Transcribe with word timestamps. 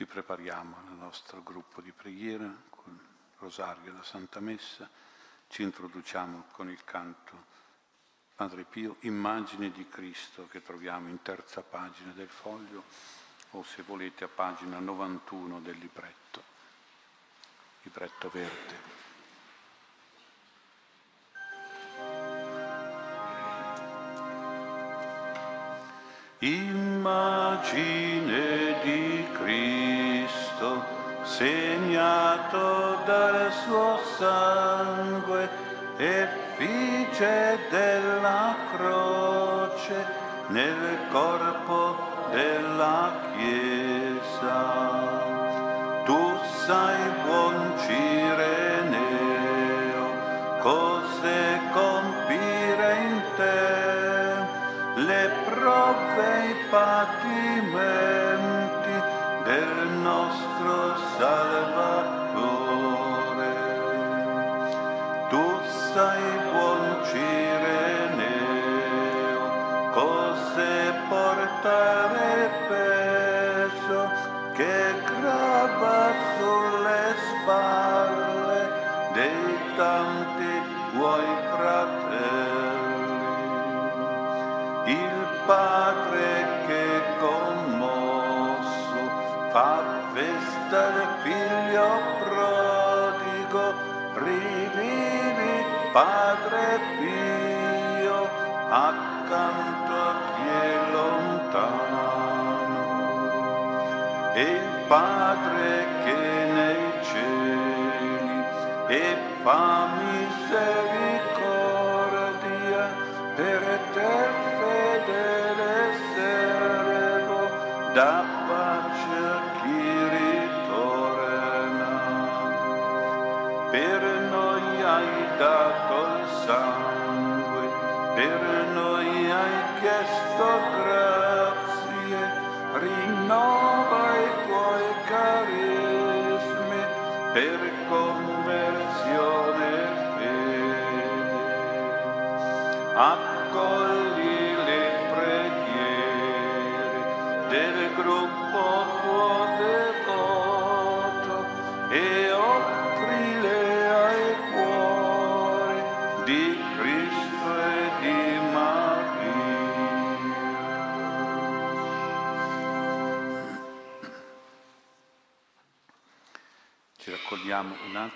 Ci 0.00 0.06
prepariamo 0.06 0.76
al 0.78 0.94
nostro 0.96 1.42
gruppo 1.42 1.82
di 1.82 1.92
preghiera 1.92 2.50
con 2.70 2.98
il 2.98 3.36
rosario 3.36 3.90
e 3.90 3.94
la 3.94 4.02
Santa 4.02 4.40
Messa. 4.40 4.88
Ci 5.46 5.62
introduciamo 5.62 6.44
con 6.52 6.70
il 6.70 6.82
canto 6.84 7.44
Padre 8.34 8.64
Pio, 8.64 8.96
immagine 9.00 9.70
di 9.70 9.86
Cristo 9.90 10.48
che 10.48 10.62
troviamo 10.62 11.10
in 11.10 11.20
terza 11.20 11.60
pagina 11.60 12.12
del 12.12 12.30
foglio 12.30 12.82
o 13.50 13.62
se 13.62 13.82
volete 13.82 14.24
a 14.24 14.28
pagina 14.28 14.78
91 14.78 15.60
del 15.60 15.76
libretto, 15.76 16.42
libretto 17.82 18.30
verde. 18.30 18.98
Immagine 26.38 28.00
di 28.82 29.26
Cristo, 29.34 29.79
segnato 31.40 33.00
dal 33.06 33.50
suo 33.64 33.98
sangue, 34.18 35.48
effigie 35.96 37.58
della 37.70 38.54
croce 38.76 40.04
nel 40.48 40.99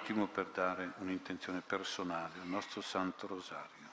attimo 0.05 0.27
per 0.27 0.49
dare 0.53 0.93
un'intenzione 0.99 1.63
personale 1.63 2.35
al 2.43 2.47
nostro 2.47 2.83
Santo 2.83 3.27
Rosario. 3.27 3.84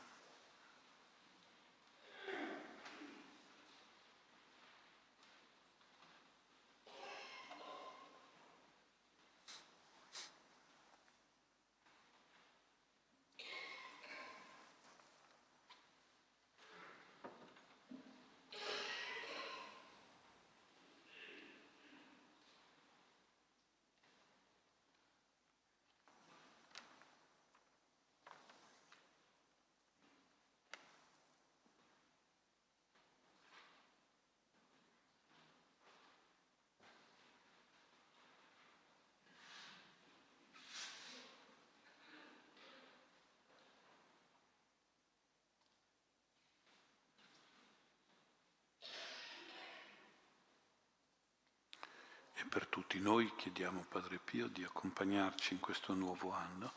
Per 52.52 52.68
tutti 52.68 53.00
noi 53.00 53.32
chiediamo, 53.38 53.86
Padre 53.88 54.20
Pio, 54.22 54.48
di 54.48 54.62
accompagnarci 54.62 55.54
in 55.54 55.62
questo 55.62 55.94
nuovo 55.94 56.34
anno 56.34 56.74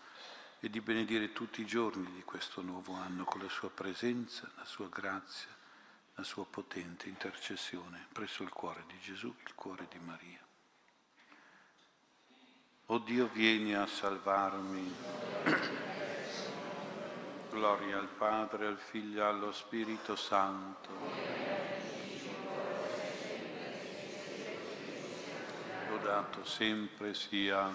e 0.60 0.70
di 0.70 0.80
benedire 0.80 1.32
tutti 1.32 1.62
i 1.62 1.66
giorni 1.66 2.12
di 2.12 2.22
questo 2.22 2.62
nuovo 2.62 2.92
anno 2.92 3.24
con 3.24 3.40
la 3.40 3.48
sua 3.48 3.70
presenza, 3.70 4.48
la 4.56 4.64
sua 4.64 4.86
grazia, 4.88 5.48
la 6.14 6.22
sua 6.22 6.46
potente 6.46 7.08
intercessione 7.08 8.06
presso 8.12 8.44
il 8.44 8.50
cuore 8.50 8.84
di 8.86 8.96
Gesù, 9.00 9.34
il 9.44 9.54
cuore 9.56 9.88
di 9.90 9.98
Maria. 9.98 10.38
O 12.86 12.98
Dio, 12.98 13.28
vieni 13.32 13.74
a 13.74 13.84
salvarmi. 13.84 14.94
Gloria 17.50 17.98
al 17.98 18.08
Padre, 18.16 18.68
al 18.68 18.78
Figlio 18.78 19.26
allo 19.26 19.50
Spirito 19.50 20.14
Santo. 20.14 21.33
Lodato 26.04 26.44
sempre 26.44 27.14
sia 27.14 27.66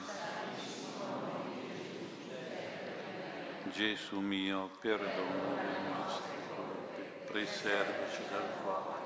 Gesù 3.72 4.20
mio, 4.20 4.70
perdona 4.80 5.56
le 5.56 5.90
nostre 5.90 6.38
colpe, 6.56 7.02
preservaci 7.26 8.22
dal 8.30 8.48
fuoco. 8.62 8.98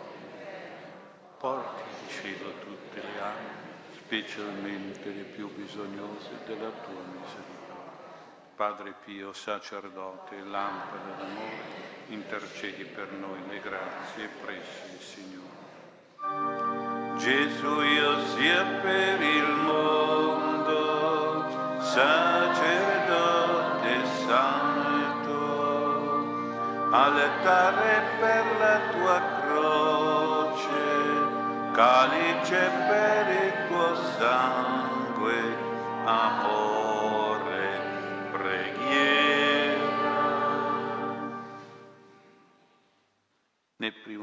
Porti 1.38 1.82
in 2.02 2.10
cielo 2.10 2.52
tutte 2.66 3.02
le 3.02 3.22
anime, 3.22 3.72
specialmente 3.96 5.10
le 5.10 5.24
più 5.24 5.50
bisognose 5.56 6.30
della 6.46 6.72
tua 6.72 7.02
misericordia. 7.06 7.92
Padre 8.56 8.94
Pio, 9.06 9.32
sacerdote 9.32 10.44
lampada 10.44 11.14
d'amore, 11.18 11.64
intercedi 12.08 12.84
per 12.84 13.10
noi 13.14 13.40
le 13.48 13.62
grazie 13.62 14.28
presso 14.42 14.94
il 14.94 15.00
Signore. 15.00 15.53
Gesù 17.24 17.74
io 17.80 18.14
sia 18.36 18.64
per 18.82 19.22
il 19.22 19.50
mondo, 19.64 21.48
sacerdote 21.80 22.72
santo, 24.28 25.38
altare 26.92 28.04
per 28.20 28.44
la 28.60 28.78
tua 28.92 29.20
croce, 29.40 30.84
calice 31.72 32.62
per 32.90 33.26
il 33.30 33.54
tuo 33.68 33.96
sangue 33.96 34.84
sangue, 36.06 36.43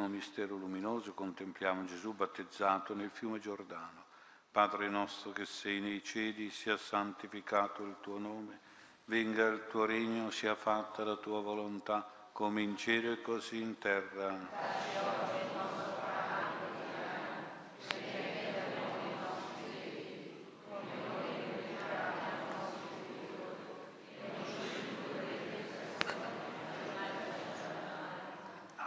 primo 0.00 0.08
mistero 0.08 0.56
luminoso 0.56 1.12
contempliamo 1.12 1.85
Gesù 1.85 2.14
battezzato 2.14 2.94
nel 2.94 3.11
fiume 3.11 3.38
Giordano. 3.38 4.06
Padre 4.50 4.88
nostro 4.88 5.31
che 5.31 5.44
sei 5.44 5.81
nei 5.81 6.02
cieli, 6.02 6.49
sia 6.49 6.79
santificato 6.79 7.85
il 7.85 7.97
tuo 8.00 8.17
nome, 8.17 8.61
venga 9.05 9.47
il 9.49 9.67
tuo 9.69 9.85
regno, 9.85 10.31
sia 10.31 10.55
fatta 10.55 11.05
la 11.05 11.17
tua 11.17 11.43
volontà, 11.43 12.11
come 12.32 12.62
in 12.62 12.79
cielo 12.79 13.12
e 13.12 13.20
così 13.20 13.61
in 13.61 13.76
terra. 13.76 15.39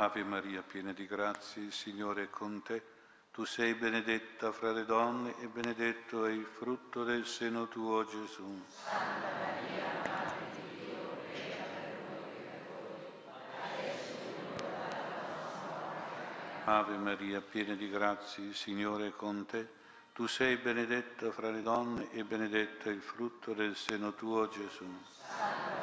Ave 0.04 0.26
Maria, 0.26 0.62
piena 0.62 0.92
di 0.92 1.06
grazie, 1.06 1.62
il 1.62 1.72
Signore 1.72 2.24
è 2.24 2.30
con 2.30 2.62
te. 2.62 2.84
Tu 3.32 3.46
sei 3.46 3.74
benedetta 3.74 4.52
fra 4.52 4.74
le 4.74 4.84
donne 4.84 5.34
e 5.40 5.48
benedetto 5.48 6.26
è 6.26 6.32
il 6.32 6.44
frutto 6.44 7.06
del 7.06 7.26
seno 7.26 7.70
tuo, 7.70 8.04
Gesù. 8.04 8.62
Santa 8.68 9.30
Maria, 9.40 9.86
Madre 10.04 10.46
di 10.56 10.62
Dio, 10.76 10.98
prega 11.32 11.64
per 11.64 11.96
noi 12.10 12.34
Ave 16.66 16.98
Maria, 16.98 17.40
piena 17.40 17.74
di 17.74 17.90
grazie, 17.90 18.44
il 18.44 18.56
Signore 18.56 19.08
è 19.08 19.12
con 19.16 19.46
te. 19.46 19.70
Tu 20.12 20.28
sei 20.28 20.58
benedetta 20.58 21.32
fra 21.32 21.50
le 21.50 21.62
donne 21.62 22.12
e 22.12 22.26
benedetto 22.26 22.90
è 22.90 22.92
il 22.92 23.02
frutto 23.02 23.54
del 23.54 23.78
seno 23.78 24.14
tuo, 24.14 24.50
Gesù. 24.50 24.86
Santa 25.16 25.83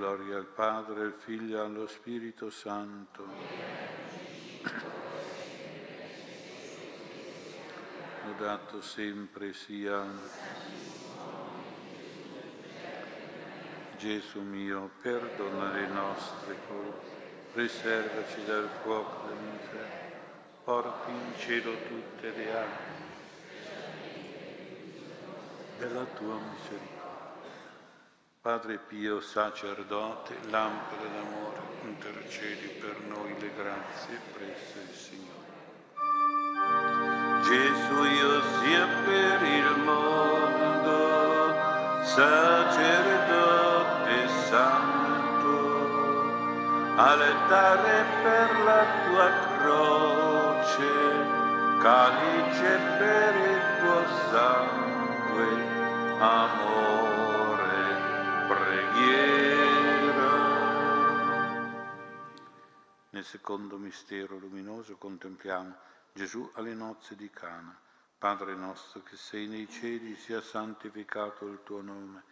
Gloria 0.00 0.38
al 0.38 0.46
Padre, 0.46 1.02
al 1.02 1.12
Figlio 1.12 1.58
e 1.58 1.60
allo 1.60 1.86
Spirito 1.86 2.48
Santo. 2.48 3.22
Lodato 8.24 8.80
sempre 8.80 9.52
sia 9.52 10.02
Gesù 13.98 14.40
mio, 14.40 14.88
perdona 15.02 15.70
le 15.72 15.86
nostre 15.88 16.56
colpe, 16.66 17.06
preservaci 17.52 18.42
dal 18.46 18.70
fuoco 18.80 19.28
dell'inferno, 19.28 20.16
porti 20.64 21.10
in 21.10 21.32
cielo 21.36 21.76
tutte 21.86 22.30
le 22.34 22.56
anime 22.56 22.98
della 25.76 26.04
tua 26.04 26.38
misericordia. 26.38 26.99
Padre 28.42 28.78
Pio, 28.78 29.20
sacerdote, 29.20 30.34
lampada 30.48 31.06
d'amore, 31.12 31.60
intercedi 31.84 32.68
per 32.80 32.98
noi 33.06 33.38
le 33.38 33.50
grazie 33.54 34.18
presso 34.32 34.78
il 34.78 34.94
Signore. 34.96 35.52
Gesù 37.42 38.02
io 38.02 38.40
sia 38.62 38.86
per 39.04 39.42
il 39.42 39.76
mondo, 39.84 41.52
sacerdote 42.02 43.48
santo, 44.48 45.52
all'altare 46.96 48.06
per 48.22 48.58
la 48.64 48.86
tua 49.04 49.30
croce, 49.58 50.88
calice 51.78 52.80
per 52.96 53.34
il 53.36 53.60
tuo 53.80 54.00
sangue, 54.30 55.48
amore 56.20 56.89
preghiera. 59.00 60.28
Nel 63.10 63.24
secondo 63.24 63.78
mistero 63.78 64.38
luminoso 64.38 64.96
contempliamo 64.96 65.74
Gesù 66.12 66.50
alle 66.54 66.74
nozze 66.74 67.16
di 67.16 67.30
Cana. 67.30 67.78
Padre 68.18 68.54
nostro 68.54 69.02
che 69.02 69.16
sei 69.16 69.46
nei 69.46 69.68
cieli, 69.68 70.14
sia 70.16 70.42
santificato 70.42 71.46
il 71.46 71.60
tuo 71.64 71.80
nome. 71.80 72.24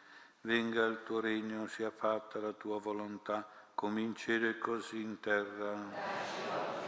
Venga 0.42 0.84
il 0.84 1.02
tuo 1.04 1.20
regno, 1.20 1.66
sia 1.66 1.90
fatta 1.90 2.38
la 2.38 2.52
tua 2.52 2.78
volontà, 2.78 3.48
come 3.74 4.02
in 4.02 4.14
cielo 4.14 4.48
e 4.48 4.58
così 4.58 5.00
in 5.00 5.18
terra. 5.20 6.87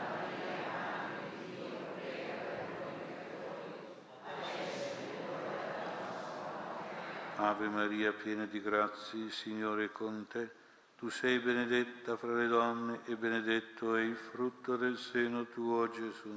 Ave 7.43 7.69
Maria, 7.69 8.13
piena 8.13 8.45
di 8.45 8.61
grazia, 8.61 9.17
il 9.17 9.31
Signore 9.31 9.85
è 9.85 9.91
con 9.91 10.27
te. 10.29 10.47
Tu 10.95 11.09
sei 11.09 11.39
benedetta 11.39 12.15
fra 12.15 12.35
le 12.35 12.45
donne 12.45 12.99
e 13.05 13.15
benedetto 13.15 13.95
è 13.95 14.01
il 14.01 14.15
frutto 14.15 14.77
del 14.77 14.95
seno 14.99 15.47
tuo, 15.47 15.89
Gesù. 15.89 16.29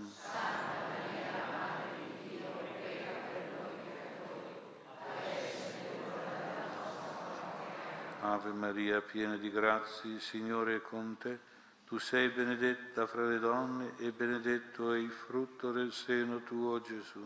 Ave 8.23 8.53
Maria, 8.53 9.03
piena 9.03 9.37
di 9.37 9.51
grazia, 9.51 10.11
il 10.11 10.23
Signore 10.23 10.77
è 10.77 10.81
con 10.81 11.19
te. 11.19 11.39
Tu 11.85 11.99
sei 11.99 12.31
benedetta 12.31 13.07
fra 13.07 13.27
le 13.27 13.39
donne 13.39 13.93
e 13.99 14.11
benedetto 14.11 14.95
è 14.95 14.99
il 14.99 15.11
frutto 15.11 15.71
del 15.71 15.93
seno 15.93 16.43
tuo, 16.45 16.81
Gesù. 16.81 17.21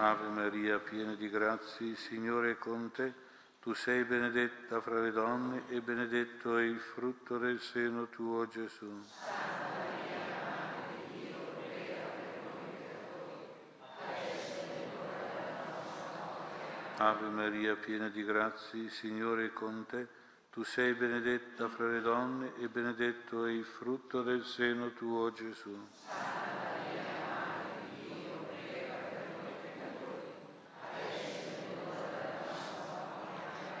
Ave 0.00 0.28
Maria, 0.28 0.78
piena 0.78 1.14
di 1.14 1.28
grazia, 1.28 1.84
il 1.84 1.96
Signore 1.96 2.52
è 2.52 2.56
con 2.56 2.92
te. 2.92 3.12
Tu 3.60 3.74
sei 3.74 4.04
benedetta 4.04 4.80
fra 4.80 5.00
le 5.00 5.10
donne 5.10 5.64
e 5.70 5.80
benedetto 5.80 6.56
è 6.56 6.62
il 6.62 6.78
frutto 6.78 7.36
del 7.36 7.60
seno 7.60 8.06
tuo, 8.06 8.46
Gesù. 8.46 8.88
Ave 16.98 17.28
Maria, 17.30 17.74
piena 17.74 18.08
di 18.08 18.22
grazia, 18.22 18.80
il 18.80 18.92
Signore 18.92 19.46
è 19.46 19.52
con 19.52 19.84
te. 19.88 20.06
Tu 20.52 20.62
sei 20.62 20.94
benedetta 20.94 21.68
fra 21.68 21.88
le 21.88 22.00
donne 22.00 22.52
e 22.60 22.68
benedetto 22.68 23.46
è 23.46 23.50
il 23.50 23.64
frutto 23.64 24.22
del 24.22 24.44
seno 24.44 24.92
tuo, 24.92 25.32
Gesù. 25.32 25.76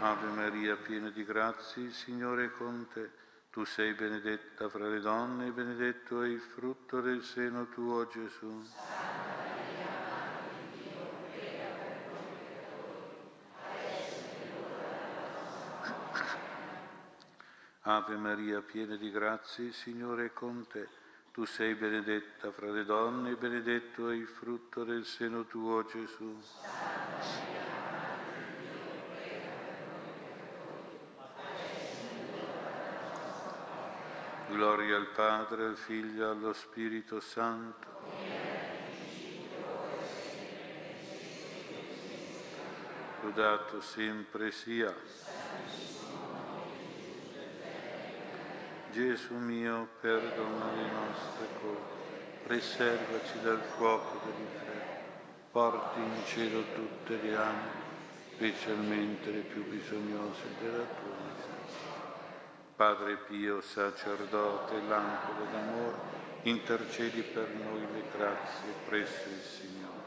Ave 0.00 0.26
Maria, 0.28 0.76
piena 0.76 1.08
di 1.08 1.24
grazia, 1.24 1.82
il 1.82 1.92
Signore 1.92 2.46
è 2.46 2.50
con 2.50 2.86
te. 2.92 3.10
Tu 3.50 3.64
sei 3.64 3.94
benedetta 3.94 4.68
fra 4.68 4.88
le 4.88 5.00
donne 5.00 5.46
e 5.46 5.50
benedetto 5.50 6.22
è 6.22 6.28
il 6.28 6.40
frutto 6.40 7.00
del 7.00 7.22
seno 7.22 7.68
tuo, 7.68 8.06
Gesù. 8.08 8.66
Ave 17.82 18.16
Maria, 18.16 18.60
piena 18.60 18.96
di 18.96 19.10
grazia, 19.10 19.62
il 19.62 19.74
Signore 19.74 20.26
è 20.26 20.32
con 20.32 20.66
te. 20.66 20.88
Tu 21.32 21.44
sei 21.44 21.74
benedetta 21.74 22.50
fra 22.50 22.70
le 22.70 22.84
donne 22.84 23.30
e 23.30 23.36
benedetto 23.36 24.10
è 24.10 24.14
il 24.14 24.26
frutto 24.26 24.84
del 24.84 25.04
seno 25.04 25.44
tuo, 25.44 25.84
Gesù. 25.84 26.40
Gloria 34.54 34.94
al 34.94 35.08
Padre, 35.08 35.64
al 35.64 35.76
Figlio 35.76 36.30
allo 36.30 36.52
Spirito 36.52 37.18
Santo. 37.18 37.88
Lodato 43.22 43.80
sempre 43.80 44.52
sia. 44.52 44.94
Gesù 48.92 49.34
mio, 49.34 49.88
perdona 50.00 50.72
le 50.72 50.88
nostre 50.88 51.46
colpe, 51.60 52.44
preservaci 52.44 53.40
dal 53.42 53.60
fuoco 53.60 54.20
dell'inferno, 54.24 55.02
porti 55.50 55.98
in 55.98 56.24
cielo 56.26 56.62
tutte 56.74 57.20
le 57.20 57.34
anime, 57.34 57.82
specialmente 58.36 59.32
le 59.32 59.40
più 59.40 59.64
bisognose 59.64 60.44
della 60.60 60.84
tua 60.84 61.33
Padre 62.76 63.18
Pio, 63.28 63.60
sacerdote, 63.60 64.74
lampo 64.88 65.30
d'amore, 65.48 65.94
intercedi 66.42 67.22
per 67.22 67.48
noi 67.50 67.86
le 67.92 68.02
grazie 68.16 68.74
presso 68.88 69.28
il 69.28 69.40
Signore. 69.40 70.02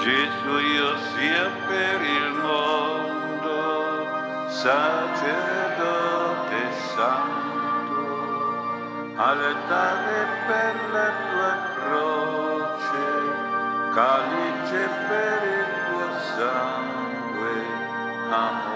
Gesù 0.00 0.56
io 0.56 0.96
sia 0.96 1.50
per 1.68 2.00
il 2.00 2.32
mondo, 2.40 4.06
sacerdote 4.48 5.02
santo, 6.96 8.00
altare 9.16 10.26
per 10.46 10.74
la 10.92 11.12
tua 11.28 11.52
croce, 11.74 13.04
calice 13.92 14.88
per 15.08 15.42
il 15.44 15.68
tuo 15.84 16.08
sangue, 16.36 17.52
amore 18.30 18.71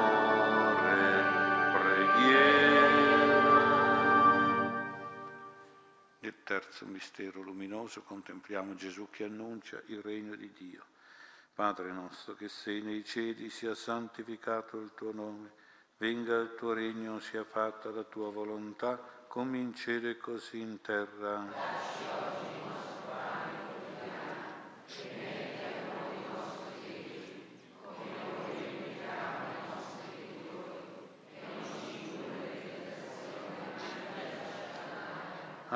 terzo 6.57 6.87
mistero 6.87 7.43
luminoso 7.43 8.01
contempliamo 8.01 8.75
Gesù 8.75 9.09
che 9.11 9.25
annuncia 9.25 9.83
il 9.89 10.01
regno 10.01 10.35
di 10.37 10.51
Dio. 10.57 10.87
Padre 11.53 11.93
nostro 11.93 12.35
che 12.35 12.49
sei 12.49 12.81
nei 12.81 13.05
cieli, 13.05 13.51
sia 13.51 13.75
santificato 13.75 14.79
il 14.79 14.93
tuo 14.95 15.13
nome, 15.13 15.53
venga 15.99 16.37
il 16.37 16.55
tuo 16.57 16.73
regno, 16.73 17.19
sia 17.21 17.45
fatta 17.45 17.91
la 17.91 18.05
tua 18.05 18.31
volontà, 18.31 18.97
come 19.29 19.59
in 19.59 19.75
cielo 19.75 20.09
e 20.09 20.17
così 20.17 20.61
in 20.61 20.81
terra. 20.81 22.66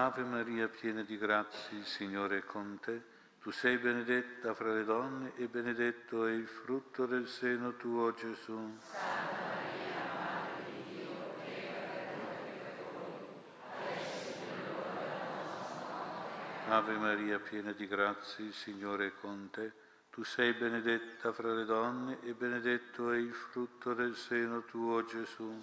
Ave 0.03 0.23
Maria, 0.23 0.67
piena 0.67 1.03
di 1.03 1.19
grazia, 1.19 1.77
il 1.77 1.85
Signore 1.85 2.39
è 2.39 2.45
con 2.47 2.79
te. 2.81 3.03
Tu 3.43 3.51
sei 3.51 3.77
benedetta 3.77 4.55
fra 4.55 4.73
le 4.73 4.85
donne 4.85 5.33
e 5.37 5.47
benedetto 5.47 6.25
è 6.25 6.33
il 6.33 6.47
frutto 6.47 7.05
del 7.05 7.29
seno 7.29 7.77
tuo, 7.77 8.15
Gesù. 8.15 8.79
Ave 16.69 16.97
Maria, 16.97 17.39
piena 17.39 17.73
di 17.73 17.87
grazia, 17.87 18.43
il 18.43 18.55
Signore 18.55 19.09
è 19.09 19.13
con 19.21 19.51
te. 19.51 19.71
Tu 20.09 20.25
sei 20.25 20.55
benedetta 20.55 21.31
fra 21.35 21.53
le 21.53 21.67
donne 21.67 22.21
e 22.23 22.33
benedetto 22.33 23.13
è 23.13 23.19
il 23.19 23.35
frutto 23.35 23.93
del 23.93 24.17
seno 24.17 24.65
tuo, 24.65 25.05
Gesù. 25.05 25.63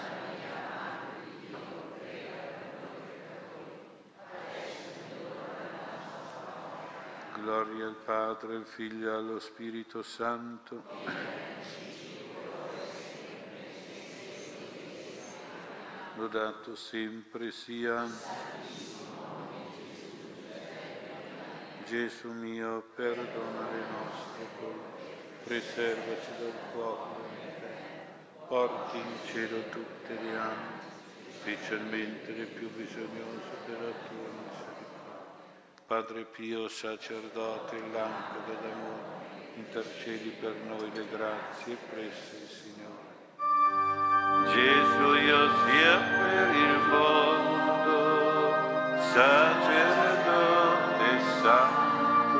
Gloria 7.41 7.87
al 7.87 7.95
Padre, 7.95 8.55
al 8.55 8.65
Figlio 8.65 9.11
e 9.11 9.15
allo 9.15 9.39
Spirito 9.39 10.03
Santo. 10.03 10.83
Lodato 16.17 16.75
sempre 16.75 17.51
sia 17.51 18.05
Gesù 21.87 22.31
mio, 22.31 22.83
perdona 22.93 23.71
le 23.71 23.83
nostre 23.89 24.47
colpe, 24.59 25.15
preservaci 25.43 26.29
dal 26.37 26.53
fuoco 26.71 27.29
porti 28.47 28.97
in 28.97 29.17
cielo 29.25 29.63
tutte 29.69 30.13
le 30.13 30.37
anime, 30.37 30.79
specialmente 31.39 32.33
le 32.33 32.45
più 32.45 32.69
bisognose 32.69 33.49
della 33.65 33.91
tua 34.07 34.29
misericordia. 34.29 34.60
Padre 35.91 36.23
Pio, 36.23 36.69
sacerdote 36.69 37.75
e 37.75 37.81
lampada 37.91 38.55
d'amore, 38.61 39.03
intercedi 39.55 40.29
per 40.39 40.55
noi 40.65 40.89
le 40.93 41.05
grazie 41.11 41.75
presso 41.89 42.33
il 42.33 42.47
Signore. 42.47 43.11
Gesù 44.53 45.15
io 45.15 45.49
sia 45.65 45.97
per 45.97 46.55
il 46.55 46.79
mondo, 46.87 47.99
sacerdote 49.11 51.09
santo, 51.41 52.39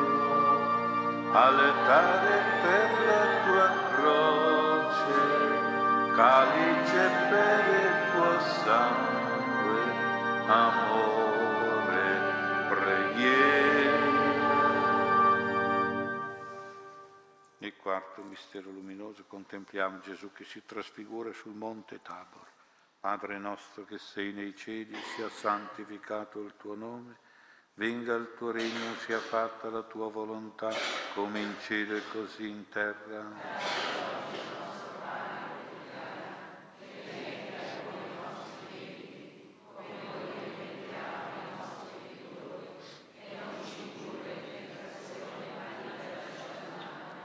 all'altare 1.33 2.33
per 2.63 2.87
la 3.05 3.25
tua 3.43 3.69
croce, 3.97 5.19
calice 6.15 7.03
per 7.29 7.63
il 7.83 7.91
tuo 8.13 8.31
sangue, 8.63 9.83
amore. 10.47 11.10
Quarto 17.91 18.21
mistero 18.21 18.71
luminoso 18.71 19.25
contempliamo 19.27 19.99
Gesù 19.99 20.31
che 20.31 20.45
si 20.45 20.61
trasfigura 20.65 21.33
sul 21.33 21.53
monte 21.53 22.01
Tabor. 22.01 22.47
Padre 23.01 23.37
nostro 23.37 23.83
che 23.83 23.97
sei 23.97 24.31
nei 24.31 24.55
cieli, 24.55 24.95
sia 25.13 25.27
santificato 25.27 26.39
il 26.39 26.53
tuo 26.55 26.73
nome, 26.73 27.17
venga 27.73 28.15
il 28.15 28.33
tuo 28.37 28.51
regno, 28.51 28.95
sia 28.99 29.19
fatta 29.19 29.69
la 29.69 29.81
tua 29.81 30.09
volontà, 30.09 30.71
come 31.13 31.41
in 31.41 31.53
cielo 31.59 31.97
e 31.97 32.01
così 32.13 32.47
in 32.47 32.69
terra. 32.69 34.20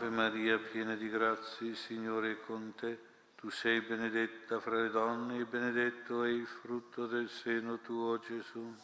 Ave 0.00 0.08
Maria, 0.08 0.56
piena 0.56 0.94
di 0.94 1.10
grazia, 1.10 1.66
il 1.66 1.76
Signore 1.76 2.30
è 2.30 2.40
con 2.46 2.72
te. 2.74 2.98
Tu 3.36 3.50
sei 3.50 3.82
benedetta 3.82 4.58
fra 4.58 4.80
le 4.80 4.88
donne 4.88 5.40
e 5.40 5.44
benedetto 5.44 6.24
è 6.24 6.30
il 6.30 6.46
frutto 6.46 7.06
del 7.06 7.28
seno 7.28 7.80
tuo, 7.80 8.18
Gesù. 8.18 8.74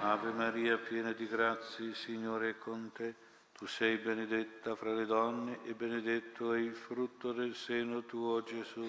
Ave 0.00 0.30
Maria, 0.30 0.78
piena 0.78 1.12
di 1.12 1.26
grazia, 1.26 1.84
il 1.84 1.94
Signore 1.96 2.48
è 2.48 2.58
con 2.58 2.90
te. 2.94 3.14
Tu 3.52 3.66
sei 3.66 3.98
benedetta 3.98 4.74
fra 4.74 4.94
le 4.94 5.04
donne 5.04 5.58
e 5.64 5.74
benedetto 5.74 6.54
è 6.54 6.58
il 6.58 6.74
frutto 6.74 7.32
del 7.32 7.54
seno 7.54 8.02
tuo, 8.06 8.42
Gesù. 8.42 8.88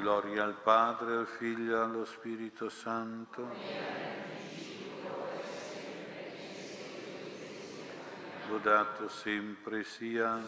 Gloria 0.00 0.44
al 0.44 0.54
Padre, 0.54 1.14
al 1.14 1.26
Figlio 1.26 1.76
e 1.76 1.78
allo 1.78 2.06
Spirito 2.06 2.70
Santo. 2.70 3.46
Lodato 8.48 9.10
sempre 9.10 9.84
sia. 9.84 10.42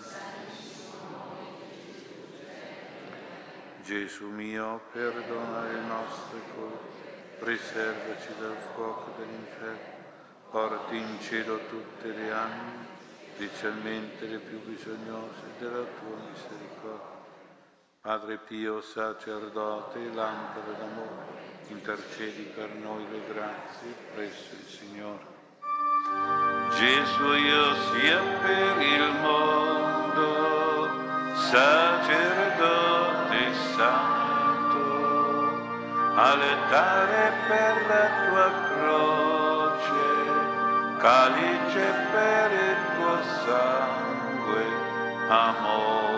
Gesù 3.84 4.28
mio, 4.30 4.80
perdona 4.90 5.64
le 5.64 5.80
nostre 5.80 6.40
colpe, 6.54 7.36
preservaci 7.38 8.28
dal 8.40 8.56
fuoco 8.72 9.12
dell'inferno, 9.18 10.02
porti 10.50 10.96
in 10.96 11.20
cielo 11.20 11.58
tutte 11.68 12.08
le 12.08 12.32
anime, 12.32 12.86
specialmente 13.34 14.24
le 14.28 14.38
più 14.38 14.60
bisognose 14.60 15.42
della 15.58 15.84
tua 16.00 16.16
misericordia. 16.30 17.11
Padre 18.04 18.36
Pio, 18.36 18.80
sacerdote, 18.80 20.10
lampada 20.12 20.72
d'amore, 20.76 21.38
intercedi 21.68 22.50
per 22.52 22.68
noi 22.82 23.06
le 23.08 23.20
grazie 23.32 23.94
presso 24.12 24.54
il 24.58 24.66
Signore. 24.66 25.24
Gesù 26.70 27.32
io 27.32 27.74
sia 27.92 28.18
per 28.42 28.80
il 28.82 29.12
mondo, 29.20 30.88
sacerdote 31.34 32.74
santo, 33.76 34.82
allettare 36.16 37.32
per 37.46 37.86
la 37.86 38.10
tua 38.26 38.50
croce, 38.66 40.02
calice 40.98 41.86
per 42.10 42.50
il 42.50 42.76
tuo 42.96 43.22
sangue, 43.46 44.64
amore 45.28 46.11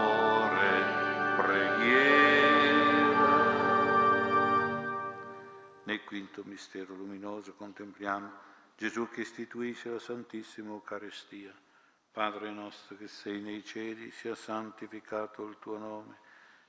Nel 5.85 6.03
quinto 6.05 6.43
mistero 6.45 6.95
luminoso 6.95 7.55
contempliamo 7.55 8.31
Gesù 8.77 9.09
che 9.09 9.21
istituisce 9.21 9.91
la 9.91 9.99
Santissima 9.99 10.71
Eucaristia. 10.71 11.55
Padre 12.11 12.51
nostro 12.51 12.97
che 12.97 13.09
sei 13.09 13.41
nei 13.41 13.65
cieli, 13.65 14.11
sia 14.11 14.35
santificato 14.35 15.47
il 15.47 15.59
tuo 15.61 15.79
nome, 15.79 16.19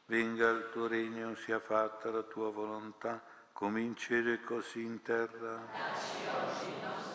venga 0.05 0.49
il 0.49 0.69
tuo 0.71 0.87
regno, 0.87 1.35
sia 1.35 1.59
fatta 1.59 2.09
la 2.09 2.23
tua 2.23 2.51
volontà, 2.51 3.23
come 3.51 3.81
in 3.81 3.95
cielo 3.95 4.31
e 4.31 4.41
così 4.41 4.81
in 4.81 5.01
terra. 5.01 5.67
Dacci 5.71 6.27
oggi 6.27 6.69
il 6.69 6.83
nostro 6.83 7.14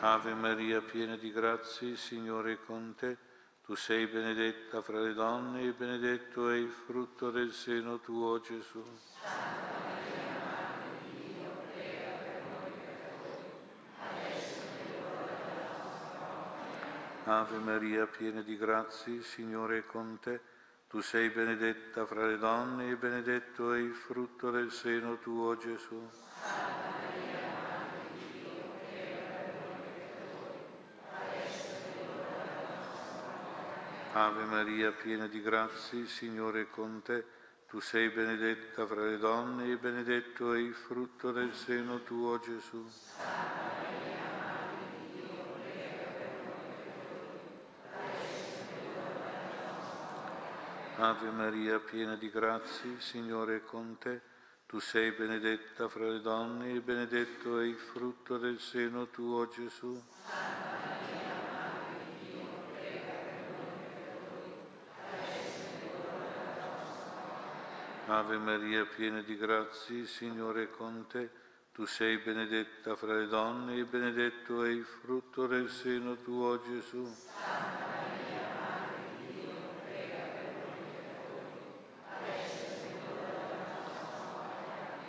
Ave 0.00 0.32
Maria, 0.32 0.80
piena 0.80 1.16
di 1.16 1.32
grazia, 1.32 1.88
il 1.88 1.98
Signore 1.98 2.52
è 2.52 2.58
con 2.64 2.94
te. 2.96 3.16
Tu 3.64 3.74
sei 3.74 4.06
benedetta 4.06 4.80
fra 4.80 5.00
le 5.00 5.12
donne 5.12 5.62
e 5.62 5.72
benedetto 5.72 6.48
è 6.50 6.54
il 6.54 6.70
frutto 6.70 7.32
del 7.32 7.52
seno 7.52 7.98
tuo, 7.98 8.40
Gesù. 8.40 8.80
Ave 17.24 17.58
Maria, 17.58 18.06
piena 18.06 18.40
di 18.42 18.56
grazia, 18.56 19.12
il 19.12 19.24
Signore 19.24 19.78
è 19.78 19.84
con 19.84 20.20
te. 20.20 20.40
Tu 20.88 21.00
sei 21.00 21.28
benedetta 21.30 22.06
fra 22.06 22.24
le 22.24 22.38
donne 22.38 22.90
e 22.90 22.94
benedetto 22.94 23.72
è 23.72 23.78
il 23.78 23.94
frutto 23.94 24.52
del 24.52 24.70
seno 24.70 25.18
tuo, 25.18 25.56
Gesù. 25.56 26.08
Ave 34.20 34.46
Maria, 34.46 34.90
piena 34.90 35.28
di 35.28 35.40
grazia, 35.40 35.96
il 35.96 36.08
Signore 36.08 36.62
è 36.62 36.70
con 36.70 37.02
te. 37.04 37.24
Tu 37.68 37.78
sei 37.78 38.08
benedetta 38.08 38.84
fra 38.84 39.04
le 39.04 39.16
donne 39.16 39.70
e 39.70 39.76
benedetto 39.76 40.54
è 40.54 40.58
il 40.58 40.74
frutto 40.74 41.30
del 41.30 41.54
seno 41.54 42.02
tuo, 42.02 42.36
Gesù. 42.40 42.84
Ave 50.96 51.30
Maria, 51.30 51.78
piena 51.78 52.16
di 52.16 52.28
grazie, 52.28 52.98
Signore 52.98 53.58
è 53.58 53.62
con 53.62 53.98
te. 53.98 54.20
Tu 54.66 54.80
sei 54.80 55.12
benedetta 55.12 55.88
fra 55.88 56.08
le 56.08 56.20
donne 56.20 56.72
e 56.72 56.80
benedetto 56.80 57.60
è 57.60 57.64
il 57.64 57.76
frutto 57.76 58.36
del 58.36 58.58
seno 58.58 59.06
tuo, 59.10 59.46
Gesù. 59.48 60.02
Ave 68.10 68.38
Maria, 68.38 68.86
piena 68.86 69.20
di 69.20 69.36
grazie, 69.36 70.06
Signore 70.06 70.62
è 70.62 70.70
con 70.70 71.04
te. 71.08 71.28
Tu 71.74 71.84
sei 71.84 72.16
benedetta 72.16 72.96
fra 72.96 73.12
le 73.12 73.26
donne 73.26 73.76
e 73.76 73.84
benedetto 73.84 74.64
è 74.64 74.70
il 74.70 74.86
frutto 74.86 75.46
del 75.46 75.68
seno 75.68 76.16
tuo, 76.16 76.58
Gesù. 76.62 77.06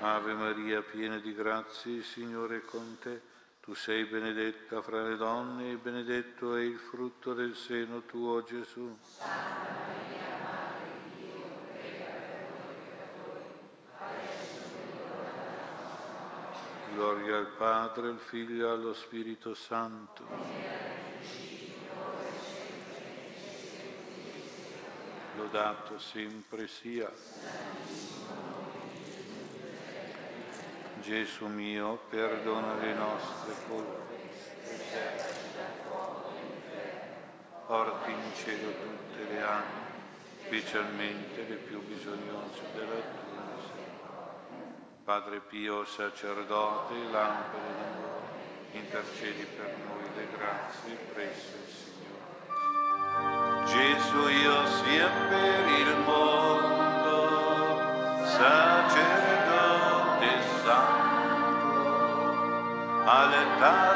Ave 0.02 0.34
Maria, 0.34 0.82
piena 0.82 1.20
di 1.20 1.34
grazie, 1.34 2.04
Signore 2.04 2.58
è 2.58 2.66
con 2.66 2.98
te. 3.00 3.22
Tu 3.62 3.74
sei 3.76 4.04
benedetta 4.04 4.82
fra 4.82 5.04
le 5.04 5.16
donne 5.16 5.72
e 5.72 5.76
benedetto 5.78 6.54
è 6.54 6.62
il 6.64 6.78
frutto 6.78 7.34
del 7.34 7.56
seno 7.56 8.02
tuo, 8.02 8.44
Gesù. 8.44 8.94
Gloria 17.00 17.38
al 17.38 17.48
Padre, 17.58 18.10
al 18.10 18.20
Figlio 18.20 18.68
e 18.68 18.72
allo 18.72 18.94
Spirito 18.94 19.54
Santo. 19.54 20.22
Lodato 25.38 25.98
sempre 25.98 26.68
sia. 26.68 27.10
Gesù 31.00 31.46
mio, 31.46 32.02
perdona 32.10 32.76
le 32.76 32.94
nostre 32.94 33.54
colpe, 33.70 34.30
porti 37.66 38.12
in 38.12 38.32
cielo 38.36 38.72
tutte 38.72 39.24
le 39.24 39.42
anime, 39.42 39.88
specialmente 40.44 41.48
le 41.48 41.56
più 41.56 41.82
bisognose 41.82 42.62
della 42.76 42.92
tua. 42.92 43.29
Padre 45.10 45.40
Pio, 45.40 45.86
sacerdote, 45.86 46.94
lampade 47.10 47.74
d'amore, 47.80 48.30
intercedi 48.74 49.44
per 49.58 49.76
noi 49.88 50.06
le 50.16 50.28
grazie 50.38 50.94
presso 51.12 51.56
il 51.66 51.72
Signore. 51.74 52.30
Gesù 53.66 54.28
io 54.28 54.68
sia 54.68 55.10
per 55.30 55.66
il 55.80 55.98
mondo, 56.06 57.18
sacerdote 58.24 59.18
allentare 63.06 63.80
per 63.80 63.89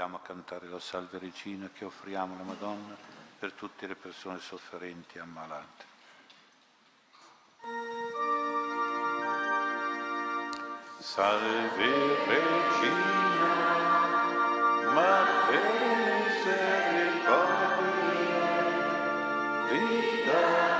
Ci 0.00 0.06
alziamo 0.06 0.24
a 0.24 0.26
cantare 0.26 0.66
la 0.66 0.80
Salve 0.80 1.18
Regina 1.18 1.68
che 1.74 1.84
offriamo 1.84 2.32
alla 2.32 2.44
Madonna 2.44 2.96
per 3.38 3.52
tutte 3.52 3.86
le 3.86 3.94
persone 3.94 4.38
sofferenti 4.38 5.18
e 5.18 5.20
ammalate. 5.20 5.84
Salve 11.00 12.24
Regina, 12.24 12.94
Mater 14.90 15.68
misericordia, 16.24 17.28
vita 19.68 20.79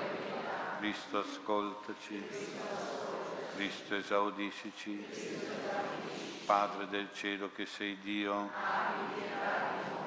Cristo, 0.81 1.19
ascoltaci. 1.19 2.27
Cristo 3.53 3.93
esaudiscici, 3.93 5.05
Padre 6.47 6.87
del 6.87 7.09
cielo 7.13 7.51
che 7.53 7.67
sei 7.67 7.99
Dio, 7.99 8.49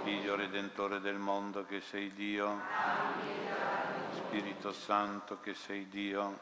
Figlio 0.02 0.34
Redentore 0.34 0.98
del 0.98 1.14
mondo 1.14 1.64
che 1.64 1.80
sei 1.80 2.12
Dio, 2.12 2.60
Spirito 4.16 4.72
Santo 4.72 5.38
che 5.38 5.54
sei 5.54 5.88
Dio, 5.88 6.40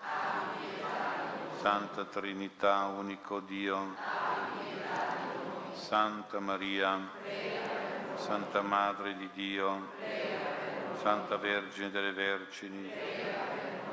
Santa 1.61 2.07
Trinità, 2.07 2.87
unico 2.87 3.41
Dio, 3.41 3.95
Santa 5.75 6.41
Maria, 6.41 6.99
Santa 8.15 8.63
Madre 8.63 9.15
di 9.15 9.29
Dio, 9.35 9.91
Santa 11.03 11.37
Vergine 11.37 11.91
delle 11.91 12.13
Vergini, 12.13 12.91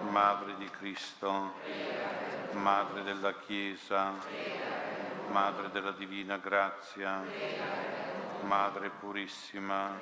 Madre 0.10 0.56
di 0.58 0.68
Cristo, 0.72 1.54
Madre 2.54 3.04
della 3.04 3.34
Chiesa, 3.46 4.14
Madre 5.30 5.70
della 5.70 5.92
Divina 5.92 6.38
Grazia, 6.38 7.22
Madre 8.42 8.90
Purissima, 8.90 10.00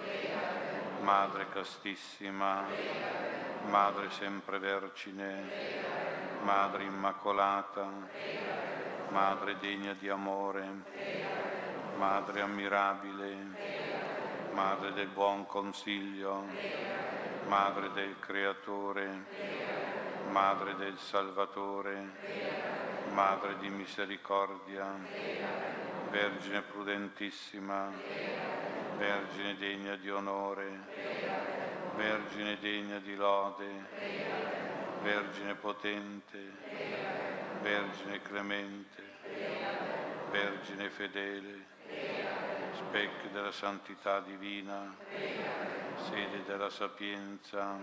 Madre 1.01 1.49
Castissima, 1.49 2.63
Madre 3.65 4.09
Sempre 4.11 4.59
Vergine, 4.59 5.43
Madre 6.41 6.83
Immacolata, 6.83 7.89
Madre 9.09 9.57
degna 9.59 9.93
di 9.93 10.07
amore, 10.07 10.65
Madre 11.97 12.41
ammirabile, 12.41 13.35
Madre 14.51 14.93
del 14.93 15.07
buon 15.07 15.45
consiglio, 15.45 16.45
Madre 17.47 17.91
del 17.91 18.15
Creatore, 18.19 19.75
Madre 20.27 20.75
del 20.75 20.97
Salvatore, 20.97 22.05
Madre 23.11 23.57
di 23.59 23.69
misericordia, 23.69 24.85
Vergine 26.09 26.61
prudentissima, 26.61 27.91
Vergine 28.97 29.55
degna 29.55 29.95
di 29.95 30.11
onore, 30.11 30.79
Vergine 31.95 32.57
degna 32.59 32.99
di 32.99 33.15
lode, 33.15 33.71
Vergine 35.01 35.55
potente, 35.55 36.51
Vergine 37.61 38.21
clemente, 38.21 39.03
Vergine 40.29 40.89
fedele, 40.89 41.76
specchio 42.87 43.29
della 43.33 43.51
santità 43.51 44.21
divina, 44.21 44.95
sede 46.09 46.43
della 46.45 46.69
sapienza, 46.69 47.75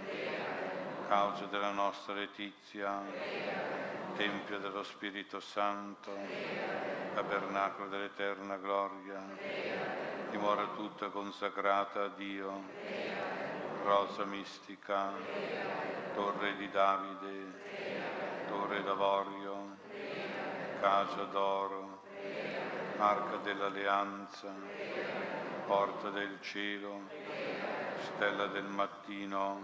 causa 1.08 1.44
della 1.46 1.72
nostra 1.72 2.14
letizia, 2.14 3.02
Tempio 4.16 4.58
dello 4.60 4.82
Spirito 4.82 5.40
Santo, 5.40 6.10
tabernacolo 7.14 7.88
dell'eterna 7.88 8.56
gloria, 8.56 9.20
dimora 10.30 10.68
tutta 10.74 11.08
consacrata 11.08 12.04
a 12.04 12.08
Dio, 12.08 12.62
rosa 13.84 14.24
mistica, 14.24 15.10
torre 16.14 16.56
di 16.56 16.70
Davide, 16.70 18.46
torre 18.46 18.82
d'avorio, 18.82 19.76
casa 20.80 21.24
d'oro, 21.24 21.93
arca 22.98 23.36
dell'alleanza, 23.38 24.52
porta 25.66 26.10
del 26.10 26.38
cielo, 26.40 27.00
stella 28.14 28.46
del 28.46 28.64
mattino, 28.64 29.60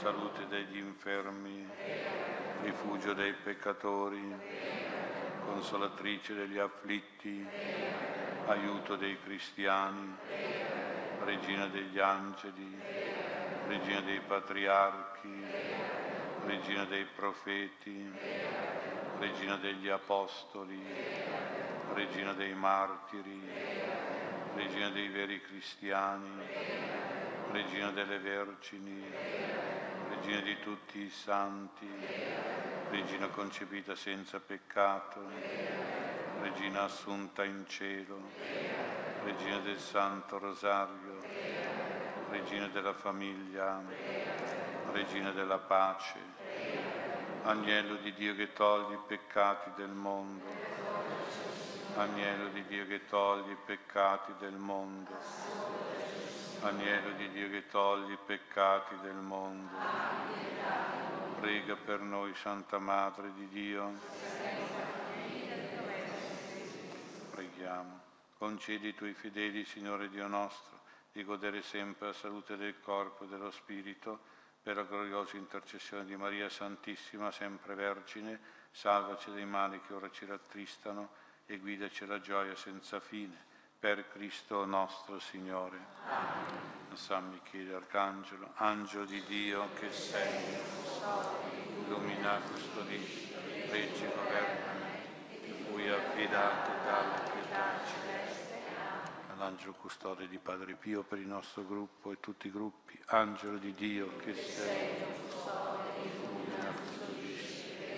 salute 0.00 0.46
degli 0.46 0.76
infermi, 0.78 1.68
rifugio 2.62 3.12
dei 3.12 3.32
peccatori, 3.32 4.32
consolatrice 5.44 6.34
degli 6.34 6.58
afflitti, 6.58 7.46
aiuto 8.46 8.96
dei 8.96 9.18
cristiani, 9.22 10.14
regina 11.24 11.66
degli 11.66 11.98
angeli, 11.98 12.80
regina 13.66 14.00
dei 14.00 14.20
patriarchi, 14.20 15.44
regina 16.44 16.84
dei 16.84 17.04
profeti, 17.04 18.10
regina 19.18 19.56
degli 19.56 19.88
apostoli, 19.88 20.80
regina 21.94 22.32
dei 22.32 22.54
martiri, 22.54 23.40
regina 24.54 24.88
dei 24.90 25.08
veri 25.08 25.40
cristiani, 25.40 26.30
regina 27.52 27.90
delle 27.90 28.18
vergini, 28.18 29.02
regina 30.08 30.40
di 30.40 30.58
tutti 30.60 31.00
i 31.00 31.10
santi, 31.10 31.88
regina 32.90 33.28
concepita 33.28 33.94
senza 33.94 34.38
peccato, 34.40 35.20
regina 36.40 36.82
assunta 36.82 37.44
in 37.44 37.64
cielo, 37.68 38.18
regina 39.24 39.58
del 39.58 39.78
Santo 39.78 40.38
Rosario, 40.38 41.40
Regina 42.30 42.68
della 42.68 42.92
famiglia, 42.92 43.82
Regina 44.92 45.32
della 45.32 45.58
pace, 45.58 46.18
Agnello 47.42 47.96
di 47.96 48.14
Dio 48.14 48.36
che 48.36 48.52
togli 48.52 48.92
i 48.92 48.98
peccati 49.08 49.70
del 49.74 49.88
mondo, 49.88 50.46
Agnello 51.96 52.48
di 52.48 52.64
Dio 52.66 52.86
che 52.86 53.06
togli 53.06 53.50
i 53.50 53.56
peccati 53.64 54.32
del 54.38 54.54
mondo, 54.54 55.10
Agnello 56.60 57.16
di 57.16 57.30
Dio 57.30 57.48
che 57.50 57.66
togli 57.66 58.12
i 58.12 58.18
peccati 58.24 58.96
del 59.02 59.14
mondo. 59.14 59.76
Prega 61.40 61.76
per 61.76 62.00
noi, 62.00 62.34
Santa 62.34 62.78
Madre 62.78 63.32
di 63.34 63.48
Dio. 63.48 63.92
Preghiamo. 67.30 68.00
Concedi 68.38 68.88
ai 68.88 68.94
tuoi 68.94 69.14
fedeli, 69.14 69.64
Signore 69.64 70.08
Dio 70.08 70.26
nostro 70.26 70.78
di 71.12 71.24
godere 71.24 71.62
sempre 71.62 72.08
la 72.08 72.12
salute 72.12 72.56
del 72.56 72.80
corpo 72.80 73.24
e 73.24 73.26
dello 73.26 73.50
spirito, 73.50 74.20
per 74.62 74.76
la 74.76 74.82
gloriosa 74.82 75.36
intercessione 75.36 76.04
di 76.04 76.16
Maria 76.16 76.48
Santissima, 76.48 77.30
sempre 77.30 77.74
Vergine, 77.74 78.38
salvaci 78.70 79.32
dai 79.32 79.46
mali 79.46 79.80
che 79.80 79.94
ora 79.94 80.10
ci 80.10 80.26
rattristano 80.26 81.19
e 81.50 81.58
guidaci 81.58 82.04
alla 82.04 82.20
gioia 82.20 82.54
senza 82.54 83.00
fine. 83.00 83.48
Per 83.80 84.08
Cristo 84.12 84.64
nostro 84.64 85.18
Signore. 85.18 85.78
Amen. 86.06 86.94
San 86.94 87.28
Michele 87.28 87.74
Arcangelo, 87.74 88.52
angelo 88.54 89.04
di 89.04 89.22
Dio 89.24 89.68
che 89.74 89.90
sei, 89.90 90.58
illumina, 91.84 92.38
custodisci, 92.40 93.32
reggi, 93.68 94.06
governa, 94.06 94.74
cui 95.70 95.88
affidate 95.88 96.70
dalle 96.84 97.30
pietà 97.32 97.98
l'angelo 99.38 99.72
custode 99.72 100.28
di 100.28 100.38
Padre 100.38 100.74
Pio 100.74 101.02
per 101.02 101.18
il 101.18 101.26
nostro 101.26 101.64
gruppo 101.64 102.12
e 102.12 102.20
tutti 102.20 102.48
i 102.48 102.50
gruppi, 102.50 103.00
angelo 103.06 103.56
di 103.56 103.72
Dio 103.74 104.16
che 104.18 104.34
sei, 104.34 104.96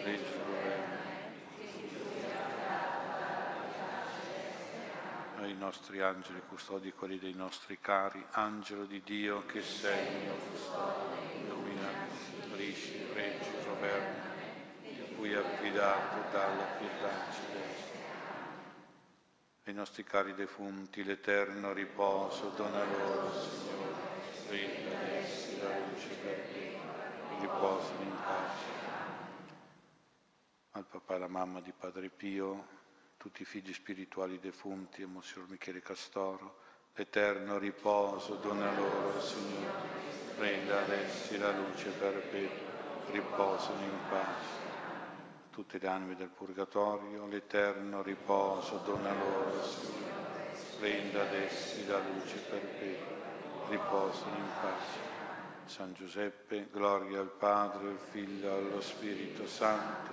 legge 0.05 0.32
governo, 0.32 0.32
ai 5.45 5.55
nostri 5.55 6.01
angeli 6.01 6.41
custodi 6.49 6.93
quelli 6.93 7.19
dei 7.19 7.35
nostri 7.35 7.79
cari, 7.81 8.25
angelo 8.31 8.85
di 8.85 9.03
Dio 9.03 9.45
che 9.47 9.63
sei, 9.63 10.25
mio 10.25 10.35
custode, 10.51 11.17
illumina, 11.39 11.89
risci, 12.55 13.07
reggi, 13.13 13.51
governo, 13.65 14.31
cui 15.17 15.35
affidato 15.35 16.31
dalla 16.31 16.65
pietà 16.79 17.11
celeste 17.31 17.93
ai 19.65 19.75
nostri 19.75 20.03
cari 20.03 20.35
defunti 20.35 21.05
l'eterno 21.05 21.73
riposo, 21.73 22.49
dona 22.57 22.83
loro, 22.83 23.33
Signore, 23.33 23.93
ad 24.49 25.09
essi 25.09 25.61
la 25.61 25.79
luce 25.79 26.09
per 26.21 26.35
te, 26.53 26.79
riposano 27.39 28.03
in 28.03 28.17
pace. 28.25 28.81
Al 30.73 30.85
papà 30.85 31.13
e 31.13 31.17
alla 31.17 31.29
mamma 31.29 31.61
di 31.61 31.73
Padre 31.73 32.09
Pio, 32.09 32.81
tutti 33.23 33.43
i 33.43 33.45
figli 33.45 33.73
spirituali 33.73 34.41
defunti 34.41 35.01
e 35.01 35.07
Monsignor 35.07 35.49
Michele 35.49 35.81
Castoro, 35.81 36.57
l'eterno 36.97 37.57
riposo, 37.57 38.35
dona 38.35 38.75
loro, 38.75 39.21
Signore, 39.21 40.01
renda 40.39 40.81
ad 40.81 40.91
essi 40.91 41.39
la 41.39 41.53
luce 41.53 41.91
perpetua, 41.91 42.71
riposano 43.13 43.81
in 43.81 43.99
pace 44.09 44.71
tutte 45.51 45.79
le 45.79 45.87
anime 45.87 46.17
del 46.17 46.31
purgatorio, 46.31 47.29
l'eterno 47.29 48.03
riposo 48.03 48.79
dona 48.79 49.13
loro, 49.13 49.63
Signore. 49.63 50.11
Renda 50.81 51.21
ad 51.23 51.35
essi 51.35 51.87
la 51.87 52.01
luce 52.01 52.39
perpetua, 52.39 53.15
riposano 53.69 54.35
in 54.35 54.49
pace. 54.61 55.11
San 55.67 55.93
Giuseppe, 55.95 56.67
gloria 56.73 57.21
al 57.21 57.31
Padre, 57.31 57.91
al 57.91 58.01
Figlio 58.11 58.53
allo 58.53 58.81
Spirito 58.81 59.47
Santo. 59.47 60.11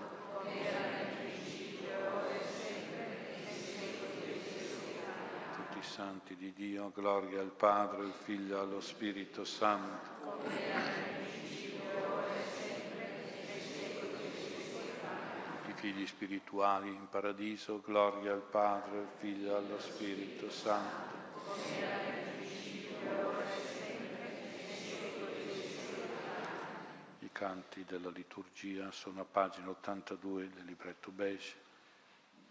Tutti 5.55 5.77
i 5.77 5.83
santi 5.99 6.37
di 6.37 6.53
Dio, 6.53 6.93
gloria 6.95 7.41
al 7.41 7.51
Padre, 7.51 8.03
al 8.03 8.13
Figlio 8.13 8.55
e 8.55 8.59
allo 8.61 8.79
Spirito 8.79 9.43
Santo 9.43 10.07
figli 15.75 16.05
spirituali 16.05 16.89
in 16.89 17.07
paradiso, 17.09 17.79
gloria 17.79 18.33
al 18.33 18.41
Padre, 18.41 18.97
al 18.97 19.07
Figlio 19.17 19.53
e 19.53 19.55
allo 19.55 19.79
Spirito 19.79 20.49
Santo. 20.49 21.17
I 27.19 27.29
canti 27.31 27.85
della 27.85 28.09
liturgia 28.09 28.91
sono 28.91 29.21
a 29.21 29.25
pagina 29.25 29.69
82 29.69 30.49
del 30.49 30.65
libretto 30.65 31.11
beige 31.11 31.55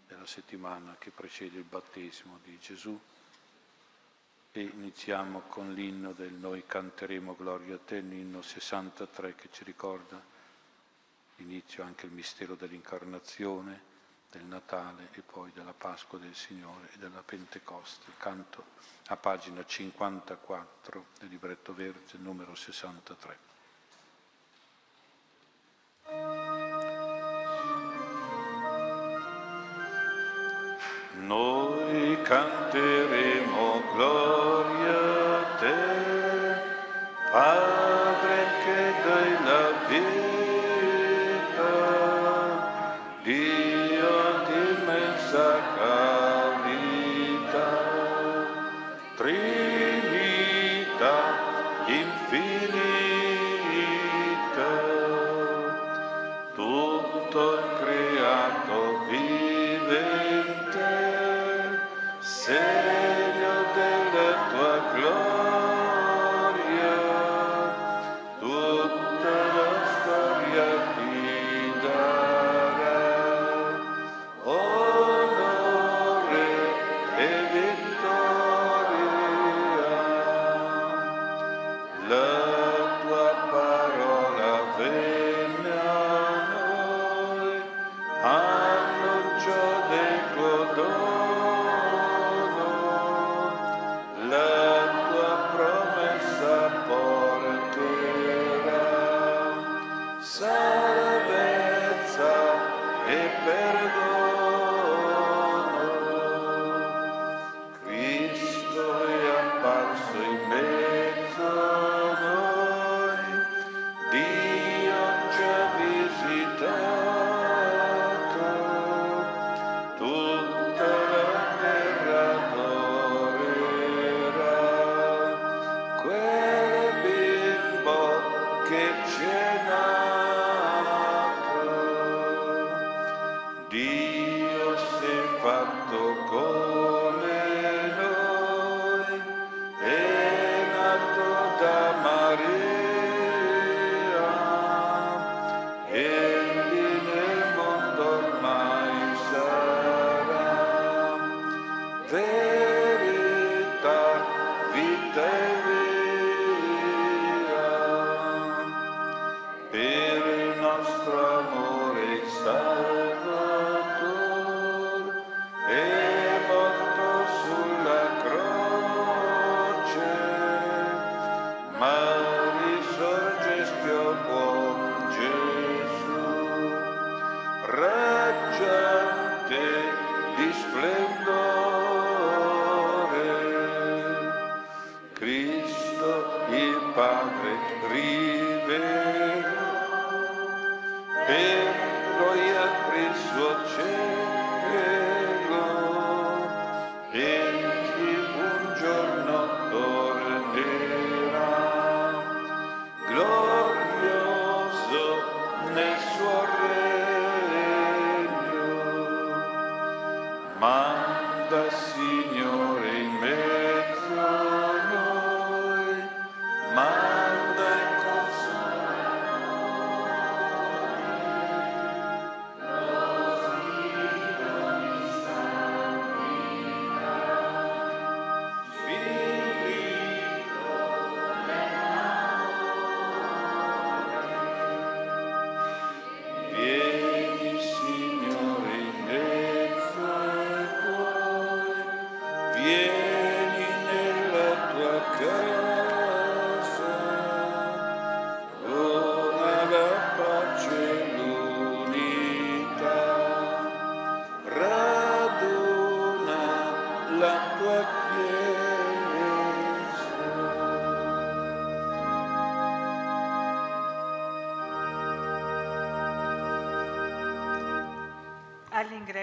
della 0.07 0.25
settimana 0.25 0.95
che 0.97 1.11
precede 1.11 1.59
il 1.59 1.65
battesimo 1.65 2.39
di 2.43 2.57
Gesù 2.59 2.99
e 4.51 4.61
iniziamo 4.61 5.41
con 5.41 5.73
l'inno 5.73 6.13
del 6.13 6.33
Noi 6.33 6.65
canteremo 6.65 7.35
Gloria 7.35 7.75
a 7.75 7.79
te, 7.79 7.99
l'inno 7.99 8.41
63 8.41 9.35
che 9.35 9.49
ci 9.51 9.63
ricorda 9.63 10.21
inizio 11.37 11.83
anche 11.83 12.05
il 12.05 12.11
mistero 12.11 12.55
dell'incarnazione, 12.55 13.87
del 14.31 14.45
Natale 14.45 15.09
e 15.13 15.21
poi 15.21 15.51
della 15.53 15.73
Pasqua 15.73 16.19
del 16.19 16.35
Signore 16.35 16.89
e 16.93 16.97
della 16.97 17.23
Pentecoste. 17.23 18.11
Canto 18.17 18.65
a 19.07 19.17
pagina 19.17 19.65
54 19.65 21.05
del 21.19 21.29
libretto 21.29 21.73
verde 21.73 22.17
numero 22.17 22.53
63. 22.53 23.48
Noi 31.27 32.17
canteremo 32.23 33.81
gloria 33.93 34.99
a 35.37 35.57
te, 35.59 35.75
Padre 37.31 37.78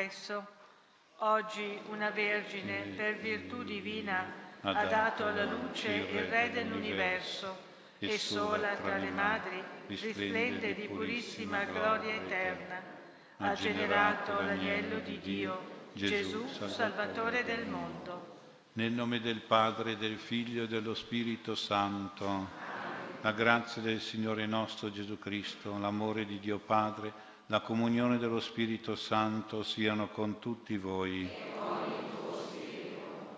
all'ingresso. 0.06 0.46
Oggi 1.18 1.78
una 1.88 2.10
Vergine, 2.10 2.82
per 2.96 3.16
virtù 3.16 3.62
divina, 3.64 4.24
ha 4.60 4.84
dato 4.86 5.26
alla 5.26 5.44
luce 5.44 5.88
il 5.88 6.24
Re 6.24 6.50
dell'universo 6.52 7.64
e 7.98 8.18
sola 8.18 8.74
tra 8.76 8.98
le 8.98 9.10
madri 9.10 9.62
risplende 9.86 10.74
di 10.74 10.86
purissima 10.88 11.64
gloria 11.64 12.14
eterna. 12.14 12.94
ha 13.38 13.52
generato 13.54 14.40
l'agnello 14.40 14.98
di 15.00 15.18
Dio, 15.20 15.90
Gesù, 15.92 16.46
Salvatore 16.48 17.44
del 17.44 17.66
mondo. 17.66 18.34
Nel 18.74 18.92
nome 18.92 19.20
del 19.20 19.40
Padre, 19.40 19.96
del 19.96 20.18
Figlio 20.18 20.64
e 20.64 20.68
dello 20.68 20.94
Spirito 20.94 21.54
Santo, 21.54 22.48
la 23.22 23.32
grazia 23.32 23.82
del 23.82 24.00
Signore 24.00 24.46
nostro 24.46 24.90
Gesù 24.90 25.18
Cristo, 25.18 25.78
l'amore 25.78 26.26
di 26.26 26.38
Dio 26.38 26.58
Padre, 26.58 27.25
la 27.48 27.60
comunione 27.60 28.18
dello 28.18 28.40
Spirito 28.40 28.96
Santo 28.96 29.62
siano 29.62 30.08
con 30.08 30.40
tutti 30.40 30.76
voi. 30.76 31.28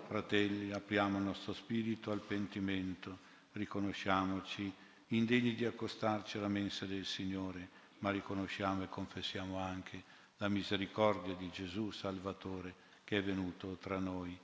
Fratelli, 0.07 0.71
apriamo 0.71 1.17
il 1.19 1.23
nostro 1.23 1.53
spirito 1.53 2.09
al 2.09 2.21
pentimento, 2.21 3.19
riconosciamoci 3.51 4.73
indegni 5.09 5.53
di 5.53 5.65
accostarci 5.65 6.37
alla 6.37 6.47
mensa 6.47 6.85
del 6.85 7.05
Signore 7.05 7.77
ma 7.99 8.11
riconosciamo 8.11 8.83
e 8.83 8.89
confessiamo 8.89 9.59
anche 9.59 10.03
la 10.37 10.47
misericordia 10.47 11.35
di 11.35 11.49
Gesù 11.49 11.91
Salvatore 11.91 12.73
che 13.03 13.17
è 13.17 13.23
venuto 13.23 13.77
tra 13.79 13.99
noi. 13.99 14.37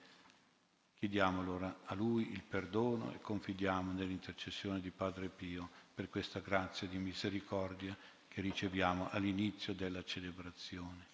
Chiediamo 0.97 1.41
allora 1.41 1.79
a 1.85 1.93
Lui 1.93 2.31
il 2.31 2.43
perdono 2.43 3.13
e 3.13 3.21
confidiamo 3.21 3.93
nell'intercessione 3.93 4.81
di 4.81 4.91
Padre 4.91 5.29
Pio 5.29 5.69
per 5.93 6.09
questa 6.09 6.39
grazia 6.39 6.87
di 6.87 6.97
misericordia 6.97 7.95
che 8.35 8.41
riceviamo 8.41 9.07
all'inizio 9.11 9.73
della 9.73 10.03
celebrazione. 10.03 11.07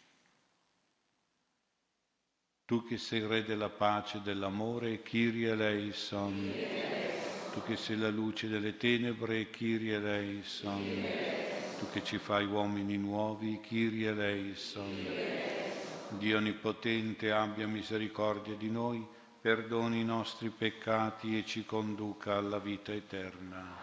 Tu 2.65 2.83
che 2.87 2.97
sei 2.97 3.27
Re 3.27 3.43
della 3.43 3.69
pace 3.69 4.17
e 4.17 4.21
dell'amore, 4.21 5.03
Kyrie 5.03 5.51
eleison. 5.51 6.51
Tu 7.53 7.61
che 7.61 7.75
sei 7.77 7.99
la 7.99 8.09
luce 8.09 8.47
delle 8.47 8.75
tenebre, 8.75 9.51
Kyrie 9.51 9.97
eleison 9.97 11.69
tu 11.77 11.89
che 11.91 12.03
ci 12.03 12.17
fai 12.17 12.45
uomini 12.45 12.97
nuovi, 12.97 13.59
Kyrie 13.59 14.09
eleison. 14.09 14.95
Dio 16.09 16.37
Onnipotente 16.37 17.31
abbia 17.31 17.67
misericordia 17.67 18.55
di 18.55 18.71
noi, 18.71 19.05
perdoni 19.41 19.99
i 19.99 20.05
nostri 20.05 20.49
peccati 20.49 21.37
e 21.37 21.45
ci 21.45 21.65
conduca 21.65 22.35
alla 22.37 22.57
vita 22.57 22.91
eterna. 22.91 23.77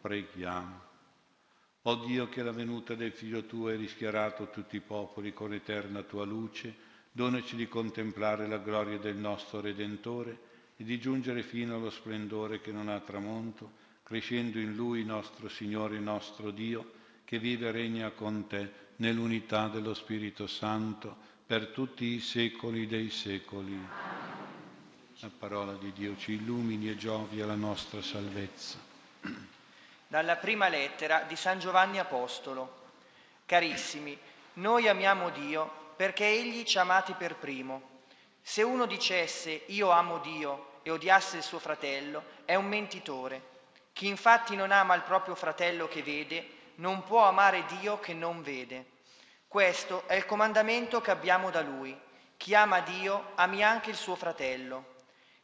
Preghiamo. 0.00 0.83
O 1.86 1.96
Dio 1.96 2.28
che 2.28 2.42
la 2.42 2.52
venuta 2.52 2.94
del 2.94 3.12
Figlio 3.12 3.44
tuo 3.44 3.68
hai 3.68 3.76
rischiarato 3.76 4.48
tutti 4.48 4.76
i 4.76 4.80
popoli 4.80 5.34
con 5.34 5.52
eterna 5.52 6.02
tua 6.02 6.24
luce, 6.24 6.74
donaci 7.12 7.56
di 7.56 7.68
contemplare 7.68 8.48
la 8.48 8.58
gloria 8.58 8.98
del 8.98 9.16
nostro 9.16 9.60
Redentore 9.60 10.38
e 10.76 10.84
di 10.84 10.98
giungere 10.98 11.42
fino 11.42 11.76
allo 11.76 11.90
splendore 11.90 12.60
che 12.60 12.72
non 12.72 12.88
ha 12.88 12.98
tramonto 13.00 13.82
crescendo 14.02 14.58
in 14.58 14.74
Lui 14.74 15.04
nostro 15.04 15.48
Signore 15.48 15.96
e 15.96 16.00
nostro 16.00 16.50
Dio, 16.50 16.92
che 17.24 17.38
vive 17.38 17.68
e 17.68 17.72
regna 17.72 18.10
con 18.10 18.46
te 18.46 18.70
nell'unità 18.96 19.68
dello 19.68 19.94
Spirito 19.94 20.46
Santo 20.46 21.16
per 21.46 21.68
tutti 21.68 22.04
i 22.04 22.20
secoli 22.20 22.86
dei 22.86 23.10
secoli. 23.10 23.78
La 25.20 25.30
parola 25.36 25.74
di 25.74 25.92
Dio 25.92 26.16
ci 26.16 26.32
illumini 26.32 26.90
e 26.90 26.96
giovi 26.96 27.40
alla 27.40 27.54
nostra 27.54 28.02
salvezza. 28.02 28.78
Dalla 30.14 30.36
prima 30.36 30.68
lettera 30.68 31.24
di 31.26 31.34
San 31.34 31.58
Giovanni 31.58 31.98
Apostolo. 31.98 32.82
Carissimi, 33.46 34.16
noi 34.52 34.86
amiamo 34.86 35.30
Dio 35.30 35.68
perché 35.96 36.24
Egli 36.24 36.62
ci 36.62 36.78
ha 36.78 36.82
amati 36.82 37.14
per 37.14 37.34
primo. 37.34 38.02
Se 38.40 38.62
uno 38.62 38.86
dicesse 38.86 39.62
io 39.66 39.90
amo 39.90 40.18
Dio 40.18 40.78
e 40.84 40.92
odiasse 40.92 41.38
il 41.38 41.42
suo 41.42 41.58
fratello, 41.58 42.22
è 42.44 42.54
un 42.54 42.66
mentitore. 42.66 43.42
Chi 43.92 44.06
infatti 44.06 44.54
non 44.54 44.70
ama 44.70 44.94
il 44.94 45.02
proprio 45.02 45.34
fratello 45.34 45.88
che 45.88 46.04
vede, 46.04 46.48
non 46.76 47.02
può 47.02 47.26
amare 47.26 47.64
Dio 47.80 47.98
che 47.98 48.14
non 48.14 48.40
vede. 48.40 48.90
Questo 49.48 50.04
è 50.06 50.14
il 50.14 50.26
comandamento 50.26 51.00
che 51.00 51.10
abbiamo 51.10 51.50
da 51.50 51.60
Lui. 51.60 52.00
Chi 52.36 52.54
ama 52.54 52.78
Dio 52.82 53.32
ami 53.34 53.64
anche 53.64 53.90
il 53.90 53.96
suo 53.96 54.14
fratello. 54.14 54.94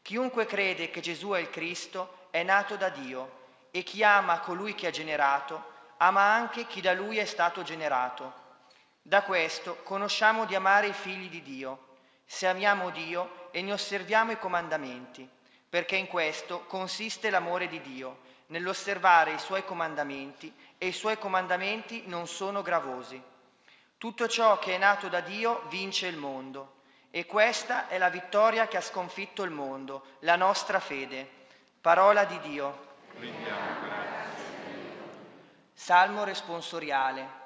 Chiunque 0.01 0.47
crede 0.47 0.91
che 0.91 1.01
Gesù 1.01 1.31
è 1.31 1.41
il 1.41 1.51
Cristo 1.51 2.29
è 2.31 2.45
nato 2.45 2.77
da 2.77 2.89
Dio 2.89 3.39
e 3.71 3.83
chi 3.83 4.03
ama 4.03 4.41
colui 4.41 4.75
che 4.75 4.87
ha 4.87 4.91
generato 4.91 5.69
ama 6.03 6.23
anche 6.23 6.67
chi 6.67 6.81
da 6.81 6.95
Lui 6.95 7.19
è 7.19 7.25
stato 7.25 7.63
generato. 7.63 8.33
Da 9.03 9.23
questo 9.23 9.83
conosciamo 9.83 10.47
di 10.47 10.55
amare 10.55 10.89
i 10.89 10.93
figli 10.93 11.29
di 11.29 11.43
Dio, 11.43 11.89
se 12.25 12.47
amiamo 12.47 12.91
Dio 12.91 13.49
e 13.51 13.61
ne 13.63 13.73
osserviamo 13.73 14.33
i 14.33 14.39
comandamenti, 14.39 15.29
perché 15.69 15.97
in 15.97 16.07
questo 16.07 16.65
consiste 16.67 17.29
l'amore 17.31 17.69
di 17.69 17.81
Dio 17.81 18.21
nell'osservare 18.47 19.33
i 19.33 19.39
suoi 19.39 19.65
comandamenti 19.65 20.53
e 20.79 20.89
i 20.89 20.93
suoi 20.93 21.19
comandamenti 21.19 22.05
non 22.07 22.27
sono 22.27 22.63
gravosi. 22.63 23.23
Tutto 23.99 24.27
ciò 24.27 24.59
che 24.59 24.75
è 24.75 24.79
nato 24.79 25.09
da 25.09 25.21
Dio 25.21 25.65
vince 25.69 26.07
il 26.07 26.17
mondo 26.17 26.79
e 27.11 27.27
questa 27.27 27.89
è 27.89 27.99
la 27.99 28.09
vittoria 28.09 28.69
che 28.69 28.79
ha 28.79 28.81
sconfitto 28.81 29.43
il 29.43 29.51
mondo, 29.51 30.17
la 30.21 30.37
nostra 30.37 30.81
fede. 30.81 31.29
Parola 31.81 32.25
di 32.25 32.39
Dio. 32.41 32.89
Salmo 35.75 36.25
responsoriale. 36.25 37.39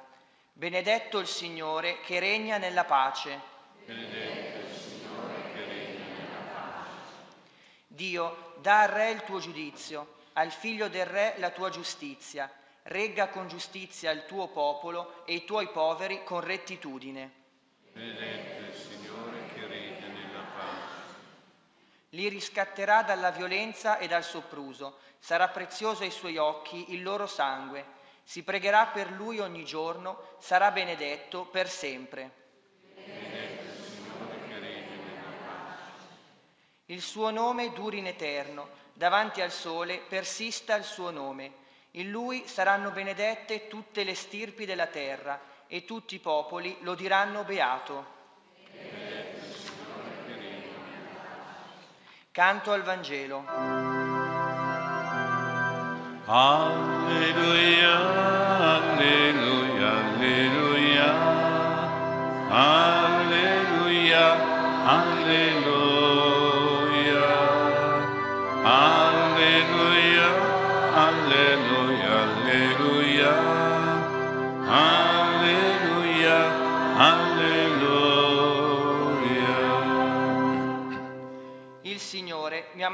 Benedetto 0.53 1.19
il 1.19 1.27
Signore 1.27 2.01
che 2.01 2.19
regna 2.21 2.59
nella 2.59 2.85
pace. 2.85 3.41
Benedetto 3.85 4.59
il 4.67 4.77
Signore 4.77 5.53
che 5.53 5.65
regna 5.65 6.15
nella 6.17 6.51
pace. 6.53 7.01
Dio, 7.87 8.55
dà 8.61 8.83
al 8.83 8.89
Re 8.89 9.11
il 9.11 9.23
tuo 9.23 9.39
giudizio 9.39 10.15
al 10.35 10.51
figlio 10.51 10.89
del 10.89 11.07
re 11.07 11.35
la 11.39 11.51
tua 11.51 11.71
giustizia, 11.71 12.51
regga 12.85 13.29
con 13.29 13.49
giustizia 13.49 14.11
il 14.11 14.25
tuo 14.27 14.49
popolo 14.49 15.25
e 15.27 15.35
i 15.35 15.45
tuoi 15.45 15.69
poveri 15.69 16.23
con 16.25 16.41
rettitudine. 16.41 17.43
Benedetto 17.93 18.65
il 18.65 18.75
Signore 18.75 19.47
che 19.55 19.67
regna 19.67 20.07
nella 20.09 20.43
pace. 20.57 21.03
Li 22.15 22.29
riscatterà 22.29 23.03
dalla 23.03 23.33
violenza 23.33 23.99
e 23.99 24.07
dal 24.07 24.23
sopruso, 24.23 24.99
sarà 25.19 25.49
prezioso 25.49 26.05
ai 26.05 26.13
suoi 26.13 26.37
occhi 26.37 26.93
il 26.95 27.03
loro 27.03 27.27
sangue, 27.27 27.85
si 28.23 28.45
pregherà 28.45 28.87
per 28.87 29.11
lui 29.11 29.41
ogni 29.41 29.65
giorno, 29.65 30.37
sarà 30.39 30.71
benedetto 30.71 31.45
per 31.45 31.69
sempre. 31.69 32.43
Il 36.87 37.03
suo 37.03 37.31
nome 37.31 37.73
duri 37.73 37.99
in 37.99 38.07
eterno 38.07 38.69
davanti 38.93 39.41
al 39.41 39.51
sole 39.51 39.99
persista 39.99 40.77
il 40.77 40.85
suo 40.85 41.11
nome. 41.11 41.63
In 41.93 42.11
lui 42.11 42.47
saranno 42.47 42.91
benedette 42.93 43.67
tutte 43.67 44.05
le 44.05 44.15
stirpi 44.15 44.65
della 44.65 44.87
terra 44.87 45.41
e 45.67 45.85
tutti 45.85 46.15
i 46.15 46.21
popoli 46.21 46.77
lo 46.83 46.95
diranno 46.95 47.43
beato. 47.43 48.14
Canto 52.35 52.73
al 52.73 52.83
Vangelo. 52.83 53.45
Alleluia, 56.27 57.95
alleluia, 58.75 59.91
alleluia, 60.03 61.15
alleluia, 62.51 64.25
alleluia. 64.85 65.64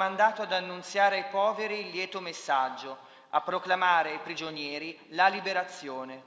Mandato 0.00 0.40
ad 0.40 0.50
annunziare 0.50 1.16
ai 1.16 1.24
poveri 1.30 1.80
il 1.80 1.90
lieto 1.90 2.22
messaggio, 2.22 2.96
a 3.28 3.42
proclamare 3.42 4.12
ai 4.12 4.18
prigionieri 4.20 4.98
la 5.08 5.28
liberazione. 5.28 6.22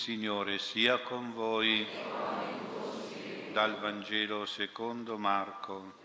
Signore 0.00 0.58
sia 0.58 0.98
con 1.00 1.34
voi. 1.34 1.86
Dal 3.52 3.78
Vangelo 3.80 4.46
secondo 4.46 5.18
Marco. 5.18 5.98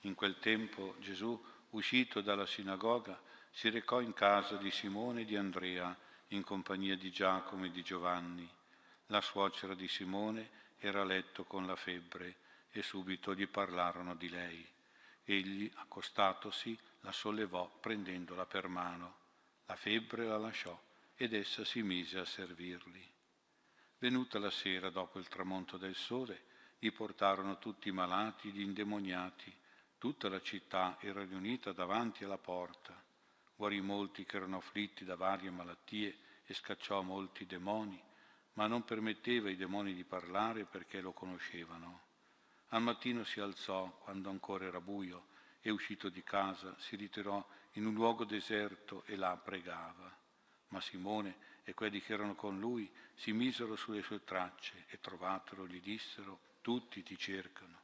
In 0.00 0.14
quel 0.14 0.38
tempo 0.38 0.94
Gesù, 1.00 1.38
uscito 1.72 2.22
dalla 2.22 2.46
sinagoga, 2.46 3.20
si 3.50 3.68
recò 3.68 4.00
in 4.00 4.14
casa 4.14 4.56
di 4.56 4.70
Simone 4.70 5.20
e 5.20 5.24
di 5.26 5.36
Andrea 5.36 5.94
in 6.28 6.42
compagnia 6.42 6.96
di 6.96 7.10
Giacomo 7.10 7.66
e 7.66 7.70
di 7.70 7.82
Giovanni. 7.82 8.48
la 9.08 9.20
suocera 9.20 9.74
di 9.74 9.88
Simone 9.88 10.48
era 10.78 11.02
a 11.02 11.04
letto 11.04 11.44
con 11.44 11.66
la 11.66 11.76
febbre 11.76 12.36
e 12.70 12.82
subito 12.82 13.34
gli 13.34 13.46
parlarono 13.46 14.14
di 14.14 14.30
lei. 14.30 14.66
Egli, 15.22 15.70
accostatosi, 15.74 16.78
la 17.02 17.12
sollevò 17.12 17.70
prendendola 17.78 18.46
per 18.46 18.68
mano. 18.68 19.17
La 19.68 19.76
febbre 19.76 20.24
la 20.24 20.38
lasciò 20.38 20.80
ed 21.14 21.34
essa 21.34 21.62
si 21.62 21.82
mise 21.82 22.18
a 22.18 22.24
servirli. 22.24 23.06
Venuta 23.98 24.38
la 24.38 24.50
sera 24.50 24.88
dopo 24.88 25.18
il 25.18 25.28
tramonto 25.28 25.76
del 25.76 25.94
sole, 25.94 26.44
gli 26.78 26.90
portarono 26.90 27.58
tutti 27.58 27.88
i 27.90 27.92
malati 27.92 28.48
e 28.48 28.52
gli 28.52 28.62
indemoniati. 28.62 29.54
Tutta 29.98 30.30
la 30.30 30.40
città 30.40 30.96
era 31.00 31.22
riunita 31.22 31.72
davanti 31.72 32.24
alla 32.24 32.38
porta. 32.38 32.98
Guarì 33.54 33.82
molti 33.82 34.24
che 34.24 34.36
erano 34.36 34.56
afflitti 34.56 35.04
da 35.04 35.16
varie 35.16 35.50
malattie 35.50 36.16
e 36.46 36.54
scacciò 36.54 37.02
molti 37.02 37.44
demoni, 37.44 38.02
ma 38.54 38.66
non 38.66 38.84
permetteva 38.84 39.48
ai 39.48 39.56
demoni 39.56 39.92
di 39.92 40.04
parlare 40.04 40.64
perché 40.64 41.02
lo 41.02 41.12
conoscevano. 41.12 42.04
Al 42.68 42.80
mattino 42.80 43.22
si 43.22 43.38
alzò, 43.40 43.98
quando 43.98 44.30
ancora 44.30 44.64
era 44.64 44.80
buio, 44.80 45.26
e 45.60 45.68
uscito 45.68 46.08
di 46.08 46.22
casa 46.22 46.74
si 46.78 46.96
ritirò 46.96 47.46
in 47.78 47.86
un 47.86 47.94
luogo 47.94 48.24
deserto 48.24 49.04
e 49.06 49.16
là 49.16 49.36
pregava. 49.36 50.14
Ma 50.68 50.80
Simone 50.80 51.46
e 51.62 51.74
quelli 51.74 52.02
che 52.02 52.12
erano 52.12 52.34
con 52.34 52.58
lui 52.58 52.90
si 53.14 53.32
misero 53.32 53.76
sulle 53.76 54.02
sue 54.02 54.24
tracce 54.24 54.84
e 54.88 55.00
trovatelo 55.00 55.66
gli 55.66 55.80
dissero, 55.80 56.40
tutti 56.60 57.02
ti 57.02 57.16
cercano. 57.16 57.80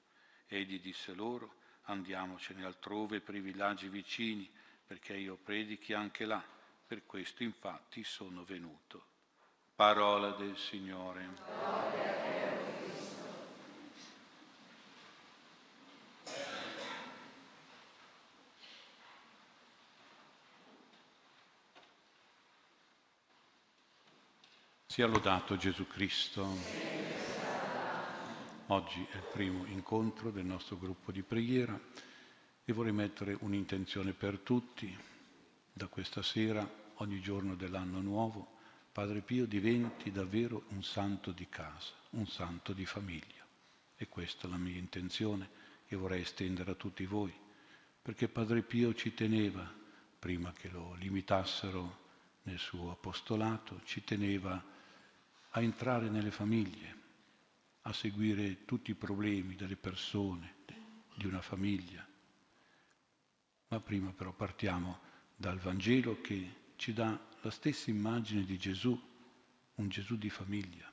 Egli 0.47 0.81
disse 0.81 1.15
loro, 1.15 1.55
andiamocene 1.85 2.65
altrove 2.65 3.21
per 3.21 3.37
i 3.37 3.41
villaggi 3.41 3.89
vicini, 3.89 4.51
perché 4.87 5.17
io 5.17 5.37
predichi 5.37 5.93
anche 5.93 6.25
là. 6.25 6.43
Per 6.87 7.07
questo 7.07 7.43
infatti 7.43 8.05
sono 8.05 8.45
venuto. 8.45 9.07
Parola 9.75 10.31
del 10.33 10.57
Signore. 10.57 12.24
Sia 24.95 25.09
lodato 25.09 25.57
Gesù 25.57 25.89
Cristo. 25.89 26.47
Oggi 28.69 29.05
è 29.11 29.17
il 29.17 29.29
primo 29.33 29.67
incontro 29.67 30.31
del 30.31 30.45
nostro 30.45 30.79
gruppo 30.79 31.11
di 31.11 31.23
preghiera 31.23 31.77
e 32.65 32.73
vorrei 32.73 32.93
mettere 32.93 33.37
un'intenzione 33.41 34.13
per 34.13 34.39
tutti. 34.39 34.97
Da 35.73 35.89
questa 35.89 36.23
sera, 36.23 36.65
ogni 36.99 37.21
giorno 37.21 37.57
dell'anno 37.57 38.01
nuovo, 38.01 38.59
Padre 38.93 39.21
Pio 39.21 39.47
diventi 39.47 40.13
davvero 40.13 40.63
un 40.69 40.85
santo 40.85 41.33
di 41.33 41.49
casa, 41.49 41.95
un 42.11 42.29
santo 42.29 42.73
di 42.73 42.87
famiglia. 42.87 43.45
E 43.97 44.07
questa 44.07 44.47
è 44.47 44.51
la 44.51 44.59
mia 44.59 44.79
intenzione 44.79 45.51
che 45.89 45.97
vorrei 45.97 46.21
estendere 46.21 46.71
a 46.71 46.77
tutti 46.77 47.05
voi, 47.05 47.35
perché 48.01 48.29
Padre 48.29 48.63
Pio 48.63 48.95
ci 48.95 49.13
teneva, 49.13 49.69
prima 50.21 50.53
che 50.53 50.69
lo 50.69 50.95
limitassero 51.01 52.03
nel 52.45 52.61
suo 52.61 52.93
apostolato, 52.93 53.81
ci 53.83 54.05
teneva 54.05 54.71
a 55.57 55.61
entrare 55.61 56.09
nelle 56.09 56.33
famiglie, 56.33 57.03
a 57.83 57.93
seguire 57.93 58.65
tutti 58.65 58.91
i 58.91 58.97
problemi 58.97 59.55
delle 59.55 59.77
persone, 59.77 60.63
di 61.15 61.27
una 61.27 61.41
famiglia. 61.41 62.05
Ma 63.69 63.81
prima 63.81 64.13
però 64.13 64.33
partiamo 64.33 64.99
dal 65.37 65.59
Vangelo 65.59 66.21
che 66.21 66.73
ci 66.75 66.93
dà 66.93 67.19
la 67.43 67.51
stessa 67.51 67.91
immagine 67.91 68.45
di 68.45 68.59
Gesù, 68.59 69.01
un 69.77 69.89
Gesù 69.89 70.17
di 70.17 70.29
famiglia, 70.29 70.91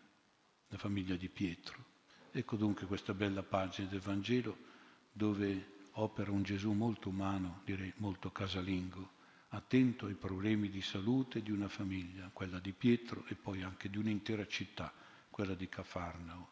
la 0.68 0.78
famiglia 0.78 1.16
di 1.16 1.28
Pietro. 1.28 1.84
Ecco 2.32 2.56
dunque 2.56 2.86
questa 2.86 3.16
bella 3.16 3.42
pagina 3.42 3.90
del 3.90 4.00
Vangelo 4.00 4.70
dove 5.12 5.88
opera 5.94 6.32
un 6.32 6.44
Gesù 6.44 6.72
molto 6.74 7.10
umano, 7.10 7.62
direi 7.66 7.92
molto 7.98 8.32
casalingo, 8.32 9.20
attento 9.54 10.06
ai 10.06 10.14
problemi 10.14 10.70
di 10.70 10.82
salute 10.82 11.42
di 11.42 11.52
una 11.52 11.68
famiglia, 11.68 12.30
quella 12.32 12.60
di 12.60 12.72
Pietro 12.72 13.26
e 13.28 13.36
poi 13.36 13.64
anche 13.64 13.90
di 13.90 13.98
un'intera 13.98 14.48
città, 14.48 14.94
quella 15.30 15.56
di 15.56 15.68
Cafarnao. 15.68 16.52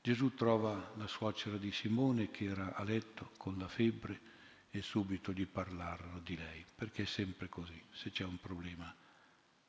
Gesù 0.00 0.34
trova 0.34 0.92
la 0.96 1.06
suocera 1.06 1.56
di 1.56 1.72
Simone 1.72 2.30
che 2.30 2.46
era 2.46 2.74
a 2.74 2.82
letto 2.82 3.30
con 3.36 3.56
la 3.56 3.68
febbre 3.68 4.32
e 4.70 4.82
subito 4.82 5.32
gli 5.32 5.46
parlarono 5.46 6.18
di 6.18 6.36
lei, 6.36 6.64
perché 6.74 7.02
è 7.02 7.06
sempre 7.06 7.48
così, 7.48 7.80
se 7.92 8.10
c'è 8.10 8.24
un 8.24 8.40
problema 8.40 8.92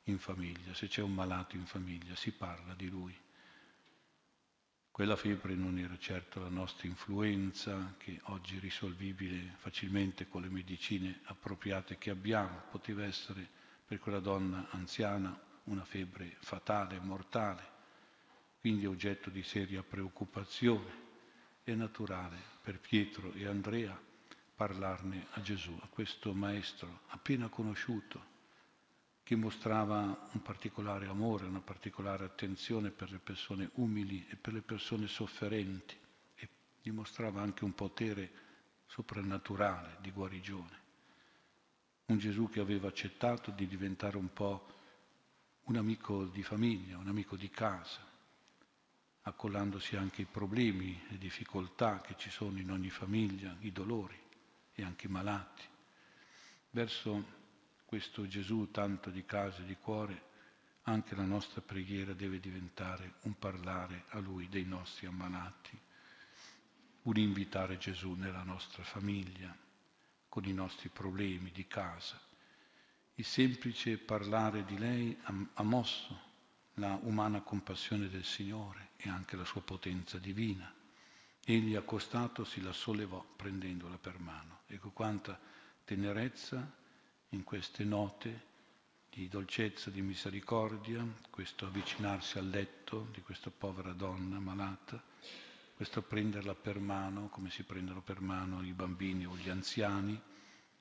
in 0.04 0.18
famiglia, 0.18 0.74
se 0.74 0.88
c'è 0.88 1.02
un 1.02 1.14
malato 1.14 1.56
in 1.56 1.66
famiglia, 1.66 2.14
si 2.16 2.32
parla 2.32 2.74
di 2.74 2.88
lui. 2.88 3.16
Quella 4.96 5.16
febbre 5.16 5.54
non 5.54 5.76
era 5.76 5.98
certo 5.98 6.40
la 6.40 6.48
nostra 6.48 6.88
influenza, 6.88 7.96
che 7.98 8.18
oggi 8.28 8.56
è 8.56 8.60
risolvibile 8.60 9.52
facilmente 9.58 10.26
con 10.26 10.40
le 10.40 10.48
medicine 10.48 11.20
appropriate 11.24 11.98
che 11.98 12.08
abbiamo, 12.08 12.62
poteva 12.70 13.04
essere 13.04 13.46
per 13.84 13.98
quella 13.98 14.20
donna 14.20 14.68
anziana 14.70 15.38
una 15.64 15.84
febbre 15.84 16.36
fatale, 16.38 16.98
mortale, 16.98 17.62
quindi 18.58 18.86
oggetto 18.86 19.28
di 19.28 19.42
seria 19.42 19.82
preoccupazione. 19.82 20.90
È 21.62 21.74
naturale 21.74 22.38
per 22.62 22.80
Pietro 22.80 23.34
e 23.34 23.46
Andrea 23.46 24.00
parlarne 24.54 25.26
a 25.32 25.42
Gesù, 25.42 25.78
a 25.82 25.88
questo 25.88 26.32
maestro 26.32 27.00
appena 27.08 27.48
conosciuto 27.48 28.35
che 29.26 29.34
mostrava 29.34 30.28
un 30.30 30.40
particolare 30.40 31.08
amore, 31.08 31.46
una 31.46 31.58
particolare 31.58 32.24
attenzione 32.24 32.90
per 32.90 33.10
le 33.10 33.18
persone 33.18 33.70
umili 33.74 34.24
e 34.28 34.36
per 34.36 34.52
le 34.52 34.60
persone 34.60 35.08
sofferenti 35.08 35.98
e 36.36 36.48
dimostrava 36.80 37.42
anche 37.42 37.64
un 37.64 37.74
potere 37.74 38.30
soprannaturale 38.86 39.96
di 40.00 40.12
guarigione. 40.12 40.78
Un 42.06 42.18
Gesù 42.18 42.48
che 42.48 42.60
aveva 42.60 42.86
accettato 42.86 43.50
di 43.50 43.66
diventare 43.66 44.16
un 44.16 44.32
po' 44.32 44.72
un 45.64 45.74
amico 45.74 46.26
di 46.26 46.44
famiglia, 46.44 46.96
un 46.96 47.08
amico 47.08 47.34
di 47.34 47.50
casa, 47.50 48.06
accollandosi 49.22 49.96
anche 49.96 50.22
i 50.22 50.28
problemi, 50.30 51.02
le 51.08 51.18
difficoltà 51.18 52.00
che 52.00 52.14
ci 52.16 52.30
sono 52.30 52.60
in 52.60 52.70
ogni 52.70 52.90
famiglia, 52.90 53.56
i 53.58 53.72
dolori 53.72 54.22
e 54.72 54.84
anche 54.84 55.08
i 55.08 55.10
malati. 55.10 55.64
Verso 56.70 57.35
questo 57.96 58.28
Gesù 58.28 58.70
tanto 58.70 59.08
di 59.08 59.24
casa 59.24 59.62
e 59.62 59.64
di 59.64 59.74
cuore, 59.74 60.22
anche 60.82 61.14
la 61.14 61.24
nostra 61.24 61.62
preghiera 61.62 62.12
deve 62.12 62.38
diventare 62.38 63.14
un 63.22 63.38
parlare 63.38 64.04
a 64.08 64.18
Lui 64.18 64.50
dei 64.50 64.66
nostri 64.66 65.06
ammalati, 65.06 65.80
un 67.04 67.16
invitare 67.16 67.78
Gesù 67.78 68.12
nella 68.12 68.42
nostra 68.42 68.82
famiglia, 68.82 69.56
con 70.28 70.44
i 70.44 70.52
nostri 70.52 70.90
problemi 70.90 71.50
di 71.52 71.66
casa. 71.66 72.20
Il 73.14 73.24
semplice 73.24 73.96
parlare 73.96 74.66
di 74.66 74.76
lei 74.76 75.18
ha 75.54 75.62
mosso 75.62 76.20
la 76.74 76.98
umana 77.00 77.40
compassione 77.40 78.10
del 78.10 78.24
Signore 78.24 78.90
e 78.98 79.08
anche 79.08 79.36
la 79.36 79.46
sua 79.46 79.62
potenza 79.62 80.18
divina. 80.18 80.70
Egli 81.42 81.74
accostatosi 81.74 82.60
la 82.60 82.74
sollevò 82.74 83.24
prendendola 83.36 83.96
per 83.96 84.18
mano. 84.18 84.64
Ecco 84.66 84.90
quanta 84.90 85.40
tenerezza 85.82 86.84
in 87.36 87.44
queste 87.44 87.84
note 87.84 88.44
di 89.10 89.28
dolcezza, 89.28 89.90
di 89.90 90.00
misericordia, 90.00 91.06
questo 91.28 91.66
avvicinarsi 91.66 92.38
al 92.38 92.48
letto 92.48 93.08
di 93.12 93.20
questa 93.20 93.50
povera 93.50 93.92
donna 93.92 94.38
malata, 94.38 95.02
questo 95.74 96.00
prenderla 96.00 96.54
per 96.54 96.80
mano, 96.80 97.28
come 97.28 97.50
si 97.50 97.62
prendono 97.62 98.00
per 98.00 98.20
mano 98.20 98.62
i 98.62 98.72
bambini 98.72 99.26
o 99.26 99.36
gli 99.36 99.50
anziani, 99.50 100.18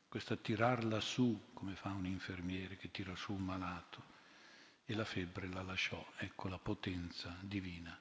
questo 0.08 0.38
tirarla 0.38 1.01
su, 1.01 1.49
come 1.53 1.76
fa 1.76 1.89
un 1.89 2.06
infermiere 2.06 2.78
che 2.78 2.89
tira 2.89 3.16
su 3.16 3.34
un 3.34 3.43
malato, 3.43 4.14
e 4.86 4.95
la 4.95 5.03
febbre 5.03 5.49
la 5.49 5.62
lasciò, 5.62 6.06
ecco 6.18 6.47
la 6.47 6.60
potenza 6.60 7.36
divina. 7.41 7.99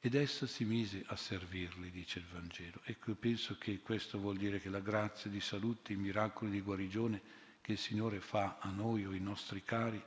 Ed 0.00 0.14
essa 0.14 0.46
si 0.46 0.66
mise 0.66 1.02
a 1.06 1.16
servirli, 1.16 1.90
dice 1.90 2.18
il 2.18 2.26
Vangelo. 2.26 2.80
Ecco, 2.84 3.14
penso 3.14 3.56
che 3.56 3.80
questo 3.80 4.18
vuol 4.18 4.36
dire 4.36 4.60
che 4.60 4.68
la 4.68 4.80
grazia 4.80 5.30
di 5.30 5.40
salute, 5.40 5.94
i 5.94 5.96
miracoli 5.96 6.50
di 6.50 6.60
guarigione, 6.60 7.43
che 7.64 7.72
il 7.72 7.78
Signore 7.78 8.20
fa 8.20 8.58
a 8.60 8.68
noi 8.68 9.06
o 9.06 9.12
ai 9.12 9.20
nostri 9.20 9.62
cari 9.62 10.02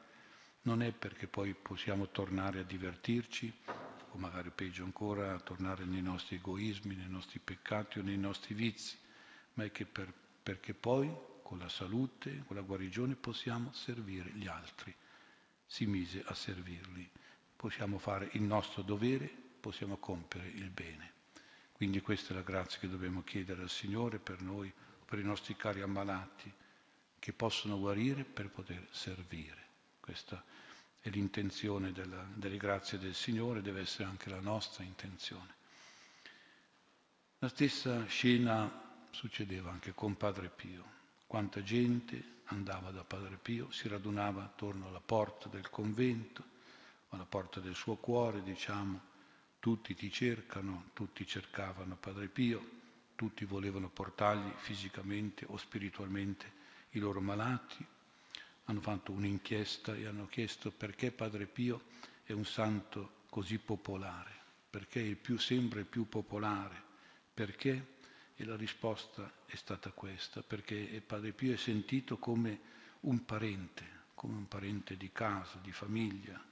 non 0.61 0.83
è 0.83 0.91
perché 0.91 1.25
poi 1.25 1.55
possiamo 1.55 2.09
tornare 2.09 2.59
a 2.59 2.63
divertirci 2.63 3.51
o 4.11 4.17
magari 4.19 4.51
peggio 4.51 4.83
ancora 4.83 5.33
a 5.33 5.39
tornare 5.39 5.83
nei 5.83 6.03
nostri 6.03 6.35
egoismi, 6.35 6.93
nei 6.93 7.09
nostri 7.09 7.39
peccati 7.39 7.97
o 7.97 8.03
nei 8.03 8.17
nostri 8.19 8.53
vizi, 8.53 8.95
ma 9.53 9.63
è 9.63 9.71
che 9.71 9.87
per, 9.87 10.13
perché 10.43 10.75
poi 10.75 11.11
con 11.41 11.57
la 11.57 11.67
salute, 11.67 12.43
con 12.45 12.57
la 12.57 12.61
guarigione 12.61 13.15
possiamo 13.15 13.73
servire 13.73 14.29
gli 14.33 14.45
altri. 14.45 14.95
Si 15.65 15.87
mise 15.87 16.21
a 16.27 16.35
servirli. 16.35 17.09
Possiamo 17.55 17.97
fare 17.97 18.29
il 18.33 18.43
nostro 18.43 18.83
dovere, 18.83 19.33
possiamo 19.59 19.97
compiere 19.97 20.47
il 20.47 20.69
bene. 20.69 21.13
Quindi 21.71 22.01
questa 22.01 22.33
è 22.33 22.35
la 22.35 22.43
grazia 22.43 22.77
che 22.77 22.87
dobbiamo 22.87 23.23
chiedere 23.23 23.63
al 23.63 23.71
Signore 23.71 24.19
per 24.19 24.41
noi, 24.41 24.71
per 25.03 25.17
i 25.17 25.23
nostri 25.23 25.55
cari 25.55 25.81
ammalati 25.81 26.53
che 27.19 27.33
possono 27.33 27.79
guarire 27.79 28.23
per 28.23 28.49
poter 28.49 28.87
servire. 28.91 29.65
Questa 29.99 30.43
e 31.01 31.09
l'intenzione 31.09 31.91
della, 31.91 32.25
delle 32.33 32.57
grazie 32.57 32.97
del 32.97 33.15
Signore 33.15 33.61
deve 33.61 33.81
essere 33.81 34.03
anche 34.03 34.29
la 34.29 34.41
nostra 34.41 34.83
intenzione. 34.83 35.55
La 37.39 37.47
stessa 37.47 38.05
scena 38.07 39.05
succedeva 39.11 39.71
anche 39.71 39.93
con 39.93 40.17
Padre 40.17 40.49
Pio. 40.49 40.95
Quanta 41.25 41.63
gente 41.63 42.41
andava 42.45 42.91
da 42.91 43.03
Padre 43.03 43.37
Pio, 43.37 43.71
si 43.71 43.87
radunava 43.87 44.43
attorno 44.43 44.87
alla 44.87 44.99
porta 44.99 45.47
del 45.47 45.69
convento, 45.69 46.43
alla 47.09 47.25
porta 47.25 47.59
del 47.59 47.75
suo 47.75 47.95
cuore, 47.95 48.43
diciamo, 48.43 49.01
tutti 49.59 49.95
ti 49.95 50.11
cercano, 50.11 50.89
tutti 50.93 51.25
cercavano 51.25 51.95
Padre 51.95 52.27
Pio, 52.27 52.75
tutti 53.15 53.45
volevano 53.45 53.89
portargli 53.89 54.51
fisicamente 54.57 55.45
o 55.47 55.57
spiritualmente 55.57 56.56
i 56.97 56.99
loro 56.99 57.21
malati, 57.21 57.85
hanno 58.65 58.81
fatto 58.81 59.11
un'inchiesta 59.11 59.95
e 59.95 60.05
hanno 60.05 60.27
chiesto 60.27 60.71
perché 60.71 61.11
Padre 61.11 61.45
Pio 61.45 61.83
è 62.23 62.33
un 62.33 62.45
santo 62.45 63.23
così 63.29 63.59
popolare, 63.59 64.31
perché 64.69 64.99
il 64.99 65.15
più 65.15 65.37
sembra 65.37 65.79
il 65.79 65.85
più 65.85 66.09
popolare, 66.09 66.83
perché? 67.33 67.95
E 68.35 68.45
la 68.45 68.55
risposta 68.55 69.31
è 69.45 69.55
stata 69.55 69.91
questa, 69.91 70.41
perché 70.41 71.01
Padre 71.05 71.31
Pio 71.31 71.53
è 71.53 71.57
sentito 71.57 72.17
come 72.17 72.59
un 73.01 73.23
parente, 73.25 73.85
come 74.13 74.35
un 74.35 74.47
parente 74.47 74.97
di 74.97 75.11
casa, 75.11 75.59
di 75.61 75.71
famiglia, 75.71 76.43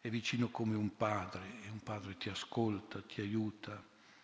è 0.00 0.10
vicino 0.10 0.48
come 0.48 0.76
un 0.76 0.96
padre 0.96 1.62
e 1.64 1.70
un 1.70 1.82
padre 1.82 2.16
ti 2.16 2.28
ascolta, 2.28 3.02
ti 3.02 3.20
aiuta, 3.20 3.82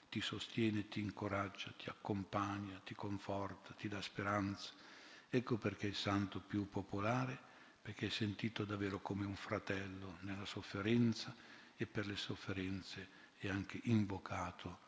ti 0.08 0.20
sostiene, 0.20 0.88
ti 0.88 1.00
incoraggia, 1.00 1.72
ti 1.76 1.88
accompagna, 1.88 2.80
ti 2.84 2.94
conforta, 2.94 3.72
ti 3.72 3.88
dà 3.88 4.00
speranza 4.00 4.82
Ecco 5.34 5.56
perché 5.56 5.88
il 5.88 5.96
santo 5.96 6.38
più 6.38 6.68
popolare, 6.68 7.36
perché 7.82 8.06
è 8.06 8.08
sentito 8.08 8.64
davvero 8.64 9.00
come 9.00 9.26
un 9.26 9.34
fratello 9.34 10.18
nella 10.20 10.44
sofferenza 10.44 11.34
e 11.74 11.86
per 11.86 12.06
le 12.06 12.14
sofferenze 12.14 13.08
è 13.38 13.48
anche 13.48 13.80
invocato 13.82 14.78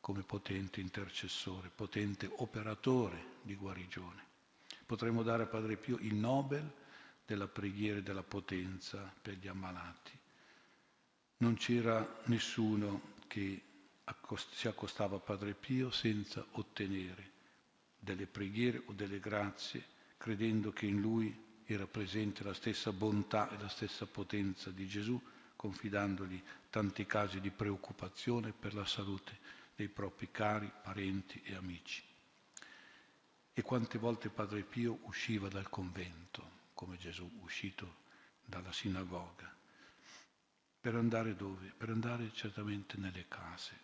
come 0.00 0.24
potente 0.24 0.80
intercessore, 0.80 1.70
potente 1.72 2.28
operatore 2.38 3.36
di 3.42 3.54
guarigione. 3.54 4.24
Potremmo 4.84 5.22
dare 5.22 5.44
a 5.44 5.46
Padre 5.46 5.76
Pio 5.76 5.98
il 6.00 6.14
Nobel 6.16 6.68
della 7.24 7.46
preghiera 7.46 8.00
e 8.00 8.02
della 8.02 8.24
potenza 8.24 9.08
per 9.22 9.34
gli 9.34 9.46
ammalati. 9.46 10.18
Non 11.36 11.54
c'era 11.54 12.22
nessuno 12.24 13.14
che 13.28 13.62
si 14.50 14.66
accostava 14.66 15.14
a 15.14 15.20
Padre 15.20 15.54
Pio 15.54 15.92
senza 15.92 16.44
ottenere 16.50 17.30
delle 17.96 18.26
preghiere 18.26 18.82
o 18.86 18.92
delle 18.94 19.20
grazie 19.20 19.90
credendo 20.22 20.72
che 20.72 20.86
in 20.86 21.00
lui 21.00 21.36
era 21.64 21.84
presente 21.88 22.44
la 22.44 22.54
stessa 22.54 22.92
bontà 22.92 23.50
e 23.50 23.58
la 23.58 23.66
stessa 23.66 24.06
potenza 24.06 24.70
di 24.70 24.86
Gesù, 24.86 25.20
confidandogli 25.56 26.40
tanti 26.70 27.06
casi 27.06 27.40
di 27.40 27.50
preoccupazione 27.50 28.52
per 28.52 28.72
la 28.72 28.86
salute 28.86 29.36
dei 29.74 29.88
propri 29.88 30.30
cari, 30.30 30.70
parenti 30.80 31.42
e 31.42 31.56
amici. 31.56 32.04
E 33.52 33.62
quante 33.62 33.98
volte 33.98 34.28
Padre 34.28 34.62
Pio 34.62 35.00
usciva 35.06 35.48
dal 35.48 35.68
convento, 35.68 36.68
come 36.72 36.96
Gesù 36.98 37.28
uscito 37.40 37.96
dalla 38.44 38.70
sinagoga, 38.70 39.52
per 40.80 40.94
andare 40.94 41.34
dove? 41.34 41.72
Per 41.76 41.90
andare 41.90 42.30
certamente 42.32 42.96
nelle 42.96 43.26
case, 43.26 43.76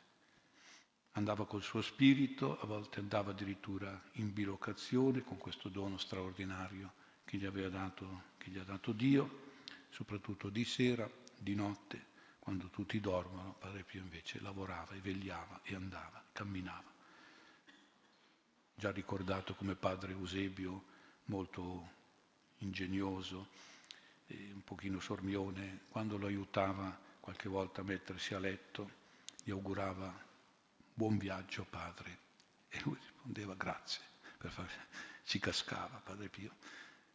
andava 1.19 1.47
col 1.47 1.63
suo 1.63 1.83
spirito, 1.83 2.59
a 2.61 2.67
volte 2.67 3.01
andava 3.01 3.33
addirittura 3.33 4.01
in 4.13 4.33
bilocazione 4.33 5.23
con 5.23 5.37
questo 5.37 5.69
dono 5.69 5.99
straordinario 5.99 6.93
che 7.25 7.37
gli, 7.37 7.45
aveva 7.45 7.69
dato, 7.69 8.23
che 8.39 8.51
gli 8.51 8.59
ha 8.59 8.65
dato 8.65 8.93
Dio, 8.93 9.47
soprattutto 9.91 10.49
di 10.49 10.65
sera, 10.65 11.11
di 11.37 11.55
notte, 11.55 12.07
quando 12.39 12.69
tutti 12.69 12.99
dormono, 13.01 13.57
Padre 13.59 13.83
Pio 13.83 14.01
invece 14.01 14.41
lavorava 14.41 14.95
e 14.95 15.01
vegliava 15.01 15.61
e 15.65 15.75
andava, 15.75 16.25
camminava. 16.33 16.91
Già 18.75 18.91
ricordato 18.93 19.55
come 19.55 19.75
Padre 19.75 20.13
Eusebio, 20.13 20.85
molto 21.25 21.97
ingegnoso, 22.59 23.49
un 24.29 24.63
pochino 24.63 25.01
sormione, 25.01 25.81
quando 25.89 26.17
lo 26.17 26.27
aiutava 26.27 26.97
qualche 27.21 27.49
volta 27.49 27.81
a 27.81 27.85
mettersi 27.85 28.35
a 28.35 28.39
letto, 28.39 28.91
gli 29.43 29.51
augurava 29.51 30.27
buon 30.99 31.17
viaggio 31.17 31.65
padre. 31.71 32.19
E 32.69 32.81
lui 32.83 32.97
rispondeva 32.99 33.55
grazie, 33.55 34.03
fare... 34.37 34.69
ci 35.23 35.39
cascava 35.39 36.03
Padre 36.03 36.29
Pio. 36.29 36.51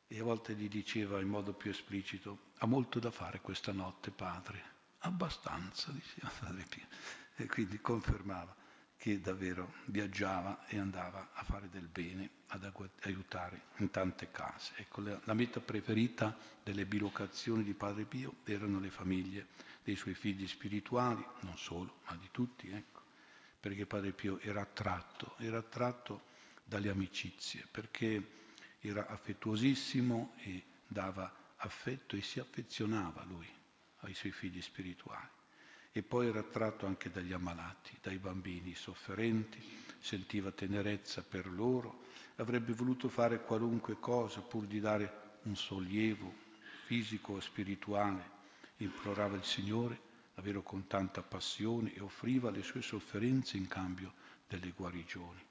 E 0.08 0.20
a 0.22 0.24
volte 0.24 0.54
gli 0.54 0.70
diceva 0.70 1.20
in 1.20 1.28
modo 1.28 1.52
più 1.52 1.70
esplicito, 1.70 2.52
ha 2.60 2.66
molto 2.66 3.00
da 3.00 3.12
fare 3.12 3.42
questa 3.42 3.74
notte 3.74 4.10
padre. 4.10 4.72
Abbastanza, 5.00 5.92
diceva 5.92 6.32
Padre 6.40 6.64
Pio. 6.70 6.88
E 7.36 7.46
quindi 7.48 7.82
confermava 7.82 8.56
che 8.96 9.20
davvero 9.20 9.74
viaggiava 9.88 10.66
e 10.68 10.80
andava 10.80 11.32
a 11.34 11.44
fare 11.44 11.68
del 11.70 11.88
bene, 11.88 12.30
ad 12.48 12.72
aiutare 13.02 13.64
in 13.80 13.92
tante 13.92 14.32
case. 14.32 14.76
Ecco, 14.78 15.02
la, 15.02 15.34
meta 15.34 15.60
preferita 15.60 16.38
delle 16.64 16.86
bilocazioni 16.86 17.66
di 17.66 17.74
Padre 17.74 18.06
Pio 18.06 18.36
erano 18.46 18.80
le 18.80 18.90
famiglie 18.90 19.48
dei 19.84 19.98
suoi 19.98 20.14
figli 20.14 20.48
spirituali, 20.48 21.26
non 21.42 21.58
solo, 21.58 22.00
ma 22.06 22.16
di 22.16 22.30
tutti. 22.32 22.70
Ecco 22.70 22.93
perché 23.64 23.86
Padre 23.86 24.12
Pio 24.12 24.40
era 24.42 24.60
attratto, 24.60 25.36
era 25.38 25.60
attratto 25.60 26.24
dalle 26.66 26.90
amicizie, 26.90 27.66
perché 27.72 28.32
era 28.82 29.08
affettuosissimo 29.08 30.34
e 30.40 30.62
dava 30.86 31.34
affetto 31.56 32.18
e 32.18 32.22
si 32.22 32.42
affezionava 32.42 33.24
lui 33.24 33.48
ai 34.00 34.14
suoi 34.16 34.34
figli 34.34 34.62
spirituali. 34.62 35.30
E 35.94 36.04
poi 36.04 36.28
era 36.28 36.42
attratto 36.42 36.86
anche 36.86 37.10
dagli 37.10 37.32
ammalati, 37.32 37.98
dai 38.02 38.18
bambini 38.18 38.76
sofferenti, 38.76 39.62
sentiva 39.98 40.52
tenerezza 40.52 41.24
per 41.24 41.50
loro, 41.50 42.08
avrebbe 42.36 42.74
voluto 42.74 43.08
fare 43.08 43.44
qualunque 43.44 43.98
cosa 43.98 44.42
pur 44.42 44.66
di 44.66 44.82
dare 44.82 45.38
un 45.44 45.56
sollievo 45.56 46.34
fisico 46.84 47.36
o 47.36 47.40
spirituale, 47.40 48.30
implorava 48.80 49.38
il 49.38 49.46
Signore 49.46 50.12
davvero 50.34 50.64
con 50.64 50.88
tanta 50.88 51.22
passione 51.22 51.94
e 51.94 52.02
offriva 52.02 52.50
le 52.50 52.64
sue 52.64 52.82
sofferenze 52.82 53.58
in 53.58 53.68
cambio 53.68 54.14
delle 54.48 54.72
guarigioni. 54.72 55.42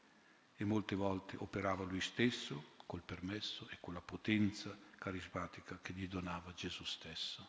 E 0.57 0.65
molte 0.65 0.95
volte 0.95 1.37
operava 1.39 1.85
lui 1.85 2.01
stesso 2.01 2.71
col 2.87 3.03
permesso 3.03 3.69
e 3.71 3.79
con 3.81 3.95
la 3.95 4.01
potenza 4.01 4.77
carismatica 4.99 5.79
che 5.81 5.93
gli 5.93 6.07
donava 6.07 6.53
Gesù 6.55 6.85
stesso. 6.85 7.49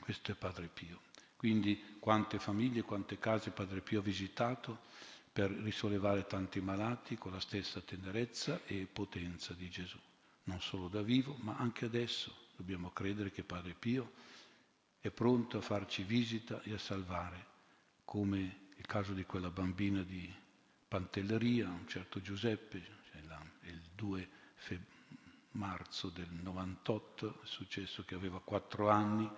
Questo 0.00 0.32
è 0.32 0.34
Padre 0.34 0.68
Pio. 0.68 1.00
Quindi 1.36 1.96
quante 1.98 2.38
famiglie, 2.38 2.82
quante 2.82 3.18
case 3.18 3.50
Padre 3.50 3.80
Pio 3.80 3.98
ha 3.98 4.02
visitato 4.02 4.90
per 5.32 5.50
risollevare 5.50 6.26
tanti 6.26 6.60
malati 6.60 7.16
con 7.16 7.32
la 7.32 7.40
stessa 7.40 7.80
tenerezza 7.80 8.60
e 8.64 8.86
potenza 8.90 9.52
di 9.54 9.68
Gesù. 9.68 9.98
Non 10.44 10.60
solo 10.60 10.88
da 10.88 11.02
vivo, 11.02 11.36
ma 11.40 11.56
anche 11.56 11.86
adesso 11.86 12.34
dobbiamo 12.56 12.90
credere 12.90 13.32
che 13.32 13.42
Padre 13.42 13.74
Pio 13.74 14.12
è 15.02 15.10
pronto 15.10 15.58
a 15.58 15.60
farci 15.60 16.04
visita 16.04 16.62
e 16.62 16.74
a 16.74 16.78
salvare, 16.78 17.46
come 18.04 18.68
il 18.76 18.86
caso 18.86 19.12
di 19.12 19.24
quella 19.24 19.50
bambina 19.50 20.00
di 20.04 20.32
Pantelleria, 20.86 21.66
un 21.68 21.88
certo 21.88 22.20
Giuseppe, 22.20 23.00
cioè 23.10 23.20
il 23.62 23.80
2 23.96 24.28
feb- 24.54 24.80
marzo 25.52 26.08
del 26.08 26.30
98, 26.30 27.42
è 27.42 27.46
successo 27.46 28.04
che 28.04 28.14
aveva 28.14 28.40
quattro 28.40 28.90
anni, 28.90 29.28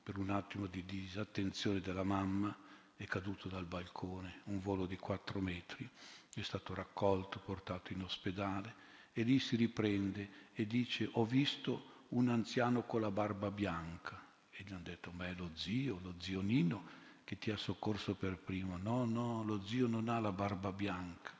per 0.00 0.16
un 0.16 0.30
attimo 0.30 0.66
di 0.66 0.84
disattenzione 0.84 1.80
della 1.80 2.04
mamma 2.04 2.56
è 2.94 3.04
caduto 3.06 3.48
dal 3.48 3.66
balcone, 3.66 4.42
un 4.44 4.60
volo 4.60 4.86
di 4.86 4.96
quattro 4.96 5.40
metri, 5.40 5.90
è 6.32 6.42
stato 6.42 6.72
raccolto, 6.72 7.40
portato 7.40 7.92
in 7.92 8.02
ospedale 8.02 8.74
e 9.12 9.22
lì 9.22 9.40
si 9.40 9.56
riprende 9.56 10.50
e 10.52 10.68
dice 10.68 11.08
ho 11.14 11.24
visto 11.24 12.04
un 12.10 12.28
anziano 12.28 12.84
con 12.84 13.00
la 13.00 13.10
barba 13.10 13.50
bianca 13.50 14.28
e 14.60 14.64
gli 14.66 14.72
hanno 14.72 14.82
detto, 14.82 15.10
ma 15.12 15.26
è 15.26 15.34
lo 15.34 15.50
zio, 15.54 15.98
lo 16.02 16.14
zio 16.18 16.42
Nino 16.42 16.98
che 17.24 17.38
ti 17.38 17.50
ha 17.50 17.56
soccorso 17.56 18.14
per 18.14 18.36
primo. 18.36 18.76
No, 18.76 19.04
no, 19.04 19.42
lo 19.42 19.64
zio 19.64 19.86
non 19.86 20.08
ha 20.08 20.18
la 20.20 20.32
barba 20.32 20.70
bianca. 20.70 21.32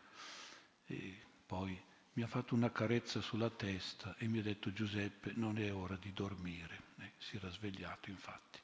E 0.87 1.21
poi 1.45 1.79
mi 2.15 2.23
ha 2.23 2.27
fatto 2.27 2.55
una 2.55 2.73
carezza 2.73 3.21
sulla 3.21 3.51
testa 3.51 4.17
e 4.17 4.27
mi 4.27 4.39
ha 4.39 4.43
detto 4.43 4.73
Giuseppe, 4.73 5.33
non 5.35 5.59
è 5.59 5.73
ora 5.73 5.97
di 5.97 6.13
dormire. 6.13 6.83
Eh, 7.01 7.13
si 7.19 7.37
era 7.37 7.51
svegliato 7.51 8.09
infatti. 8.09 8.59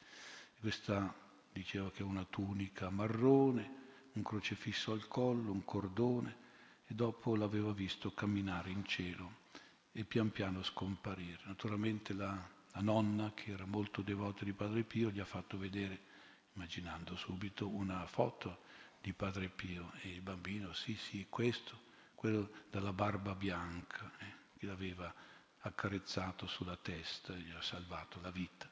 Questa 0.58 1.14
diceva 1.52 1.90
che 1.90 1.98
è 2.00 2.02
una 2.02 2.24
tunica 2.24 2.88
marrone, 2.88 3.84
un 4.12 4.22
crocefisso 4.22 4.92
al 4.92 5.06
collo, 5.06 5.52
un 5.52 5.64
cordone 5.64 6.44
e 6.86 6.94
dopo 6.94 7.36
l'aveva 7.36 7.72
visto 7.72 8.12
camminare 8.14 8.70
in 8.70 8.86
cielo 8.86 9.44
e 9.92 10.04
pian 10.04 10.30
piano 10.30 10.62
scomparire. 10.62 11.40
Naturalmente 11.44 12.14
la 12.14 12.54
la 12.76 12.82
nonna, 12.82 13.32
che 13.32 13.52
era 13.52 13.64
molto 13.64 14.02
devota 14.02 14.44
di 14.44 14.52
Padre 14.52 14.82
Pio, 14.82 15.10
gli 15.10 15.20
ha 15.20 15.24
fatto 15.24 15.56
vedere, 15.56 15.98
immaginando 16.52 17.16
subito, 17.16 17.66
una 17.68 18.06
foto 18.06 18.64
di 19.00 19.14
Padre 19.14 19.48
Pio 19.48 19.92
e 20.02 20.10
il 20.10 20.20
bambino, 20.20 20.74
sì, 20.74 20.94
sì, 20.94 21.26
questo, 21.30 21.84
quello 22.14 22.50
dalla 22.70 22.92
barba 22.92 23.34
bianca, 23.34 24.12
eh, 24.18 24.58
che 24.58 24.66
l'aveva 24.66 25.12
accarezzato 25.60 26.46
sulla 26.46 26.76
testa 26.76 27.34
e 27.34 27.38
gli 27.38 27.50
ha 27.50 27.62
salvato 27.62 28.20
la 28.20 28.30
vita. 28.30 28.70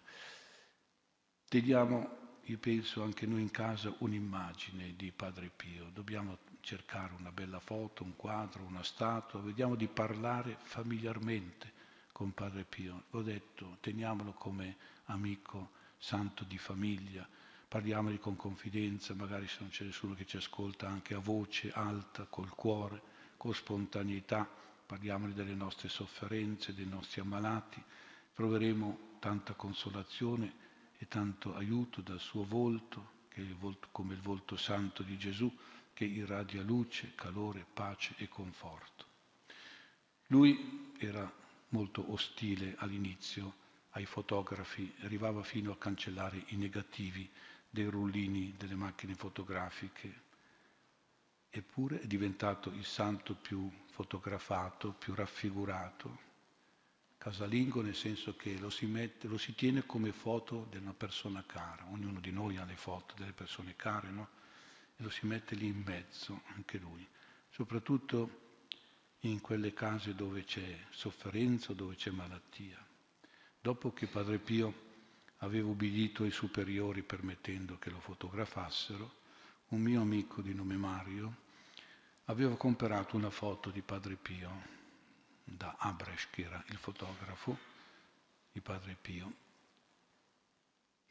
Teniamo, 1.48 2.38
io 2.42 2.58
penso, 2.58 3.02
anche 3.02 3.24
noi 3.24 3.40
in 3.40 3.50
casa 3.50 3.94
un'immagine 3.98 4.94
di 4.96 5.12
Padre 5.12 5.48
Pio. 5.48 5.88
Dobbiamo 5.94 6.38
cercare 6.60 7.14
una 7.18 7.32
bella 7.32 7.58
foto, 7.58 8.04
un 8.04 8.16
quadro, 8.16 8.64
una 8.64 8.82
statua, 8.82 9.40
vediamo 9.40 9.76
di 9.76 9.88
parlare 9.88 10.58
familiarmente 10.60 11.73
con 12.14 12.32
Padre 12.32 12.62
Pio. 12.62 13.06
Ho 13.10 13.22
detto, 13.22 13.78
teniamolo 13.80 14.34
come 14.34 14.76
amico 15.06 15.70
santo 15.98 16.44
di 16.44 16.58
famiglia, 16.58 17.28
parliamoli 17.66 18.20
con 18.20 18.36
confidenza, 18.36 19.14
magari 19.14 19.48
se 19.48 19.56
non 19.58 19.70
c'è 19.70 19.82
nessuno 19.82 20.14
che 20.14 20.24
ci 20.24 20.36
ascolta 20.36 20.86
anche 20.86 21.14
a 21.14 21.18
voce 21.18 21.72
alta, 21.72 22.24
col 22.30 22.50
cuore, 22.50 23.02
con 23.36 23.52
spontaneità, 23.52 24.48
parliamoli 24.86 25.34
delle 25.34 25.56
nostre 25.56 25.88
sofferenze, 25.88 26.72
dei 26.72 26.86
nostri 26.86 27.20
ammalati, 27.20 27.82
troveremo 28.32 29.16
tanta 29.18 29.54
consolazione 29.54 30.54
e 30.98 31.08
tanto 31.08 31.56
aiuto 31.56 32.00
dal 32.00 32.20
suo 32.20 32.44
volto, 32.44 33.22
che 33.26 33.40
è 33.40 33.44
il 33.44 33.56
volto, 33.56 33.88
come 33.90 34.14
il 34.14 34.20
volto 34.20 34.56
santo 34.56 35.02
di 35.02 35.18
Gesù, 35.18 35.52
che 35.92 36.04
irradia 36.04 36.62
luce, 36.62 37.12
calore, 37.16 37.66
pace 37.74 38.14
e 38.18 38.28
conforto. 38.28 39.04
Lui 40.28 40.92
era 40.98 41.42
molto 41.74 42.12
ostile 42.12 42.76
all'inizio 42.78 43.62
ai 43.90 44.06
fotografi, 44.06 44.94
arrivava 45.00 45.42
fino 45.42 45.72
a 45.72 45.76
cancellare 45.76 46.40
i 46.48 46.56
negativi 46.56 47.28
dei 47.68 47.86
rullini 47.86 48.54
delle 48.56 48.76
macchine 48.76 49.16
fotografiche, 49.16 50.22
eppure 51.50 52.00
è 52.00 52.06
diventato 52.06 52.70
il 52.70 52.84
santo 52.84 53.34
più 53.34 53.68
fotografato, 53.86 54.92
più 54.92 55.14
raffigurato. 55.14 56.32
Casalingo 57.18 57.82
nel 57.82 57.96
senso 57.96 58.36
che 58.36 58.56
lo 58.58 58.70
si, 58.70 58.86
mette, 58.86 59.26
lo 59.26 59.38
si 59.38 59.56
tiene 59.56 59.84
come 59.84 60.12
foto 60.12 60.68
di 60.70 60.76
una 60.76 60.94
persona 60.94 61.42
cara, 61.44 61.86
ognuno 61.90 62.20
di 62.20 62.30
noi 62.30 62.56
ha 62.56 62.64
le 62.64 62.76
foto 62.76 63.14
delle 63.16 63.32
persone 63.32 63.74
care, 63.74 64.10
no? 64.10 64.28
E 64.96 65.02
lo 65.02 65.10
si 65.10 65.26
mette 65.26 65.56
lì 65.56 65.66
in 65.66 65.82
mezzo, 65.84 66.42
anche 66.54 66.78
lui, 66.78 67.04
soprattutto 67.50 68.42
in 69.28 69.40
quelle 69.40 69.72
case 69.72 70.14
dove 70.14 70.44
c'è 70.44 70.86
sofferenza, 70.90 71.72
dove 71.72 71.94
c'è 71.94 72.10
malattia. 72.10 72.82
Dopo 73.60 73.92
che 73.92 74.06
Padre 74.06 74.38
Pio 74.38 74.82
aveva 75.38 75.68
ubbidito 75.68 76.24
ai 76.24 76.30
superiori 76.30 77.02
permettendo 77.02 77.78
che 77.78 77.90
lo 77.90 78.00
fotografassero, 78.00 79.22
un 79.68 79.80
mio 79.80 80.00
amico 80.00 80.42
di 80.42 80.54
nome 80.54 80.76
Mario 80.76 81.42
aveva 82.24 82.56
comprato 82.56 83.16
una 83.16 83.30
foto 83.30 83.70
di 83.70 83.80
Padre 83.80 84.16
Pio 84.16 84.72
da 85.42 85.76
Abresh, 85.78 86.28
che 86.30 86.42
era 86.42 86.62
il 86.68 86.76
fotografo 86.76 87.56
di 88.52 88.60
Padre 88.60 88.96
Pio. 89.00 89.43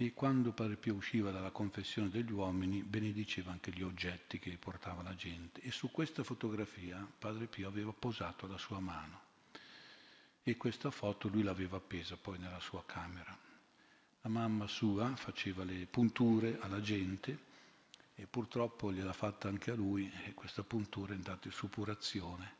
E 0.03 0.11
quando 0.11 0.51
Padre 0.51 0.75
Pio 0.75 0.95
usciva 0.95 1.31
dalla 1.31 1.51
confessione 1.51 2.09
degli 2.09 2.33
uomini, 2.33 2.83
benediceva 2.83 3.51
anche 3.51 3.71
gli 3.71 3.83
oggetti 3.83 4.37
che 4.37 4.57
portava 4.57 5.01
la 5.01 5.15
gente. 5.15 5.61
E 5.61 5.71
su 5.71 5.91
questa 5.91 6.23
fotografia 6.23 7.07
Padre 7.17 7.45
Pio 7.47 7.69
aveva 7.69 7.93
posato 7.93 8.45
la 8.45 8.57
sua 8.57 8.81
mano 8.81 9.21
e 10.43 10.57
questa 10.57 10.91
foto 10.91 11.29
lui 11.29 11.41
l'aveva 11.41 11.77
appesa 11.77 12.17
poi 12.17 12.37
nella 12.37 12.59
sua 12.59 12.83
camera. 12.85 13.33
La 14.23 14.29
mamma 14.29 14.67
sua 14.67 15.15
faceva 15.15 15.63
le 15.63 15.87
punture 15.89 16.57
alla 16.59 16.81
gente 16.81 17.37
e 18.13 18.27
purtroppo 18.27 18.91
gliel'ha 18.91 19.13
fatta 19.13 19.47
anche 19.47 19.71
a 19.71 19.75
lui 19.75 20.11
e 20.25 20.33
questa 20.33 20.63
puntura 20.63 21.13
è 21.13 21.15
andata 21.15 21.47
in 21.47 21.53
suppurazione. 21.53 22.55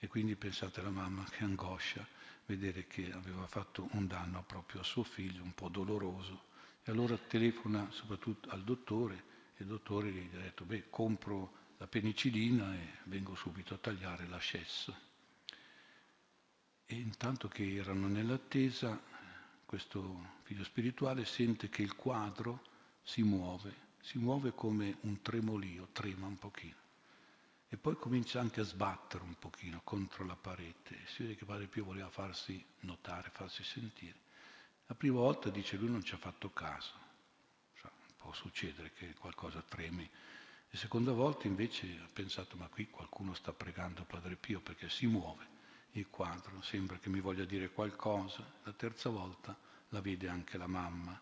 E 0.00 0.08
quindi 0.08 0.34
pensate 0.34 0.80
alla 0.80 0.90
mamma 0.90 1.22
che 1.30 1.44
angoscia 1.44 2.04
vedere 2.46 2.88
che 2.88 3.12
aveva 3.12 3.46
fatto 3.46 3.86
un 3.92 4.08
danno 4.08 4.42
proprio 4.42 4.80
a 4.80 4.84
suo 4.84 5.04
figlio, 5.04 5.44
un 5.44 5.54
po' 5.54 5.68
doloroso. 5.68 6.52
E 6.86 6.90
allora 6.90 7.16
telefona 7.16 7.90
soprattutto 7.90 8.50
al 8.50 8.62
dottore 8.62 9.32
e 9.56 9.62
il 9.62 9.66
dottore 9.66 10.10
gli 10.10 10.36
ha 10.36 10.40
detto, 10.40 10.64
beh, 10.64 10.90
compro 10.90 11.62
la 11.78 11.86
penicillina 11.86 12.74
e 12.74 12.98
vengo 13.04 13.34
subito 13.34 13.72
a 13.74 13.78
tagliare 13.78 14.26
l'ascesso. 14.28 14.94
E 16.84 16.94
intanto 16.94 17.48
che 17.48 17.74
erano 17.74 18.06
nell'attesa, 18.06 19.02
questo 19.64 20.36
figlio 20.42 20.62
spirituale 20.62 21.24
sente 21.24 21.70
che 21.70 21.80
il 21.80 21.96
quadro 21.96 22.62
si 23.02 23.22
muove, 23.22 23.74
si 24.00 24.18
muove 24.18 24.52
come 24.52 24.98
un 25.00 25.22
tremolio, 25.22 25.88
trema 25.92 26.26
un 26.26 26.38
pochino. 26.38 26.82
E 27.68 27.76
poi 27.78 27.96
comincia 27.96 28.40
anche 28.40 28.60
a 28.60 28.64
sbattere 28.64 29.24
un 29.24 29.36
pochino 29.38 29.80
contro 29.82 30.24
la 30.24 30.36
parete. 30.36 30.98
Si 31.06 31.22
vede 31.22 31.34
che 31.34 31.46
Padre 31.46 31.66
Pio 31.66 31.84
voleva 31.84 32.10
farsi 32.10 32.62
notare, 32.80 33.30
farsi 33.30 33.64
sentire. 33.64 34.23
La 34.86 34.94
prima 34.94 35.18
volta 35.18 35.48
dice 35.50 35.76
lui 35.76 35.90
non 35.90 36.02
ci 36.02 36.14
ha 36.14 36.18
fatto 36.18 36.50
caso. 36.50 36.92
Cioè, 37.74 37.90
può 38.16 38.32
succedere 38.32 38.92
che 38.92 39.14
qualcosa 39.14 39.62
tremi. 39.62 40.08
La 40.70 40.78
seconda 40.78 41.12
volta 41.12 41.46
invece 41.46 41.98
ha 42.02 42.08
pensato 42.12 42.56
ma 42.56 42.68
qui 42.68 42.90
qualcuno 42.90 43.34
sta 43.34 43.52
pregando 43.52 44.04
Padre 44.04 44.36
Pio 44.36 44.60
perché 44.60 44.88
si 44.90 45.06
muove 45.06 45.52
il 45.92 46.08
quadro, 46.10 46.60
sembra 46.62 46.98
che 46.98 47.08
mi 47.08 47.20
voglia 47.20 47.44
dire 47.44 47.70
qualcosa. 47.70 48.44
La 48.64 48.72
terza 48.72 49.08
volta 49.08 49.56
la 49.90 50.00
vede 50.00 50.28
anche 50.28 50.58
la 50.58 50.66
mamma 50.66 51.18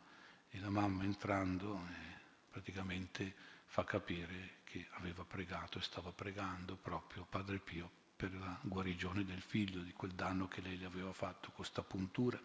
e 0.49 0.59
la 0.59 0.71
mamma 0.71 1.05
entrando 1.05 1.77
eh, 1.77 2.21
praticamente 2.51 3.35
fa 3.67 3.85
capire 3.85 4.61
che 4.65 4.87
aveva 4.93 5.25
pregato 5.25 5.79
e 5.79 5.83
stava 5.83 6.13
pregando 6.13 6.77
proprio 6.77 7.27
Padre 7.29 7.59
Pio 7.59 7.91
per 8.17 8.33
la 8.35 8.59
guarigione 8.63 9.25
del 9.25 9.41
figlio, 9.41 9.83
di 9.83 9.93
quel 9.93 10.13
danno 10.13 10.49
che 10.49 10.61
lei 10.61 10.77
gli 10.77 10.85
aveva 10.85 11.13
fatto 11.13 11.47
con 11.47 11.57
questa 11.57 11.83
puntura. 11.83 12.41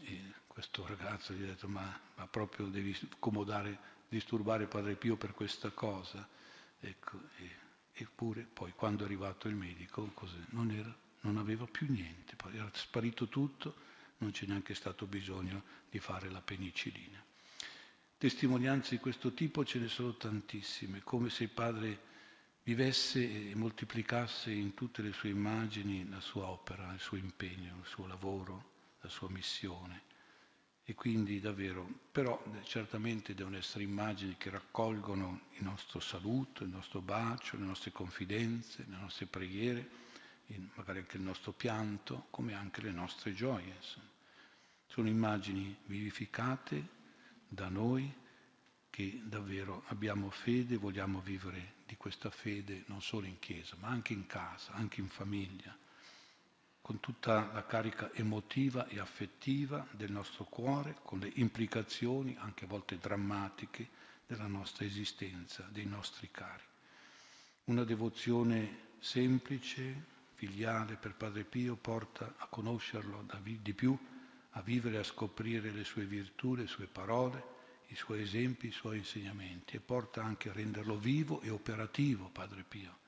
E 0.00 0.32
questo 0.46 0.86
ragazzo 0.86 1.32
gli 1.32 1.42
ha 1.42 1.46
detto 1.46 1.68
ma, 1.68 2.00
ma 2.16 2.26
proprio 2.26 2.66
devi 2.66 2.94
scomodare, 2.94 3.78
disturbare 4.08 4.66
Padre 4.66 4.94
Pio 4.94 5.16
per 5.16 5.32
questa 5.32 5.70
cosa. 5.70 6.26
Ecco, 6.80 7.20
e, 7.36 7.50
eppure 7.92 8.42
poi 8.42 8.72
quando 8.72 9.02
è 9.02 9.06
arrivato 9.06 9.48
il 9.48 9.54
medico 9.54 10.12
non 10.50 10.70
era 10.70 10.94
non 11.22 11.36
aveva 11.36 11.66
più 11.66 11.86
niente, 11.90 12.36
era 12.52 12.70
sparito 12.72 13.28
tutto, 13.28 13.74
non 14.18 14.30
c'è 14.30 14.46
neanche 14.46 14.74
stato 14.74 15.06
bisogno 15.06 15.62
di 15.90 15.98
fare 15.98 16.30
la 16.30 16.40
penicillina. 16.40 17.22
Testimonianze 18.16 18.96
di 18.96 19.00
questo 19.00 19.32
tipo 19.32 19.64
ce 19.64 19.78
ne 19.78 19.88
sono 19.88 20.14
tantissime, 20.14 21.00
come 21.02 21.28
se 21.28 21.44
il 21.44 21.50
padre 21.50 22.10
vivesse 22.64 23.50
e 23.50 23.54
moltiplicasse 23.54 24.52
in 24.52 24.74
tutte 24.74 25.02
le 25.02 25.12
sue 25.12 25.30
immagini 25.30 26.08
la 26.08 26.20
sua 26.20 26.46
opera, 26.46 26.92
il 26.92 27.00
suo 27.00 27.16
impegno, 27.16 27.78
il 27.80 27.86
suo 27.86 28.06
lavoro, 28.06 28.70
la 29.02 29.08
sua 29.08 29.28
missione. 29.28 30.10
E 30.84 30.94
quindi 30.94 31.38
davvero, 31.38 31.86
però 32.10 32.42
certamente 32.64 33.34
devono 33.34 33.56
essere 33.56 33.84
immagini 33.84 34.36
che 34.36 34.50
raccolgono 34.50 35.42
il 35.58 35.62
nostro 35.62 36.00
saluto, 36.00 36.64
il 36.64 36.70
nostro 36.70 37.00
bacio, 37.00 37.56
le 37.56 37.64
nostre 37.64 37.92
confidenze, 37.92 38.84
le 38.88 38.96
nostre 38.96 39.26
preghiere 39.26 40.00
magari 40.74 40.98
anche 40.98 41.16
il 41.16 41.22
nostro 41.22 41.52
pianto, 41.52 42.26
come 42.30 42.54
anche 42.54 42.82
le 42.82 42.90
nostre 42.90 43.32
gioie. 43.32 43.74
Insomma. 43.74 44.10
Sono 44.86 45.08
immagini 45.08 45.74
vivificate 45.86 47.00
da 47.48 47.68
noi 47.68 48.12
che 48.90 49.22
davvero 49.24 49.84
abbiamo 49.86 50.28
fede, 50.30 50.76
vogliamo 50.76 51.20
vivere 51.20 51.74
di 51.86 51.96
questa 51.96 52.30
fede 52.30 52.84
non 52.86 53.00
solo 53.00 53.26
in 53.26 53.38
chiesa, 53.38 53.76
ma 53.78 53.88
anche 53.88 54.12
in 54.12 54.26
casa, 54.26 54.72
anche 54.72 55.00
in 55.00 55.08
famiglia, 55.08 55.76
con 56.82 56.98
tutta 56.98 57.48
la 57.52 57.64
carica 57.64 58.12
emotiva 58.12 58.88
e 58.88 58.98
affettiva 58.98 59.86
del 59.92 60.10
nostro 60.10 60.44
cuore, 60.44 60.96
con 61.04 61.20
le 61.20 61.30
implicazioni 61.34 62.36
anche 62.38 62.64
a 62.64 62.68
volte 62.68 62.98
drammatiche 62.98 63.88
della 64.26 64.48
nostra 64.48 64.84
esistenza, 64.84 65.66
dei 65.70 65.86
nostri 65.86 66.28
cari. 66.32 66.64
Una 67.64 67.84
devozione 67.84 68.90
semplice, 68.98 70.10
filiale 70.34 70.96
per 70.96 71.14
Padre 71.14 71.44
Pio 71.44 71.76
porta 71.76 72.34
a 72.36 72.46
conoscerlo 72.46 73.24
di 73.40 73.72
più, 73.74 73.96
a 74.50 74.60
vivere, 74.60 74.98
a 74.98 75.04
scoprire 75.04 75.70
le 75.70 75.84
sue 75.84 76.04
virtù, 76.04 76.56
le 76.56 76.66
sue 76.66 76.86
parole, 76.86 77.50
i 77.86 77.94
suoi 77.94 78.22
esempi, 78.22 78.66
i 78.66 78.72
suoi 78.72 78.98
insegnamenti 78.98 79.76
e 79.76 79.80
porta 79.80 80.24
anche 80.24 80.50
a 80.50 80.52
renderlo 80.52 80.96
vivo 80.96 81.40
e 81.42 81.50
operativo 81.50 82.28
Padre 82.28 82.64
Pio 82.64 83.01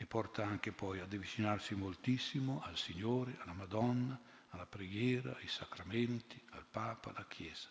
e 0.00 0.06
porta 0.06 0.46
anche 0.46 0.72
poi 0.72 0.98
ad 0.98 1.12
avvicinarsi 1.12 1.74
moltissimo 1.74 2.62
al 2.64 2.78
Signore, 2.78 3.36
alla 3.40 3.52
Madonna, 3.52 4.18
alla 4.48 4.64
preghiera, 4.64 5.36
ai 5.36 5.46
sacramenti, 5.46 6.40
al 6.52 6.64
Papa, 6.64 7.10
alla 7.10 7.26
Chiesa. 7.28 7.68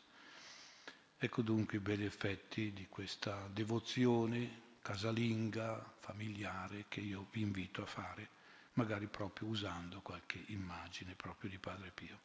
Ecco 1.18 1.42
dunque 1.42 1.78
i 1.78 1.82
belli 1.82 2.06
effetti 2.06 2.72
di 2.72 2.86
questa 2.88 3.50
devozione 3.52 4.78
casalinga, 4.80 5.96
familiare 6.02 6.86
che 6.88 7.00
io 7.00 7.26
vi 7.32 7.42
invito 7.42 7.82
a 7.82 7.88
fare 7.88 8.30
magari 8.74 9.08
proprio 9.08 9.48
usando 9.48 10.00
qualche 10.02 10.44
immagine 10.50 11.16
proprio 11.16 11.50
di 11.50 11.58
Padre 11.58 11.90
Pio, 11.92 12.20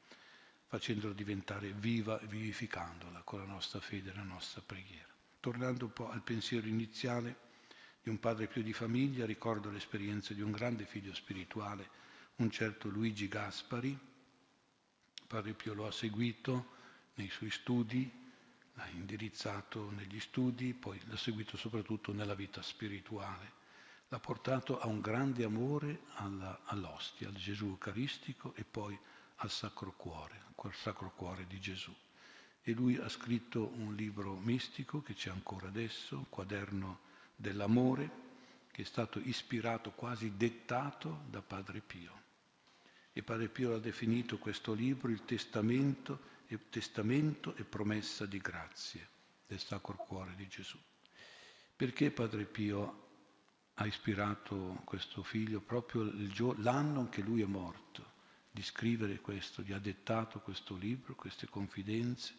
facendola 0.67 1.15
diventare 1.15 1.73
viva 1.73 2.21
e 2.21 2.27
vivificandola 2.27 3.23
con 3.23 3.39
la 3.39 3.47
nostra 3.47 3.81
fede 3.81 4.11
e 4.11 4.15
la 4.15 4.23
nostra 4.23 4.61
preghiera. 4.61 5.09
Tornando 5.41 5.87
un 5.87 5.93
po' 5.95 6.11
al 6.11 6.21
pensiero 6.21 6.67
iniziale 6.67 7.44
di 8.05 8.11
un 8.11 8.21
Padre 8.21 8.49
Pio 8.49 8.63
di 8.63 8.75
famiglia, 8.75 9.25
ricordo 9.25 9.71
l'esperienza 9.71 10.35
di 10.35 10.43
un 10.43 10.51
grande 10.51 10.85
figlio 10.85 11.15
spirituale, 11.15 11.89
un 12.37 12.51
certo 12.51 12.91
Luigi 12.91 13.29
Gaspari. 13.29 13.99
Padre 15.27 15.55
Pio 15.55 15.73
lo 15.73 15.87
ha 15.87 15.91
seguito 15.91 16.73
nei 17.15 17.31
suoi 17.31 17.51
studi, 17.51 18.13
l'ha 18.75 18.87
indirizzato 18.89 19.91
negli 19.93 20.21
studi, 20.21 20.75
poi 20.75 21.01
l'ha 21.07 21.17
seguito 21.17 21.57
soprattutto 21.57 22.13
nella 22.13 22.35
vita 22.35 22.61
spirituale. 22.61 23.53
L'ha 24.09 24.21
portato 24.21 24.79
a 24.79 24.87
un 24.87 25.01
grande 25.01 25.43
amore 25.43 26.03
alla, 26.17 26.61
all'ostia, 26.65 27.29
al 27.29 27.35
Gesù 27.35 27.69
Eucaristico 27.69 28.53
e 28.55 28.65
poi 28.65 28.99
al 29.37 29.51
Sacro 29.51 29.95
Cuore, 29.97 30.43
al 30.55 30.75
Sacro 30.75 31.11
Cuore 31.11 31.47
di 31.47 31.59
Gesù. 31.59 31.95
E 32.61 32.73
lui 32.73 32.99
ha 32.99 33.09
scritto 33.09 33.73
un 33.77 33.95
libro 33.95 34.37
mistico 34.37 35.01
che 35.01 35.15
c'è 35.15 35.31
ancora 35.31 35.69
adesso, 35.69 36.27
Quaderno 36.29 37.13
dell'amore, 37.35 38.23
che 38.71 38.83
è 38.83 38.85
stato 38.85 39.19
ispirato, 39.19 39.93
quasi 39.93 40.37
dettato 40.37 41.23
da 41.29 41.43
Padre 41.43 41.81
Pio. 41.81 42.23
E 43.13 43.23
Padre 43.23 43.49
Pio 43.49 43.75
ha 43.75 43.79
definito 43.79 44.39
questo 44.39 44.73
libro 44.73 45.11
il 45.11 45.25
testamento 45.25 46.33
e, 46.47 46.59
testamento 46.69 47.55
e 47.57 47.65
promessa 47.65 48.27
di 48.27 48.39
grazie 48.39 49.09
del 49.47 49.61
Sacro 49.61 49.97
Cuore 49.97 50.35
di 50.35 50.49
Gesù. 50.49 50.79
Perché 51.77 52.11
Padre 52.11 52.45
Pio 52.45 53.03
ha 53.75 53.87
ispirato 53.87 54.81
questo 54.85 55.23
figlio 55.23 55.61
proprio 55.61 56.11
l'anno 56.59 57.01
in 57.01 57.09
che 57.09 57.23
lui 57.23 57.43
è 57.43 57.47
morto, 57.47 58.13
di 58.51 58.63
scrivere 58.63 59.21
questo, 59.21 59.63
di 59.63 59.73
ha 59.73 59.79
dettato 59.79 60.41
questo 60.41 60.77
libro, 60.77 61.17
queste 61.17 61.49
confidenze, 61.49 62.35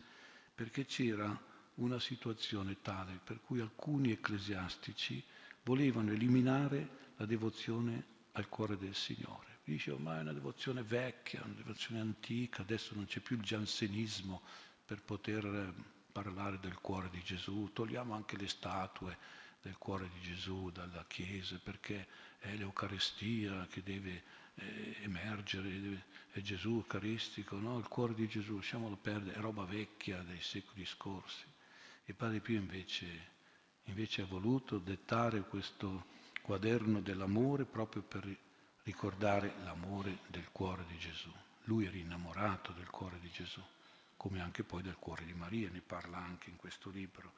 perché 0.54 0.86
c'era 0.86 1.38
una 1.76 2.00
situazione 2.00 2.82
tale 2.82 3.20
per 3.24 3.42
cui 3.42 3.60
alcuni 3.60 4.12
ecclesiastici 4.12 5.24
volevano 5.64 6.12
eliminare 6.12 7.04
la 7.18 7.26
devozione 7.26 8.14
al 8.34 8.48
cuore 8.48 8.78
del 8.78 8.96
Signore. 8.96 9.60
Dice 9.64 9.92
ormai 9.92 10.20
è 10.20 10.22
una 10.22 10.34
devozione 10.34 10.84
vecchia, 10.84 11.42
una 11.44 11.56
devozione 11.56 12.00
antica, 12.00 12.62
adesso 12.62 12.94
non 12.94 13.06
c'è 13.06 13.20
più 13.20 13.36
il 13.36 13.42
giansenismo 13.42 14.42
per 14.86 15.02
poter 15.02 15.44
eh, 15.44 15.74
parlare 16.12 16.60
del 16.60 16.76
cuore 16.76 17.10
di 17.10 17.22
Gesù, 17.24 17.72
togliamo 17.74 18.14
anche 18.14 18.38
le 18.38 18.48
statue 18.48 19.18
del 19.62 19.78
cuore 19.78 20.10
di 20.14 20.22
Gesù 20.22 20.70
dalla 20.70 21.04
Chiesa 21.08 21.60
perché 21.62 22.08
è 22.38 22.54
l'Eucaristia 22.56 23.66
che 23.68 23.82
deve 23.82 24.24
eh, 24.56 24.98
emergere, 25.02 25.70
deve, 25.70 26.06
è 26.32 26.42
Gesù 26.42 26.76
eucaristico, 26.76 27.58
no? 27.58 27.80
il 27.80 27.88
cuore 27.88 28.14
di 28.14 28.28
Gesù, 28.28 28.56
lasciamolo 28.56 28.96
perdere, 28.96 29.38
è 29.38 29.42
roba 29.42 29.64
vecchia 29.64 30.22
dei 30.22 30.42
secoli 30.42 30.86
scorsi. 30.86 31.44
E 32.08 32.14
Padre 32.14 32.40
Pio 32.40 32.58
invece, 32.58 33.06
invece 33.86 34.22
ha 34.22 34.26
voluto 34.26 34.78
dettare 34.78 35.42
questo 35.42 36.06
quaderno 36.42 37.02
dell'amore 37.02 37.66
proprio 37.66 38.04
per 38.04 38.24
ricordare 38.84 39.56
l'amore 39.64 40.20
del 40.28 40.48
cuore 40.52 40.86
di 40.88 40.98
Gesù. 41.00 41.32
Lui 41.64 41.86
era 41.86 41.98
innamorato 41.98 42.72
del 42.74 42.90
cuore 42.92 43.20
di 43.20 43.32
Gesù, 43.32 43.62
come 44.18 44.40
anche 44.40 44.64
poi 44.64 44.84
del 44.84 44.98
cuore 44.98 45.26
di 45.26 45.34
Maria, 45.34 45.70
ne 45.72 45.82
parla 45.82 46.18
anche 46.18 46.52
in 46.52 46.58
questo 46.58 46.92
libro. 46.92 47.34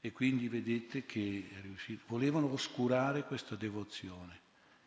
E 0.00 0.10
quindi 0.10 0.48
vedete 0.48 1.06
che 1.06 1.48
volevano 2.06 2.50
oscurare 2.52 3.22
questa 3.22 3.54
devozione, 3.54 4.40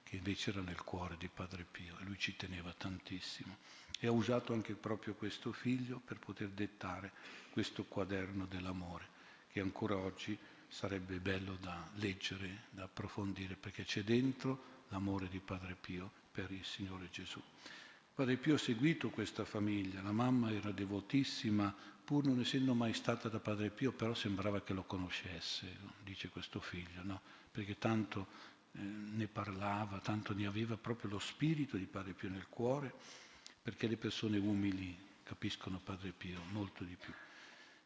che 0.03 0.17
invece 0.17 0.49
era 0.49 0.59
nel 0.61 0.84
cuore 0.84 1.15
di 1.17 1.29
Padre 1.29 1.63
Pio, 1.63 1.97
e 1.99 2.03
lui 2.03 2.17
ci 2.17 2.36
teneva 2.36 2.73
tantissimo. 2.73 3.57
E 3.97 4.07
ha 4.07 4.11
usato 4.11 4.51
anche 4.51 4.73
proprio 4.73 5.13
questo 5.13 5.53
figlio 5.53 6.01
per 6.03 6.19
poter 6.19 6.49
dettare 6.49 7.11
questo 7.51 7.86
quaderno 7.86 8.45
dell'amore, 8.45 9.11
che 9.51 9.59
ancora 9.59 9.97
oggi 9.97 10.37
sarebbe 10.67 11.19
bello 11.19 11.57
da 11.59 11.89
leggere, 11.95 12.63
da 12.69 12.83
approfondire, 12.83 13.55
perché 13.55 13.83
c'è 13.83 14.03
dentro 14.03 14.85
l'amore 14.89 15.27
di 15.27 15.39
Padre 15.39 15.75
Pio 15.79 16.09
per 16.31 16.49
il 16.51 16.63
Signore 16.63 17.09
Gesù. 17.11 17.41
Padre 18.13 18.37
Pio 18.37 18.55
ha 18.55 18.57
seguito 18.57 19.09
questa 19.09 19.43
famiglia, 19.43 20.01
la 20.01 20.11
mamma 20.11 20.51
era 20.51 20.71
devotissima, 20.71 21.73
pur 22.03 22.25
non 22.25 22.39
essendo 22.39 22.73
mai 22.73 22.93
stata 22.93 23.29
da 23.29 23.39
Padre 23.39 23.69
Pio, 23.69 23.91
però 23.91 24.13
sembrava 24.13 24.61
che 24.61 24.73
lo 24.73 24.83
conoscesse, 24.83 25.77
dice 26.03 26.29
questo 26.29 26.59
figlio, 26.59 27.03
no? 27.03 27.21
perché 27.51 27.77
tanto 27.77 28.27
eh, 28.73 28.79
ne 28.79 29.27
parlava, 29.27 29.99
tanto 29.99 30.33
ne 30.33 30.45
aveva 30.45 30.77
proprio 30.77 31.11
lo 31.11 31.19
spirito 31.19 31.75
di 31.77 31.85
Padre 31.85 32.13
Pio 32.13 32.29
nel 32.29 32.47
cuore, 32.47 32.93
perché 33.61 33.87
le 33.87 33.97
persone 33.97 34.37
umili 34.37 34.97
capiscono 35.23 35.79
Padre 35.79 36.11
Pio 36.11 36.41
molto 36.51 36.83
di 36.83 36.95
più. 36.95 37.13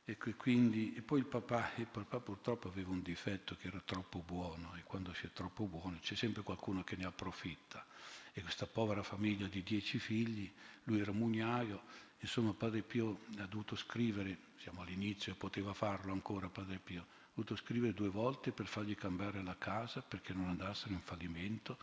E, 0.07 0.17
quindi, 0.17 0.93
e 0.95 1.01
poi 1.01 1.19
il 1.19 1.25
papà, 1.25 1.71
il 1.77 1.87
papà 1.87 2.19
purtroppo 2.19 2.67
aveva 2.67 2.91
un 2.91 3.01
difetto 3.01 3.55
che 3.55 3.67
era 3.67 3.81
troppo 3.83 4.19
buono 4.19 4.75
e 4.75 4.83
quando 4.83 5.11
si 5.15 5.25
è 5.25 5.31
troppo 5.33 5.65
buono 5.65 5.97
c'è 5.99 6.13
sempre 6.13 6.43
qualcuno 6.43 6.83
che 6.83 6.95
ne 6.95 7.05
approfitta. 7.05 7.83
E 8.31 8.41
questa 8.41 8.67
povera 8.67 9.01
famiglia 9.01 9.47
di 9.47 9.63
dieci 9.63 9.97
figli, 9.97 10.51
lui 10.83 10.99
era 10.99 11.11
mugnaio, 11.11 11.81
insomma 12.19 12.53
Padre 12.53 12.83
Pio 12.83 13.21
ha 13.39 13.47
dovuto 13.47 13.75
scrivere, 13.75 14.37
siamo 14.57 14.81
all'inizio 14.81 15.31
e 15.31 15.35
poteva 15.35 15.73
farlo 15.73 16.11
ancora 16.11 16.49
Padre 16.49 16.77
Pio, 16.77 17.01
ha 17.01 17.29
dovuto 17.33 17.55
scrivere 17.55 17.93
due 17.95 18.09
volte 18.09 18.51
per 18.51 18.67
fargli 18.67 18.95
cambiare 18.95 19.41
la 19.41 19.57
casa 19.57 20.01
perché 20.01 20.33
non 20.33 20.49
andassero 20.49 20.93
in 20.93 21.01
fallimento, 21.01 21.77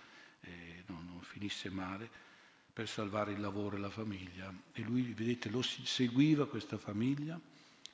non, 0.86 1.06
non 1.06 1.20
finisse 1.22 1.70
male 1.70 2.08
per 2.72 2.88
salvare 2.88 3.32
il 3.32 3.40
lavoro 3.40 3.76
e 3.76 3.80
la 3.80 3.90
famiglia. 3.90 4.54
E 4.72 4.82
lui, 4.82 5.02
vedete, 5.12 5.48
lo 5.48 5.60
seguiva 5.62 6.46
questa 6.46 6.78
famiglia 6.78 7.40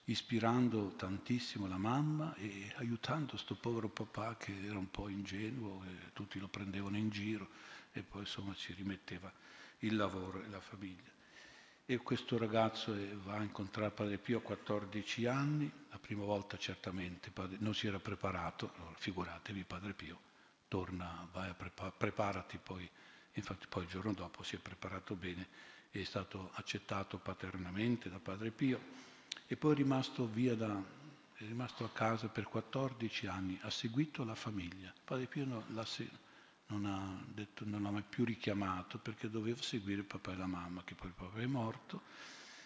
ispirando 0.09 0.95
tantissimo 0.97 1.67
la 1.67 1.77
mamma 1.77 2.35
e 2.37 2.73
aiutando 2.77 3.31
questo 3.31 3.55
povero 3.55 3.89
papà 3.89 4.37
che 4.37 4.55
era 4.65 4.79
un 4.79 4.91
po' 4.91 5.09
ingenuo 5.09 5.85
e 5.85 6.13
tutti 6.13 6.39
lo 6.39 6.49
prendevano 6.49 6.97
in 6.97 7.11
giro 7.11 7.49
e 7.93 8.03
poi 8.03 8.23
insomma 8.23 8.55
ci 8.55 8.73
rimetteva 8.73 9.31
il 9.81 9.97
lavoro 9.97 10.43
e 10.43 10.49
la 10.49 10.61
famiglia. 10.61 11.17
E 11.85 11.97
questo 11.99 12.39
ragazzo 12.39 12.95
va 13.23 13.37
a 13.37 13.43
incontrare 13.43 13.91
Padre 13.91 14.19
Pio 14.19 14.39
a 14.39 14.43
14 14.43 15.27
anni, 15.27 15.71
la 15.91 15.99
prima 15.99 16.25
volta 16.25 16.57
certamente 16.59 17.31
non 17.59 17.75
si 17.75 17.87
era 17.87 17.99
preparato, 17.99 18.73
allora 18.77 18.95
figuratevi 18.97 19.65
Padre 19.65 19.93
Pio, 19.93 20.21
torna, 20.69 21.27
vai 21.33 21.51
a 21.51 21.55
prepa- 21.55 21.91
preparati 21.91 22.59
poi, 22.63 22.89
infatti 23.35 23.67
poi 23.69 23.85
il 23.85 23.89
giorno 23.89 24.13
dopo 24.13 24.43
si 24.43 24.57
è 24.57 24.59
preparato 24.59 25.15
bene, 25.15 25.49
è 25.91 26.03
stato 26.05 26.51
accettato 26.55 27.19
paternamente 27.19 28.11
da 28.11 28.19
Padre 28.19 28.51
Pio 28.51 29.07
e 29.47 29.57
poi 29.57 29.73
è 29.73 29.77
rimasto 29.77 30.27
via 30.27 30.55
da, 30.55 30.83
è 31.35 31.45
rimasto 31.45 31.85
a 31.85 31.91
casa 31.91 32.29
per 32.29 32.45
14 32.45 33.27
anni, 33.27 33.59
ha 33.63 33.71
seguito 33.71 34.25
la 34.25 34.35
famiglia. 34.35 34.93
Padre 35.05 35.27
Pio 35.27 35.45
non, 35.45 35.63
non, 36.67 36.85
ha 36.85 37.25
detto, 37.33 37.65
non 37.65 37.83
l'ha 37.83 37.91
mai 37.91 38.05
più 38.07 38.25
richiamato 38.25 38.99
perché 38.99 39.31
doveva 39.31 39.63
seguire 39.63 40.01
il 40.01 40.07
papà 40.07 40.33
e 40.33 40.37
la 40.37 40.47
mamma, 40.47 40.83
che 40.85 40.95
poi 40.95 41.09
il 41.09 41.15
papà 41.15 41.39
è 41.39 41.47
morto. 41.47 42.03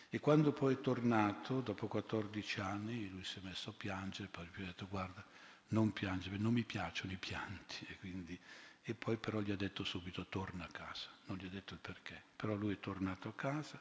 E 0.08 0.20
quando 0.20 0.52
poi 0.52 0.74
è 0.74 0.80
tornato, 0.80 1.60
dopo 1.60 1.86
14 1.86 2.60
anni, 2.60 3.08
lui 3.10 3.24
si 3.24 3.38
è 3.38 3.42
messo 3.42 3.70
a 3.70 3.74
piangere, 3.76 4.28
Padre 4.28 4.50
Pio 4.50 4.64
ha 4.64 4.68
detto 4.68 4.88
guarda, 4.88 5.24
non 5.68 5.92
piangere, 5.92 6.36
non 6.36 6.52
mi 6.52 6.64
piacciono 6.64 7.12
i 7.12 7.16
pianti. 7.16 7.86
E, 7.88 7.98
quindi, 7.98 8.38
e 8.82 8.94
poi 8.94 9.16
però 9.16 9.40
gli 9.40 9.50
ha 9.50 9.56
detto 9.56 9.84
subito 9.84 10.26
torna 10.26 10.64
a 10.64 10.68
casa, 10.68 11.08
non 11.26 11.36
gli 11.36 11.46
ha 11.46 11.50
detto 11.50 11.74
il 11.74 11.80
perché. 11.80 12.20
Però 12.36 12.54
lui 12.54 12.74
è 12.74 12.80
tornato 12.80 13.28
a 13.28 13.34
casa 13.34 13.80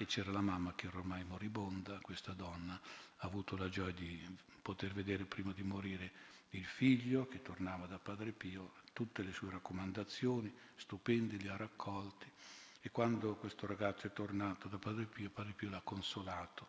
e 0.00 0.06
c'era 0.06 0.32
la 0.32 0.40
mamma 0.40 0.74
che 0.74 0.86
era 0.86 0.96
ormai 0.96 1.24
moribonda, 1.24 1.98
questa 2.00 2.32
donna. 2.32 2.72
Ha 2.72 3.26
avuto 3.26 3.54
la 3.54 3.68
gioia 3.68 3.92
di 3.92 4.18
poter 4.62 4.94
vedere 4.94 5.24
prima 5.24 5.52
di 5.52 5.62
morire 5.62 6.10
il 6.50 6.64
figlio 6.64 7.28
che 7.28 7.42
tornava 7.42 7.84
da 7.84 7.98
Padre 7.98 8.32
Pio, 8.32 8.72
tutte 8.94 9.22
le 9.22 9.30
sue 9.30 9.50
raccomandazioni 9.50 10.50
stupende 10.76 11.36
le 11.36 11.50
ha 11.50 11.56
raccolte 11.58 12.32
e 12.80 12.90
quando 12.90 13.34
questo 13.34 13.66
ragazzo 13.66 14.06
è 14.06 14.12
tornato 14.14 14.68
da 14.68 14.78
Padre 14.78 15.04
Pio, 15.04 15.28
Padre 15.28 15.52
Pio 15.52 15.68
l'ha 15.68 15.82
consolato, 15.82 16.68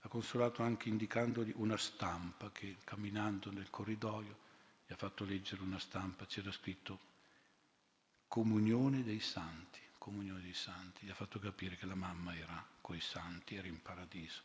l'ha 0.00 0.08
consolato 0.08 0.62
anche 0.62 0.88
indicandogli 0.88 1.54
una 1.56 1.76
stampa 1.76 2.52
che 2.52 2.76
camminando 2.84 3.50
nel 3.50 3.70
corridoio 3.70 4.38
gli 4.86 4.92
ha 4.92 4.96
fatto 4.96 5.24
leggere 5.24 5.62
una 5.62 5.80
stampa, 5.80 6.26
c'era 6.26 6.52
scritto 6.52 7.00
comunione 8.28 9.02
dei 9.02 9.18
santi 9.18 9.86
comunione 10.08 10.40
dei 10.40 10.54
santi, 10.54 11.04
gli 11.04 11.10
ha 11.10 11.14
fatto 11.14 11.38
capire 11.38 11.76
che 11.76 11.84
la 11.84 11.94
mamma 11.94 12.34
era 12.34 12.66
coi 12.80 12.98
santi, 12.98 13.56
era 13.56 13.68
in 13.68 13.82
paradiso. 13.82 14.40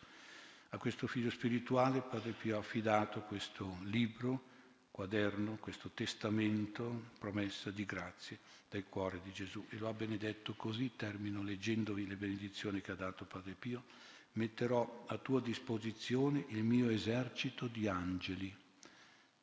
A 0.72 0.78
questo 0.78 1.08
figlio 1.08 1.30
spirituale 1.30 2.02
Padre 2.02 2.34
Pio 2.34 2.58
ha 2.58 2.60
affidato 2.60 3.22
questo 3.22 3.78
libro, 3.84 4.52
quaderno, 4.92 5.56
questo 5.56 5.92
testamento, 5.94 7.12
promessa 7.18 7.72
di 7.72 7.86
grazie 7.86 8.40
del 8.70 8.84
cuore 8.90 9.22
di 9.24 9.32
Gesù 9.32 9.66
e 9.70 9.78
lo 9.78 9.88
ha 9.88 9.94
benedetto 9.94 10.54
così, 10.56 10.92
termino 10.98 11.42
leggendovi 11.42 12.08
le 12.08 12.18
benedizioni 12.18 12.82
che 12.82 12.92
ha 12.92 12.96
dato 12.96 13.24
Padre 13.24 13.54
Pio, 13.54 13.84
metterò 14.34 15.06
a 15.08 15.18
tua 15.18 15.40
disposizione 15.40 16.44
il 16.50 16.64
mio 16.64 16.90
esercito 16.90 17.68
di 17.68 17.88
angeli. 17.88 18.54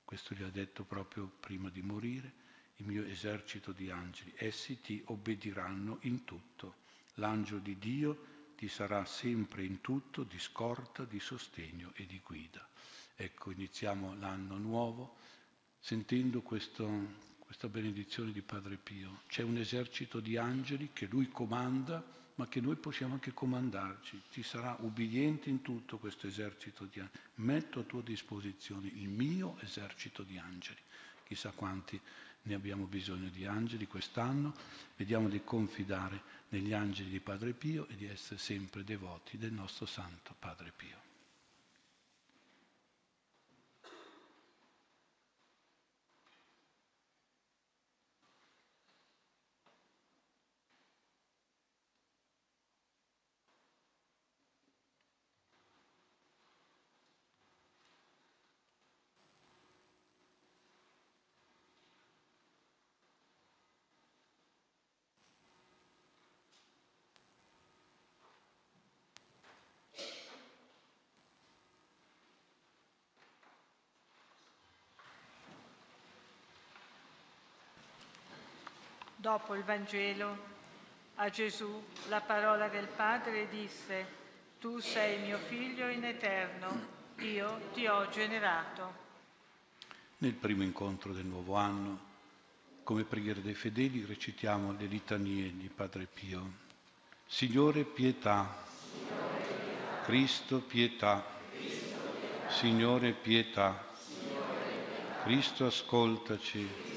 Questo 0.05 0.35
gli 0.35 0.43
ha 0.43 0.51
detto 0.51 0.85
proprio 0.85 1.31
prima 1.41 1.71
di 1.71 1.81
morire 1.81 2.40
il 2.81 2.87
mio 2.87 3.05
esercito 3.05 3.73
di 3.73 3.91
angeli, 3.91 4.33
essi 4.37 4.81
ti 4.81 5.03
obbediranno 5.07 5.99
in 6.03 6.25
tutto. 6.25 6.77
L'angelo 7.15 7.61
di 7.61 7.79
Dio 7.79 8.27
ti 8.57 8.69
sarà 8.69 9.05
sempre 9.05 9.65
in 9.65 9.81
tutto 9.81 10.23
di 10.23 10.39
scorta, 10.39 11.05
di 11.05 11.21
sostegno 11.21 11.93
e 11.95 12.07
di 12.07 12.21
guida. 12.25 12.67
Ecco, 13.15 13.51
iniziamo 13.51 14.17
l'anno 14.19 14.57
nuovo 14.57 15.17
sentendo 15.79 16.41
questo, 16.41 16.89
questa 17.39 17.69
benedizione 17.69 18.33
di 18.33 18.41
Padre 18.41 18.77
Pio. 18.77 19.23
C'è 19.29 19.43
un 19.43 19.59
esercito 19.59 20.21
di 20.21 20.39
angeli 20.39 20.91
che 20.93 21.07
lui 21.07 21.29
comanda, 21.29 22.03
ma 22.37 22.49
che 22.49 22.61
noi 22.63 22.77
possiamo 22.77 23.15
anche 23.15 23.35
comandarci. 23.35 24.23
Ti 24.31 24.43
sarà 24.43 24.75
ubbidiente 24.81 25.51
in 25.51 25.61
tutto 25.61 25.99
questo 25.99 26.27
esercito 26.27 26.85
di 26.85 27.01
angeli. 27.01 27.19
Metto 27.37 27.81
a 27.81 27.85
tua 27.85 28.01
disposizione 28.01 28.87
il 28.87 29.09
mio 29.09 29.59
esercito 29.61 30.23
di 30.23 30.39
angeli. 30.39 30.81
Chissà 31.25 31.51
quanti 31.51 32.01
ne 32.43 32.55
abbiamo 32.55 32.87
bisogno 32.87 33.29
di 33.29 33.45
angeli 33.47 33.87
quest'anno. 33.87 34.55
Vediamo 34.97 35.29
di 35.29 35.43
confidare 35.45 36.23
negli 36.51 36.73
angeli 36.73 37.11
di 37.11 37.21
Padre 37.21 37.53
Pio 37.53 37.87
e 37.89 37.97
di 37.97 38.07
essere 38.07 38.39
sempre 38.39 38.85
devoti 38.85 39.39
del 39.39 39.53
nostro 39.53 39.87
Santo 39.87 40.35
Padre 40.39 40.73
Pio. 40.75 41.10
Dopo 79.21 79.55
il 79.55 79.63
Vangelo, 79.65 80.35
a 81.17 81.29
Gesù 81.29 81.85
la 82.09 82.23
parola 82.23 82.69
del 82.69 82.87
Padre 82.87 83.51
disse, 83.51 84.07
Tu 84.59 84.79
sei 84.79 85.21
mio 85.21 85.37
figlio 85.37 85.89
in 85.89 86.05
eterno, 86.05 86.87
io 87.19 87.61
ti 87.75 87.87
ho 87.87 88.09
generato. 88.09 88.95
Nel 90.19 90.33
primo 90.33 90.63
incontro 90.63 91.13
del 91.13 91.27
nuovo 91.27 91.55
anno, 91.57 91.99
come 92.83 93.05
preghiera 93.05 93.41
dei 93.41 93.53
fedeli, 93.53 94.07
recitiamo 94.07 94.73
le 94.73 94.87
litanie 94.87 95.55
di 95.55 95.69
Padre 95.69 96.07
Pio. 96.07 96.53
Signore 97.27 97.85
pietà, 97.85 98.57
Cristo 100.05 100.61
pietà, 100.61 101.23
Signore 102.49 103.13
pietà, 103.13 103.85
Cristo 105.25 105.67
ascoltaci. 105.67 106.90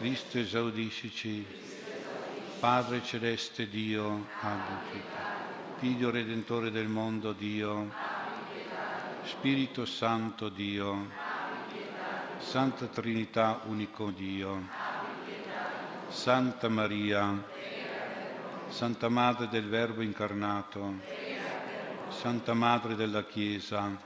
Cristo 0.00 0.38
esaudiscici, 0.38 1.44
Padre 2.58 3.02
celeste 3.02 3.68
Dio, 3.68 4.28
abbi 4.40 5.02
Figlio 5.76 6.08
Redentore 6.08 6.70
del 6.70 6.88
mondo 6.88 7.34
Dio, 7.34 7.92
Spirito 9.24 9.84
Santo 9.84 10.48
Dio, 10.48 11.06
Santa 12.38 12.86
Trinità 12.86 13.60
unico 13.66 14.10
Dio, 14.10 14.66
Santa 16.08 16.70
Maria, 16.70 17.44
Santa 18.68 19.10
Madre 19.10 19.48
del 19.48 19.68
Verbo 19.68 20.00
incarnato, 20.00 20.94
Santa 22.08 22.54
Madre 22.54 22.94
della 22.94 23.26
Chiesa, 23.26 24.00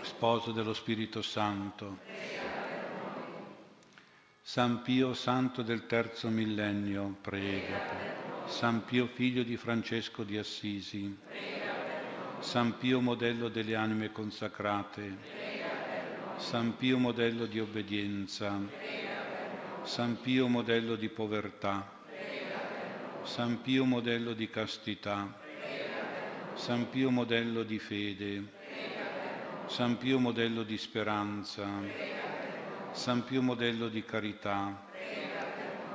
Sposo 0.00 0.50
dello 0.50 0.74
Spirito 0.74 1.22
Santo, 1.22 1.98
San 4.48 4.80
Pio 4.82 5.12
Santo 5.12 5.62
del 5.62 5.86
terzo 5.86 6.28
millennio, 6.28 7.16
prega 7.20 7.78
per 7.78 8.48
San 8.48 8.84
Pio 8.84 9.08
figlio 9.08 9.42
di 9.42 9.56
Francesco 9.56 10.22
di 10.22 10.38
Assisi, 10.38 11.18
San 12.38 12.78
Pio 12.78 13.00
modello 13.00 13.48
delle 13.48 13.74
anime 13.74 14.12
consacrate, 14.12 15.16
San 16.36 16.76
Pio 16.76 16.96
modello 16.96 17.46
di 17.46 17.58
obbedienza, 17.58 18.56
San 19.82 20.20
Pio 20.20 20.46
modello 20.46 20.94
di 20.94 21.08
povertà, 21.08 21.90
San 23.24 23.60
Pio 23.62 23.84
modello 23.84 24.32
di 24.32 24.48
castità, 24.48 25.28
San 26.54 26.88
Pio 26.88 27.10
modello 27.10 27.64
di 27.64 27.80
fede, 27.80 28.44
San 29.66 29.98
Pio 29.98 30.20
modello 30.20 30.62
di 30.62 30.78
speranza, 30.78 32.14
San 32.96 33.24
Pio 33.24 33.42
modello 33.42 33.88
di 33.88 34.02
carità, 34.04 34.84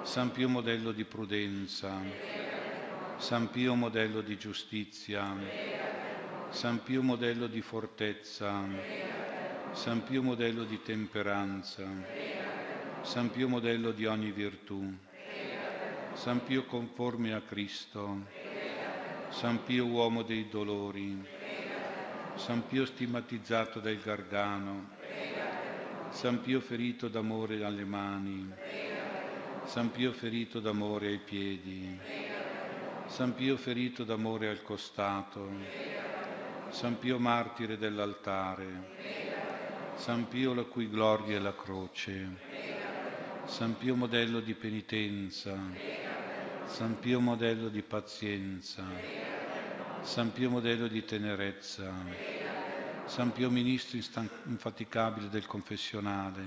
San 0.03 0.31
Pio 0.31 0.47
modello 0.47 0.91
di 0.91 1.03
prudenza, 1.03 1.99
San 3.17 3.49
Pio 3.49 3.73
modello 3.73 4.21
di 4.21 4.37
giustizia, 4.37 5.35
San 6.49 6.83
Pio 6.83 7.01
modello 7.01 7.47
di 7.47 7.61
fortezza, 7.61 8.63
San 9.71 10.03
Pio 10.03 10.21
modello 10.21 10.63
di 10.63 10.79
temperanza, 10.83 11.85
San 13.01 13.31
Pio 13.31 13.49
modello 13.49 13.91
di 13.91 14.05
ogni 14.05 14.31
virtù, 14.31 14.93
San 16.13 16.43
Pio 16.43 16.65
conforme 16.65 17.33
a 17.33 17.41
Cristo, 17.41 18.25
San 19.29 19.63
Pio 19.63 19.87
uomo 19.87 20.21
dei 20.21 20.47
dolori, 20.47 21.19
San 22.35 22.65
Pio 22.67 22.85
stigmatizzato 22.85 23.79
dal 23.79 23.97
Gargano, 23.97 24.99
San 26.11 26.41
Pio 26.41 26.59
ferito 26.59 27.07
d'amore 27.07 27.63
alle 27.63 27.85
mani, 27.85 28.51
San 29.63 29.91
Pio 29.91 30.11
ferito 30.11 30.59
d'amore 30.59 31.07
ai 31.07 31.17
piedi, 31.17 31.97
San 33.07 33.33
Pio 33.33 33.55
ferito 33.57 34.03
d'amore 34.03 34.49
al 34.49 34.61
costato, 34.61 35.49
San 36.69 36.99
Pio 36.99 37.17
martire 37.17 37.77
dell'altare, 37.77 38.65
San 39.95 40.27
Pio 40.27 40.53
la 40.53 40.63
cui 40.63 40.89
gloria 40.89 41.37
è 41.37 41.39
la 41.39 41.55
croce, 41.55 42.27
San 43.45 43.77
Pio 43.77 43.95
modello 43.95 44.41
di 44.41 44.53
penitenza, 44.53 45.57
San 46.65 46.99
Pio 46.99 47.19
modello 47.21 47.69
di 47.69 47.81
pazienza, 47.81 48.83
San 50.01 50.31
Pio 50.33 50.49
modello 50.49 50.87
di 50.87 51.03
tenerezza, 51.03 51.91
San 53.05 53.31
Pio 53.33 53.49
Ministro 53.49 53.97
infaticabile 54.45 55.29
del 55.29 55.45
confessionale, 55.45 56.41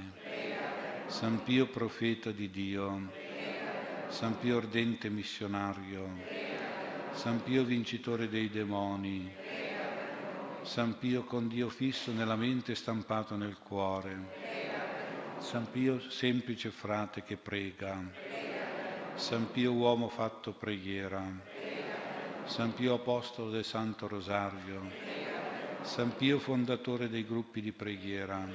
San 1.06 1.42
Pio 1.42 1.66
Profeta 1.66 2.30
di 2.30 2.50
Dio, 2.50 3.10
San 4.08 4.38
Pio 4.38 4.58
Ardente 4.58 5.08
Missionario, 5.10 6.08
San 7.12 7.42
Pio 7.42 7.64
Vincitore 7.64 8.28
dei 8.28 8.48
demoni, 8.48 9.30
San 10.62 10.96
Pio 10.98 11.24
con 11.24 11.48
Dio 11.48 11.68
fisso 11.68 12.10
nella 12.12 12.36
mente 12.36 12.72
e 12.72 12.74
stampato 12.76 13.36
nel 13.36 13.58
cuore, 13.58 14.16
San 15.38 15.70
Pio 15.70 16.00
semplice 16.10 16.70
frate 16.70 17.22
che 17.22 17.36
prega, 17.36 18.02
San 19.14 19.50
Pio 19.50 19.72
uomo 19.72 20.08
fatto 20.08 20.52
preghiera, 20.52 21.22
San 22.46 22.72
Pio 22.74 22.94
Apostolo 22.94 23.50
del 23.50 23.64
Santo 23.64 24.08
Rosario, 24.08 25.13
San 25.84 26.16
Pio 26.16 26.38
fondatore 26.38 27.10
dei 27.10 27.26
gruppi 27.26 27.60
di 27.60 27.70
preghiera, 27.70 28.48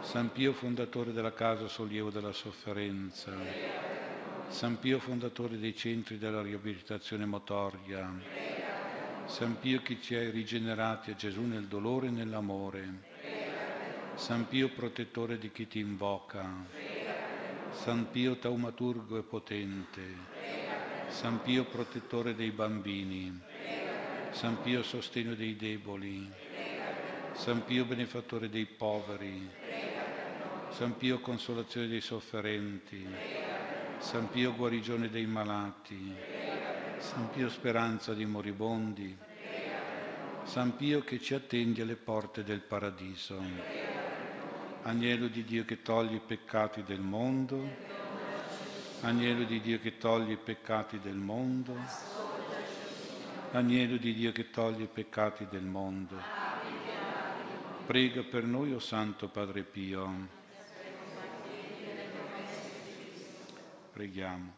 San 0.00 0.32
Pio 0.32 0.54
fondatore 0.54 1.12
della 1.12 1.34
Casa 1.34 1.68
Sollievo 1.68 2.10
della 2.10 2.32
Sofferenza, 2.32 3.30
San 4.48 4.78
Pio 4.78 4.98
fondatore 4.98 5.58
dei 5.58 5.76
centri 5.76 6.16
della 6.18 6.40
riabilitazione 6.40 7.26
motoria, 7.26 8.10
San 9.26 9.58
Pio 9.60 9.82
che 9.82 10.00
ci 10.00 10.14
ha 10.16 10.30
rigenerati 10.30 11.10
a 11.10 11.14
Gesù 11.14 11.42
nel 11.42 11.66
dolore 11.66 12.06
e 12.06 12.10
nell'amore, 12.10 13.02
San 14.14 14.48
Pio 14.48 14.70
protettore 14.70 15.38
di 15.38 15.52
chi 15.52 15.68
ti 15.68 15.78
invoca, 15.78 16.44
San 17.70 18.10
Pio 18.10 18.36
taumaturgo 18.36 19.18
e 19.18 19.22
potente, 19.22 20.02
San 21.08 21.42
Pio 21.42 21.64
protettore 21.64 22.34
dei 22.34 22.50
bambini, 22.50 23.52
San 24.34 24.60
Pio 24.62 24.82
sostegno 24.82 25.34
dei 25.34 25.54
deboli, 25.54 26.28
San 27.34 27.64
Pio 27.64 27.84
benefattore 27.84 28.48
dei 28.48 28.66
poveri, 28.66 29.48
San 30.70 30.96
Pio 30.96 31.20
consolazione 31.20 31.86
dei 31.86 32.00
sofferenti, 32.00 33.06
San 33.98 34.28
Pio 34.30 34.52
guarigione 34.52 35.08
dei 35.08 35.24
malati, 35.26 36.14
San 36.98 37.30
Pio 37.30 37.48
speranza 37.48 38.12
dei 38.12 38.26
moribondi, 38.26 39.16
San 40.42 40.74
Pio 40.74 41.02
che 41.04 41.20
ci 41.20 41.34
attendi 41.34 41.80
alle 41.80 41.96
porte 41.96 42.42
del 42.42 42.60
paradiso. 42.60 43.40
Agnello 44.82 45.28
di 45.28 45.44
Dio 45.44 45.64
che 45.64 45.80
toglie 45.80 46.16
i 46.16 46.22
peccati 46.26 46.82
del 46.82 47.00
mondo, 47.00 47.62
Agnello 49.02 49.44
di 49.44 49.60
Dio 49.60 49.78
che 49.78 49.96
toglie 49.96 50.32
i 50.32 50.38
peccati 50.38 50.98
del 50.98 51.14
mondo, 51.14 51.76
Agnello 53.54 53.98
di 53.98 54.12
Dio 54.14 54.32
che 54.32 54.50
toglie 54.50 54.82
i 54.82 54.88
peccati 54.92 55.46
del 55.48 55.62
mondo. 55.62 56.20
Prega 57.86 58.24
per 58.24 58.42
noi, 58.42 58.72
o 58.72 58.76
oh 58.76 58.80
Santo 58.80 59.28
Padre 59.28 59.62
Pio. 59.62 60.42
preghiamo. 63.92 64.54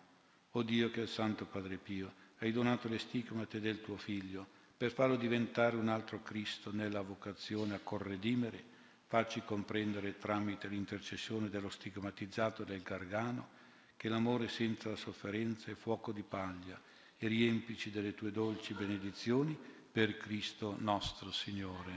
O 0.52 0.62
Dio 0.62 0.90
che 0.90 1.00
è 1.00 1.02
il 1.02 1.10
Santo 1.10 1.44
Padre 1.44 1.76
Pio, 1.76 2.10
hai 2.38 2.52
donato 2.52 2.88
le 2.88 2.98
stigmate 2.98 3.60
del 3.60 3.82
tuo 3.82 3.98
Figlio 3.98 4.46
per 4.74 4.90
farlo 4.90 5.16
diventare 5.16 5.76
un 5.76 5.88
altro 5.88 6.22
Cristo 6.22 6.72
nella 6.72 7.02
vocazione 7.02 7.74
a 7.74 7.80
corredimere, 7.82 8.64
facci 9.08 9.42
comprendere 9.44 10.16
tramite 10.16 10.68
l'intercessione 10.68 11.50
dello 11.50 11.68
stigmatizzato 11.68 12.64
del 12.64 12.80
Gargano 12.80 13.48
che 13.94 14.08
l'amore 14.08 14.48
senza 14.48 14.88
la 14.88 14.96
sofferenza 14.96 15.70
è 15.70 15.74
fuoco 15.74 16.12
di 16.12 16.22
paglia 16.22 16.80
e 17.18 17.28
riempici 17.28 17.90
delle 17.90 18.14
tue 18.14 18.30
dolci 18.30 18.74
benedizioni 18.74 19.56
per 19.90 20.16
Cristo 20.18 20.76
nostro 20.78 21.32
Signore. 21.32 21.92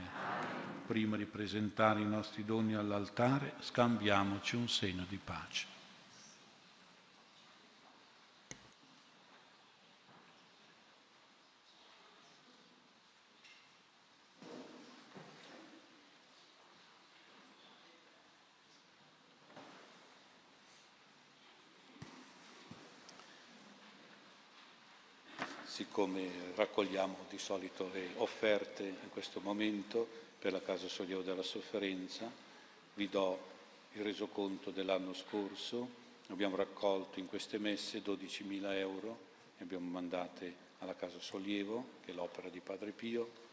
Prima 0.86 1.16
di 1.16 1.26
presentare 1.26 2.00
i 2.00 2.06
nostri 2.06 2.44
doni 2.44 2.74
all'altare, 2.74 3.54
scambiamoci 3.60 4.56
un 4.56 4.68
segno 4.68 5.04
di 5.08 5.18
pace. 5.22 5.79
Raccogliamo 26.60 27.24
di 27.30 27.38
solito 27.38 27.88
le 27.90 28.10
offerte 28.16 28.82
in 28.82 29.08
questo 29.10 29.40
momento 29.40 30.06
per 30.38 30.52
la 30.52 30.60
Casa 30.60 30.88
Sollievo 30.88 31.22
della 31.22 31.42
Sofferenza, 31.42 32.30
vi 32.94 33.08
do 33.08 33.38
il 33.92 34.02
resoconto 34.02 34.70
dell'anno 34.70 35.14
scorso. 35.14 35.88
Abbiamo 36.26 36.56
raccolto 36.56 37.18
in 37.18 37.26
queste 37.26 37.56
messe 37.56 38.02
12.000 38.02 38.74
euro 38.74 39.18
e 39.56 39.62
abbiamo 39.62 39.88
mandate 39.88 40.68
alla 40.80 40.94
Casa 40.94 41.18
Sollievo, 41.18 41.98
che 42.04 42.10
è 42.10 42.14
l'opera 42.14 42.50
di 42.50 42.60
Padre 42.60 42.90
Pio. 42.90 43.48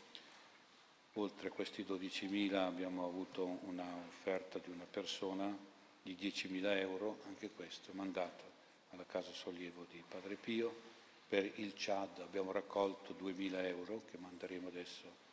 Oltre 1.14 1.48
a 1.48 1.52
questi 1.52 1.86
12.000 1.88 2.56
abbiamo 2.56 3.06
avuto 3.06 3.60
un'offerta 3.64 4.60
di 4.60 4.70
una 4.70 4.86
persona 4.90 5.58
di 6.02 6.18
10.000 6.20 6.78
euro, 6.78 7.20
anche 7.28 7.52
questo 7.52 7.92
mandato 7.94 8.44
alla 8.90 9.06
Casa 9.06 9.32
Sollievo 9.32 9.86
di 9.90 10.04
Padre 10.06 10.36
Pio 10.36 10.97
per 11.28 11.60
il 11.60 11.74
Chad 11.76 12.20
abbiamo 12.20 12.52
raccolto 12.52 13.14
2.000 13.14 13.66
euro 13.66 14.04
che 14.10 14.18
manderemo 14.18 14.70
adesso 14.70 15.26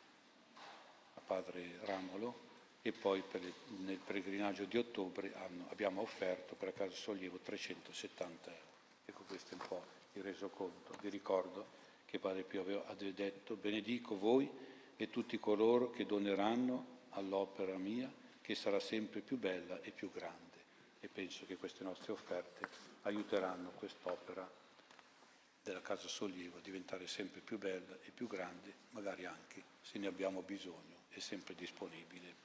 a 1.13 1.21
padre 1.25 1.79
Ramolo 1.83 2.43
e 2.81 2.91
poi 2.91 3.23
il, 3.31 3.53
nel 3.83 3.97
pellegrinaggio 3.97 4.65
di 4.65 4.77
ottobre 4.77 5.33
hanno, 5.35 5.67
abbiamo 5.69 6.01
offerto 6.01 6.55
per 6.55 6.67
la 6.67 6.73
Casa 6.73 6.95
Sollievo 6.95 7.37
370 7.37 8.49
euro. 8.51 8.63
Ecco 9.05 9.23
questo 9.27 9.51
è 9.51 9.57
un 9.59 9.67
po' 9.67 9.83
il 10.13 10.23
resoconto. 10.23 10.93
Vi 11.01 11.09
ricordo 11.09 11.65
che 12.05 12.19
Padre 12.19 12.43
Pio 12.43 12.61
aveva 12.61 12.93
detto 12.93 13.55
benedico 13.55 14.17
voi 14.17 14.49
e 14.97 15.09
tutti 15.09 15.39
coloro 15.39 15.91
che 15.91 16.05
doneranno 16.05 16.93
all'opera 17.11 17.77
mia 17.77 18.11
che 18.41 18.53
sarà 18.53 18.79
sempre 18.79 19.21
più 19.21 19.37
bella 19.37 19.81
e 19.81 19.91
più 19.91 20.11
grande. 20.11 20.43
E 20.99 21.07
penso 21.07 21.45
che 21.45 21.55
queste 21.55 21.83
nostre 21.83 22.11
offerte 22.11 22.67
aiuteranno 23.03 23.71
quest'opera 23.71 24.47
della 25.65 25.81
Casa 25.81 26.07
Sollievo 26.07 26.59
diventare 26.59 27.07
sempre 27.07 27.41
più 27.41 27.57
bella 27.57 27.97
e 28.03 28.11
più 28.11 28.27
grande, 28.27 28.71
magari 28.91 29.25
anche 29.25 29.63
se 29.81 29.97
ne 29.97 30.05
abbiamo 30.05 30.43
bisogno, 30.43 31.05
è 31.09 31.17
sempre 31.17 31.55
disponibile. 31.55 32.43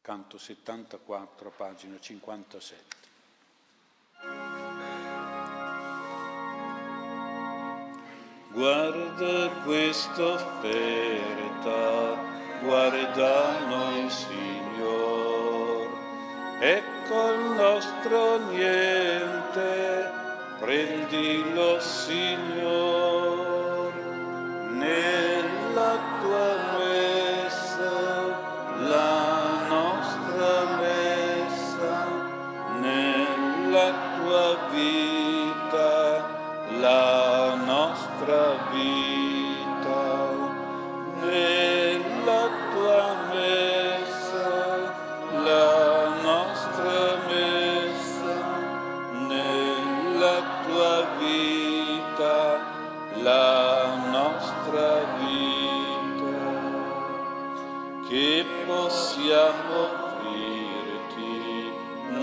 Canto 0.00 0.38
74, 0.38 1.50
pagina 1.50 1.98
57. 1.98 3.02
Guarda 8.52 9.50
questa 9.64 10.24
offerta, 10.24 11.72
guarda 12.60 13.66
noi 13.66 14.08
Signore. 14.08 14.63
Ecco 16.64 16.94
col 17.08 17.38
nostro 17.56 18.38
niente, 18.50 20.08
prendilo 20.58 21.78
Signore, 21.80 23.13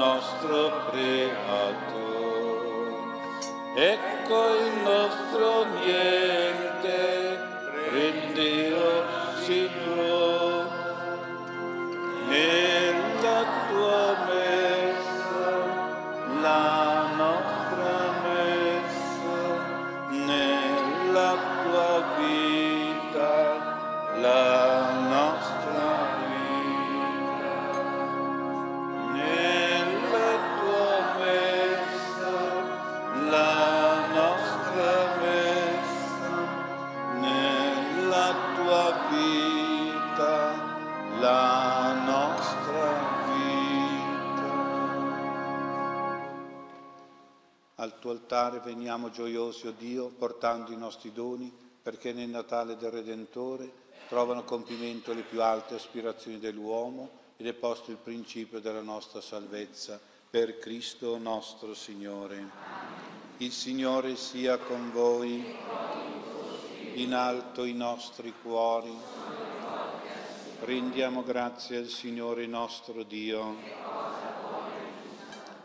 nostro 0.02 0.90
creato. 0.90 2.00
Ecco 3.76 4.56
il 4.56 4.74
nostro 4.84 5.66
niente, 5.84 7.40
prendilo 7.88 9.21
altare 48.42 48.60
veniamo 48.60 49.12
gioiosi, 49.12 49.68
o 49.68 49.70
oh 49.70 49.74
Dio, 49.78 50.08
portando 50.08 50.72
i 50.72 50.78
nostri 50.78 51.12
doni, 51.12 51.54
perché 51.82 52.12
nel 52.12 52.30
Natale 52.30 52.76
del 52.76 52.90
Redentore 52.90 53.72
trovano 54.08 54.44
compimento 54.44 55.14
le 55.14 55.22
più 55.22 55.44
alte 55.44 55.76
aspirazioni 55.76 56.40
dell'uomo 56.40 57.20
ed 57.38 57.46
è 57.46 57.54
posto 57.54 57.92
il 57.92 57.98
principio 57.98 58.60
della 58.60 58.82
nostra 58.82 59.22
salvezza 59.22 60.00
per 60.30 60.58
Cristo 60.58 61.20
nostro 61.20 61.76
Signore. 61.76 62.50
Il 63.38 63.52
Signore 63.52 64.16
sia 64.16 64.58
con 64.58 64.92
voi, 64.92 65.56
in 66.96 67.14
alto 67.14 67.64
i 67.64 67.74
nostri 67.74 68.34
cuori. 68.42 68.96
Rendiamo 70.62 71.24
grazie 71.24 71.78
al 71.78 71.88
Signore 71.88 72.48
nostro 72.48 73.04
Dio. 73.04 74.11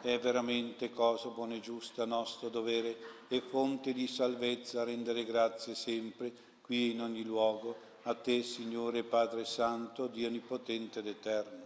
È 0.06 0.20
veramente 0.20 0.92
cosa 0.92 1.30
buona 1.30 1.54
e 1.54 1.60
giusta 1.60 2.04
nostro 2.04 2.48
dovere 2.48 2.96
e 3.26 3.40
fonte 3.40 3.92
di 3.92 4.06
salvezza 4.06 4.84
rendere 4.84 5.24
grazie 5.24 5.74
sempre, 5.74 6.32
qui 6.60 6.92
in 6.92 7.00
ogni 7.00 7.24
luogo 7.24 7.74
a 8.04 8.14
te, 8.14 8.44
Signore 8.44 9.02
Padre 9.02 9.44
Santo, 9.44 10.06
Dio 10.06 10.28
Onnipotente 10.28 11.00
ed 11.00 11.08
Eterno, 11.08 11.64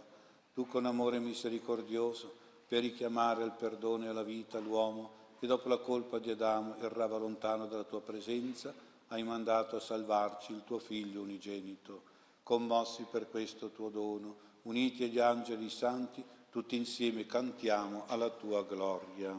tu 0.55 0.65
con 0.65 0.87
amore 0.87 1.19
misericordioso, 1.19 2.33
per 2.67 2.81
richiamare 2.81 3.43
al 3.43 3.55
perdono 3.55 4.05
e 4.05 4.07
alla 4.07 4.23
vita 4.23 4.57
l'uomo 4.57 5.11
che 5.39 5.45
dopo 5.45 5.69
la 5.69 5.77
colpa 5.77 6.17
di 6.17 6.31
Adamo 6.31 6.77
errava 6.79 7.19
lontano 7.19 7.67
dalla 7.67 7.83
tua 7.83 8.01
presenza, 8.01 8.73
hai 9.09 9.21
mandato 9.21 9.75
a 9.75 9.79
salvarci 9.79 10.51
il 10.51 10.63
tuo 10.65 10.79
Figlio 10.79 11.21
unigenito. 11.21 12.01
Commossi 12.41 13.05
per 13.07 13.29
questo 13.29 13.69
tuo 13.69 13.89
dono, 13.89 14.35
uniti 14.63 15.03
agli 15.03 15.19
angeli 15.19 15.69
santi, 15.69 16.23
tutti 16.51 16.75
insieme 16.75 17.25
cantiamo 17.25 18.03
alla 18.07 18.29
tua 18.29 18.63
gloria. 18.65 19.33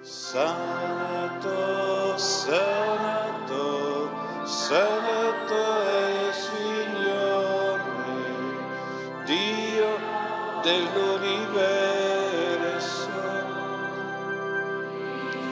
Santo, 0.00 1.46
santo, 2.16 4.10
santo 4.46 5.82
è 5.82 6.32
Signore, 6.32 7.82
Dio 9.26 9.98
dell'universo. 10.62 11.52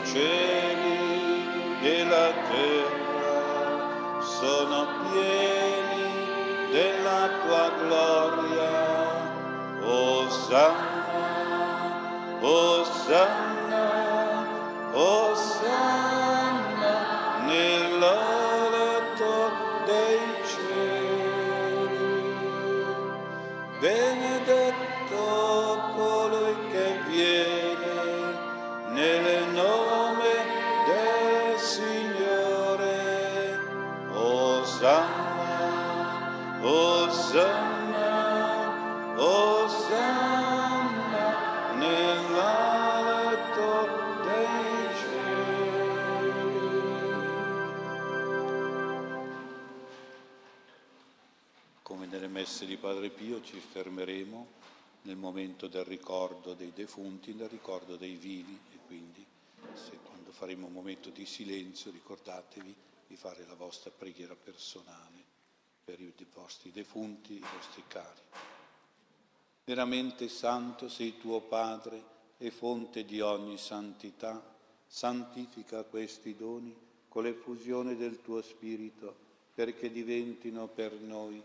Cielo 0.04 0.61
Hosanna, 10.52 10.76
Hosanna. 12.42 13.51
Di 52.72 52.78
Padre 52.78 53.10
Pio 53.10 53.42
ci 53.42 53.60
fermeremo 53.60 54.48
nel 55.02 55.16
momento 55.16 55.66
del 55.66 55.84
ricordo 55.84 56.54
dei 56.54 56.72
defunti, 56.72 57.34
nel 57.34 57.50
ricordo 57.50 57.96
dei 57.96 58.14
vivi 58.14 58.58
e 58.72 58.78
quindi 58.86 59.22
se 59.74 59.98
quando 60.02 60.32
faremo 60.32 60.68
un 60.68 60.72
momento 60.72 61.10
di 61.10 61.26
silenzio 61.26 61.90
ricordatevi 61.90 62.74
di 63.08 63.14
fare 63.16 63.44
la 63.46 63.52
vostra 63.56 63.90
preghiera 63.90 64.34
personale 64.34 65.22
per 65.84 66.00
i 66.00 66.14
vostri 66.32 66.72
defunti, 66.72 67.34
i 67.34 67.40
vostri 67.40 67.84
cari. 67.88 68.20
Veramente 69.64 70.28
santo 70.28 70.88
sei 70.88 71.18
tuo 71.18 71.42
Padre 71.42 72.02
e 72.38 72.50
fonte 72.50 73.04
di 73.04 73.20
ogni 73.20 73.58
santità, 73.58 74.42
santifica 74.86 75.82
questi 75.82 76.34
doni 76.34 76.74
con 77.06 77.24
l'effusione 77.24 77.96
del 77.96 78.22
tuo 78.22 78.40
Spirito 78.40 79.14
perché 79.52 79.90
diventino 79.90 80.68
per 80.68 80.94
noi 80.94 81.44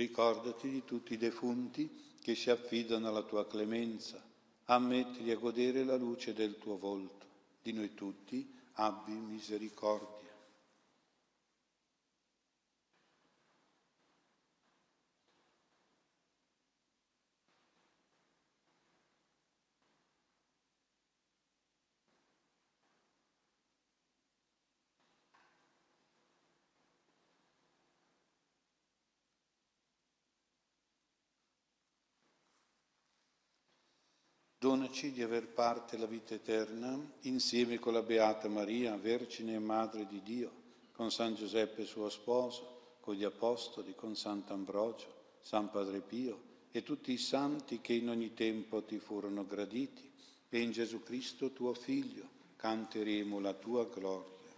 Ricordati 0.00 0.70
di 0.70 0.82
tutti 0.86 1.12
i 1.12 1.18
defunti 1.18 2.14
che 2.22 2.34
si 2.34 2.48
affidano 2.48 3.06
alla 3.08 3.20
tua 3.20 3.46
clemenza. 3.46 4.18
Ammettili 4.64 5.30
a 5.30 5.36
godere 5.36 5.84
la 5.84 5.96
luce 5.96 6.32
del 6.32 6.56
tuo 6.56 6.78
volto. 6.78 7.26
Di 7.60 7.74
noi 7.74 7.92
tutti 7.92 8.50
abbi 8.76 9.12
misericordia. 9.12 10.29
Donaci 34.70 35.10
di 35.10 35.20
aver 35.20 35.48
parte 35.48 35.96
alla 35.96 36.06
vita 36.06 36.32
eterna 36.32 36.96
insieme 37.22 37.80
con 37.80 37.92
la 37.92 38.02
Beata 38.02 38.46
Maria, 38.46 38.94
Vergine 38.94 39.54
e 39.54 39.58
Madre 39.58 40.06
di 40.06 40.22
Dio, 40.22 40.52
con 40.92 41.10
San 41.10 41.34
Giuseppe 41.34 41.84
suo 41.84 42.08
sposo, 42.08 42.98
con 43.00 43.16
gli 43.16 43.24
Apostoli, 43.24 43.96
con 43.96 44.14
Sant'Ambrogio, 44.14 45.12
San 45.40 45.72
Padre 45.72 45.98
Pio 45.98 46.40
e 46.70 46.84
tutti 46.84 47.10
i 47.10 47.18
santi 47.18 47.80
che 47.80 47.94
in 47.94 48.10
ogni 48.10 48.32
tempo 48.32 48.84
ti 48.84 49.00
furono 49.00 49.44
graditi, 49.44 50.08
e 50.48 50.60
in 50.60 50.70
Gesù 50.70 51.02
Cristo 51.02 51.50
tuo 51.50 51.74
Figlio 51.74 52.28
canteremo 52.54 53.40
la 53.40 53.54
tua 53.54 53.86
gloria. 53.86 54.54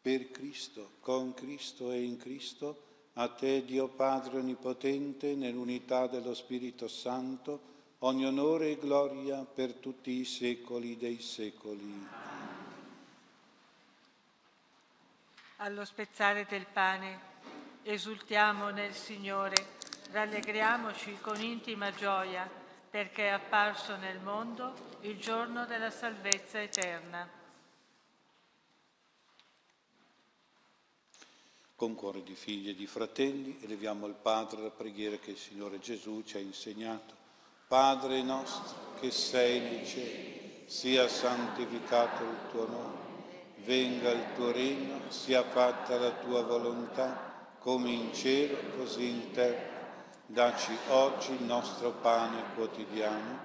Per 0.00 0.30
Cristo, 0.30 0.92
con 1.00 1.34
Cristo 1.34 1.90
e 1.90 2.02
in 2.02 2.16
Cristo, 2.16 3.10
a 3.12 3.28
te 3.28 3.62
Dio 3.62 3.88
Padre 3.88 4.38
Onnipotente, 4.38 5.34
nell'unità 5.34 6.06
dello 6.06 6.32
Spirito 6.32 6.88
Santo, 6.88 7.72
ogni 8.04 8.26
onore 8.26 8.72
e 8.72 8.78
gloria 8.78 9.44
per 9.44 9.72
tutti 9.74 10.10
i 10.10 10.24
secoli 10.26 10.98
dei 10.98 11.20
secoli. 11.20 12.06
Allo 15.56 15.84
spezzare 15.86 16.44
del 16.46 16.66
pane, 16.70 17.32
esultiamo 17.82 18.68
nel 18.68 18.92
Signore 18.92 19.72
Rallegriamoci 20.10 21.16
con 21.20 21.40
intima 21.40 21.92
gioia 21.92 22.48
perché 22.90 23.24
è 23.24 23.30
apparso 23.30 23.96
nel 23.96 24.20
mondo 24.20 24.98
il 25.00 25.18
giorno 25.18 25.64
della 25.64 25.90
salvezza 25.90 26.60
eterna. 26.60 27.26
Con 31.74 31.94
cuore 31.94 32.22
di 32.22 32.34
figli 32.34 32.68
e 32.68 32.74
di 32.74 32.86
fratelli 32.86 33.58
eleviamo 33.62 34.04
al 34.04 34.14
Padre 34.14 34.60
la 34.60 34.70
preghiera 34.70 35.16
che 35.16 35.30
il 35.30 35.38
Signore 35.38 35.78
Gesù 35.78 36.22
ci 36.22 36.36
ha 36.36 36.40
insegnato. 36.40 37.23
Padre 37.74 38.22
nostro 38.22 38.94
che 39.00 39.10
sei 39.10 39.58
nei 39.58 39.84
cieli, 39.84 40.62
sia 40.66 41.08
santificato 41.08 42.22
il 42.22 42.36
tuo 42.52 42.68
nome, 42.68 42.98
venga 43.64 44.12
il 44.12 44.26
tuo 44.36 44.52
regno, 44.52 45.00
sia 45.08 45.42
fatta 45.42 45.98
la 45.98 46.12
tua 46.12 46.42
volontà, 46.44 47.56
come 47.58 47.90
in 47.90 48.14
cielo, 48.14 48.56
così 48.76 49.08
in 49.08 49.32
terra. 49.32 49.72
Daci 50.24 50.70
oggi 50.90 51.32
il 51.32 51.42
nostro 51.42 51.90
pane 52.00 52.44
quotidiano 52.54 53.40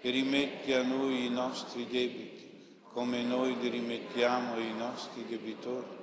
e 0.00 0.08
rimetti 0.08 0.72
a 0.72 0.82
noi 0.82 1.26
i 1.26 1.30
nostri 1.30 1.86
debiti, 1.86 2.78
come 2.90 3.20
noi 3.20 3.54
li 3.60 3.68
rimettiamo 3.68 4.54
ai 4.54 4.72
nostri 4.72 5.26
debitori, 5.26 5.98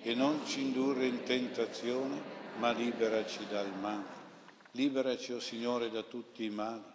e 0.00 0.14
non 0.14 0.40
ci 0.46 0.62
indurre 0.62 1.04
in 1.04 1.22
tentazione, 1.24 2.18
ma 2.56 2.70
liberaci 2.70 3.46
dal 3.46 3.70
male. 3.78 4.14
Liberaci, 4.70 5.32
o 5.32 5.36
oh 5.36 5.40
Signore, 5.40 5.90
da 5.90 6.02
tutti 6.02 6.42
i 6.42 6.50
mali, 6.50 6.94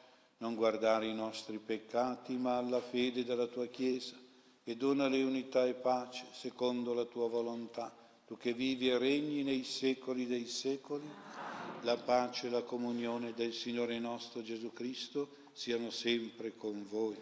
Non 0.41 0.55
guardare 0.55 1.05
i 1.05 1.13
nostri 1.13 1.59
peccati, 1.59 2.35
ma 2.35 2.57
alla 2.57 2.81
fede 2.81 3.23
della 3.23 3.45
tua 3.45 3.67
Chiesa, 3.67 4.15
e 4.63 4.75
donale 4.75 5.21
unità 5.21 5.65
e 5.65 5.75
pace 5.75 6.25
secondo 6.31 6.95
la 6.95 7.05
tua 7.05 7.29
volontà, 7.29 7.95
tu 8.25 8.37
che 8.37 8.51
vivi 8.51 8.89
e 8.89 8.97
regni 8.97 9.43
nei 9.43 9.63
secoli 9.63 10.25
dei 10.25 10.47
secoli 10.47 11.07
la 11.81 11.95
pace 11.97 12.47
e 12.47 12.49
la 12.49 12.63
comunione 12.63 13.33
del 13.33 13.53
Signore 13.53 13.99
nostro 13.99 14.41
Gesù 14.41 14.73
Cristo 14.73 15.29
siano 15.51 15.91
sempre 15.91 16.55
con 16.55 16.87
voi. 16.89 17.17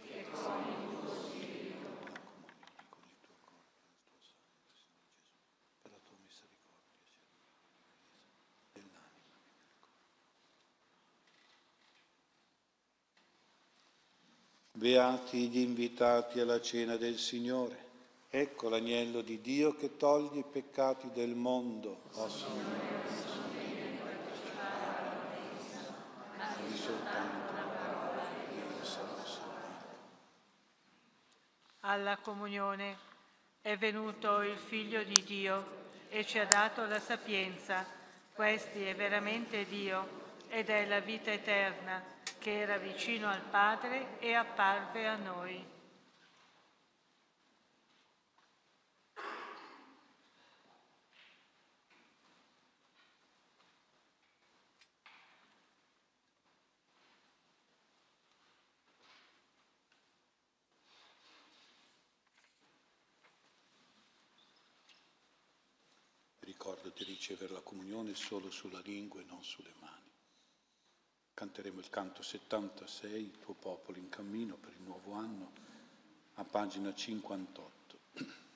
Beati 14.80 15.50
gli 15.50 15.60
invitati 15.60 16.40
alla 16.40 16.62
cena 16.62 16.96
del 16.96 17.18
Signore. 17.18 17.88
Ecco 18.30 18.70
l'agnello 18.70 19.20
di 19.20 19.42
Dio 19.42 19.76
che 19.76 19.98
toglie 19.98 20.40
i 20.40 20.46
peccati 20.50 21.10
del 21.14 21.36
mondo. 21.36 22.04
Oh 22.14 22.30
Signore. 22.30 22.88
alla 31.82 32.18
comunione. 32.18 32.98
È 33.62 33.76
venuto 33.76 34.42
il 34.44 34.58
Figlio 34.58 35.04
di 35.04 35.22
Dio 35.24 35.88
e 36.08 36.26
ci 36.26 36.40
ha 36.40 36.46
dato 36.46 36.86
la 36.86 37.00
sapienza. 37.00 37.86
Questi 38.34 38.84
è 38.84 38.96
veramente 38.96 39.66
Dio 39.66 40.19
ed 40.50 40.70
è 40.70 40.86
la 40.86 41.00
vita 41.00 41.32
eterna 41.32 42.04
che 42.40 42.60
era 42.60 42.78
vicino 42.78 43.30
al 43.30 43.42
Padre 43.42 44.20
e 44.20 44.34
apparve 44.34 45.08
a 45.08 45.16
noi. 45.16 45.78
ricordati 66.60 67.06
di 67.06 67.12
ricevere 67.12 67.54
la 67.54 67.62
comunione 67.62 68.14
solo 68.16 68.52
sulla 68.52 68.82
lingua 68.82 69.22
e 69.22 69.26
non 69.26 69.42
sulle 69.44 69.74
mani. 69.80 70.19
Canteremo 71.40 71.80
il 71.80 71.90
canto 71.90 72.22
76, 72.22 73.18
il 73.18 73.40
tuo 73.40 73.54
popolo 73.54 73.98
in 73.98 74.10
cammino 74.10 74.56
per 74.56 74.74
il 74.78 74.82
nuovo 74.84 75.14
anno, 75.14 75.52
a 76.34 76.44
pagina 76.44 76.94
58. 76.94 77.98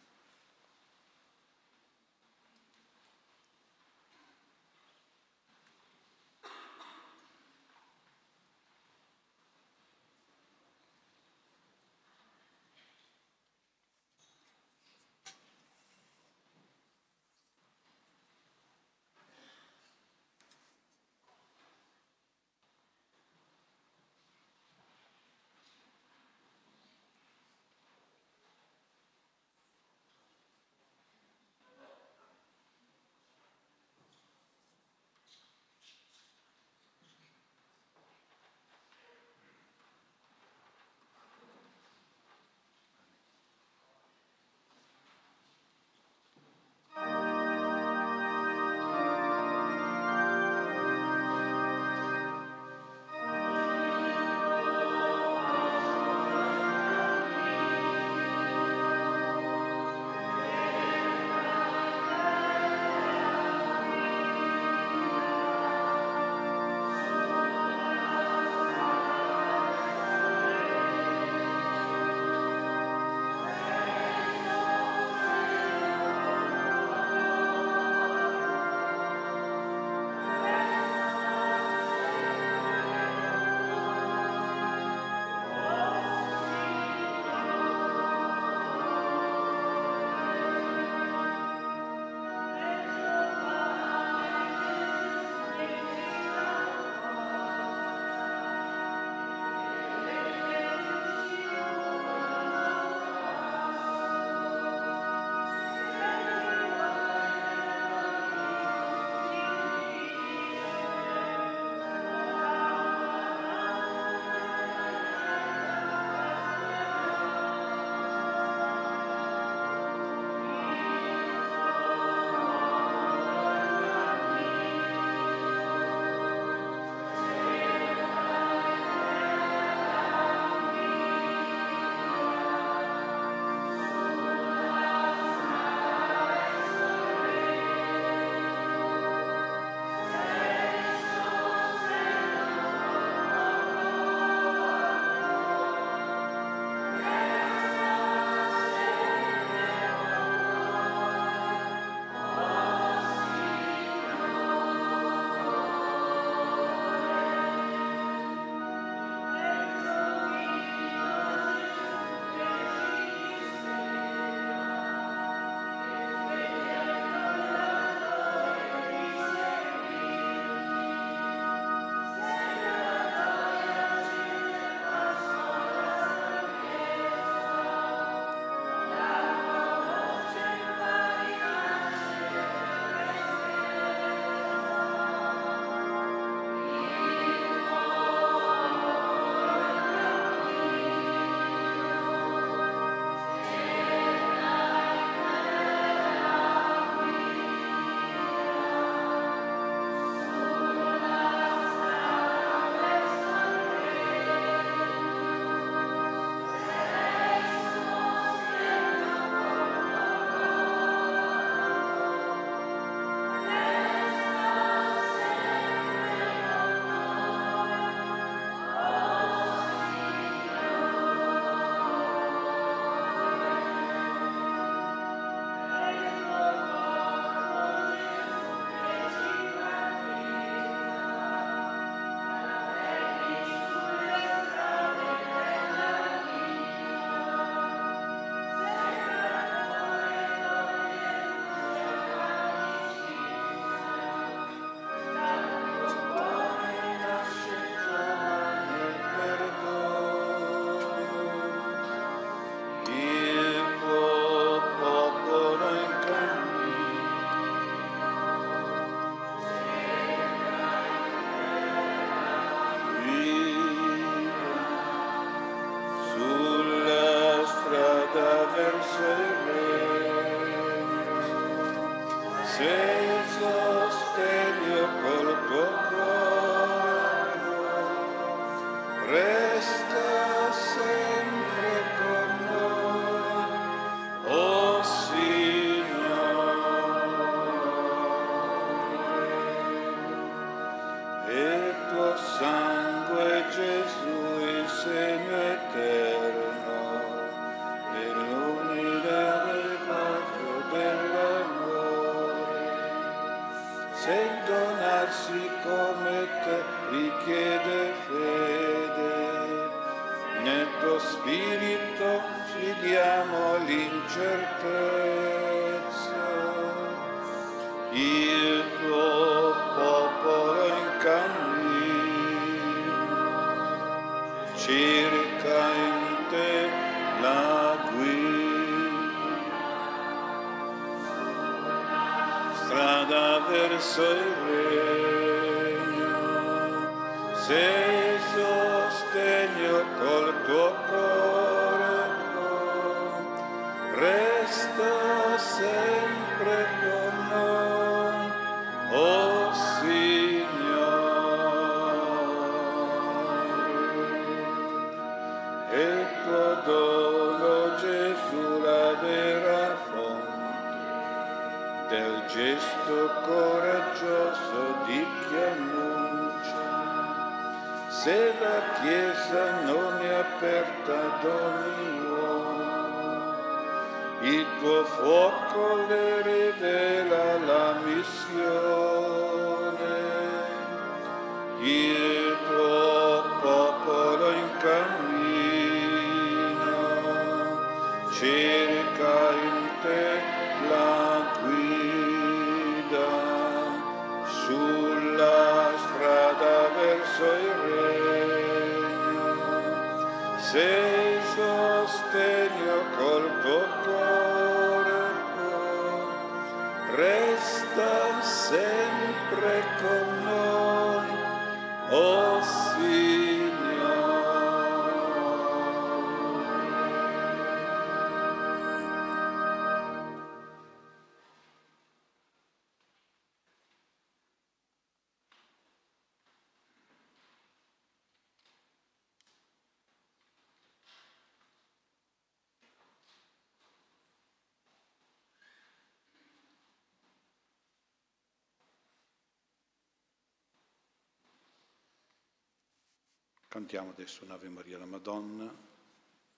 Cantiamo 443.54 443.92
adesso 443.92 444.24
un'Ave 444.24 444.50
Maria 444.50 444.80
la 444.80 444.86
Madonna 444.86 445.46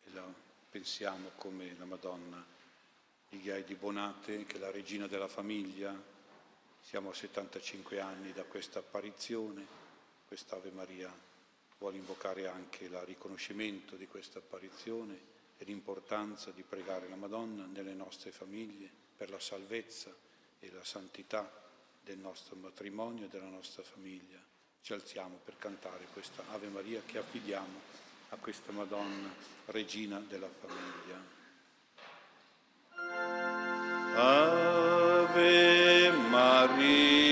e 0.04 0.12
la 0.12 0.34
pensiamo 0.70 1.32
come 1.38 1.74
la 1.78 1.86
Madonna 1.86 2.46
di 3.30 3.40
Ghiai 3.40 3.64
di 3.64 3.76
Bonate, 3.76 4.44
che 4.46 4.58
è 4.58 4.60
la 4.60 4.70
regina 4.70 5.08
della 5.08 5.30
famiglia. 5.30 5.98
Siamo 6.82 7.12
a 7.12 7.14
75 7.14 8.02
anni 8.02 8.34
da 8.34 8.44
questa 8.44 8.80
apparizione. 8.80 9.66
Quest'Ave 10.28 10.72
Maria 10.72 11.10
vuole 11.78 11.96
invocare 11.96 12.50
anche 12.50 12.84
il 12.84 12.98
riconoscimento 13.06 13.96
di 13.96 14.08
questa 14.08 14.40
apparizione 14.40 15.18
e 15.58 15.64
l'importanza 15.64 16.52
di 16.52 16.64
pregare 16.64 17.08
la 17.08 17.16
Madonna 17.16 17.66
nelle 17.66 17.94
nostre 17.94 18.32
famiglie 18.32 18.92
per 19.16 19.30
la 19.30 19.40
salvezza 19.40 20.14
e 20.60 20.70
la 20.70 20.84
santità 20.84 21.50
del 22.04 22.18
nostro 22.18 22.58
matrimonio 22.58 23.24
e 23.24 23.30
della 23.30 23.48
nostra 23.48 23.84
famiglia 23.84 24.55
ci 24.86 24.94
alziamo 24.94 25.40
per 25.44 25.56
cantare 25.57 26.06
questa 26.14 26.44
Ave 26.52 26.68
Maria 26.68 27.02
che 27.03 27.18
affidiamo 27.18 27.80
a 28.30 28.36
questa 28.36 28.72
Madonna, 28.72 29.34
regina 29.66 30.20
della 30.20 30.48
famiglia. 30.62 31.20
Ave 34.14 36.12
Maria. 36.30 37.24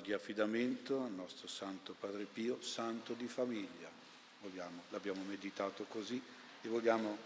di 0.00 0.12
affidamento 0.12 1.02
al 1.02 1.12
nostro 1.12 1.46
Santo 1.46 1.94
Padre 1.98 2.24
Pio, 2.24 2.60
santo 2.60 3.12
di 3.12 3.28
famiglia. 3.28 3.88
Vogliamo, 4.42 4.82
l'abbiamo 4.88 5.22
meditato 5.22 5.84
così 5.84 6.20
e 6.62 6.68
vogliamo 6.68 7.16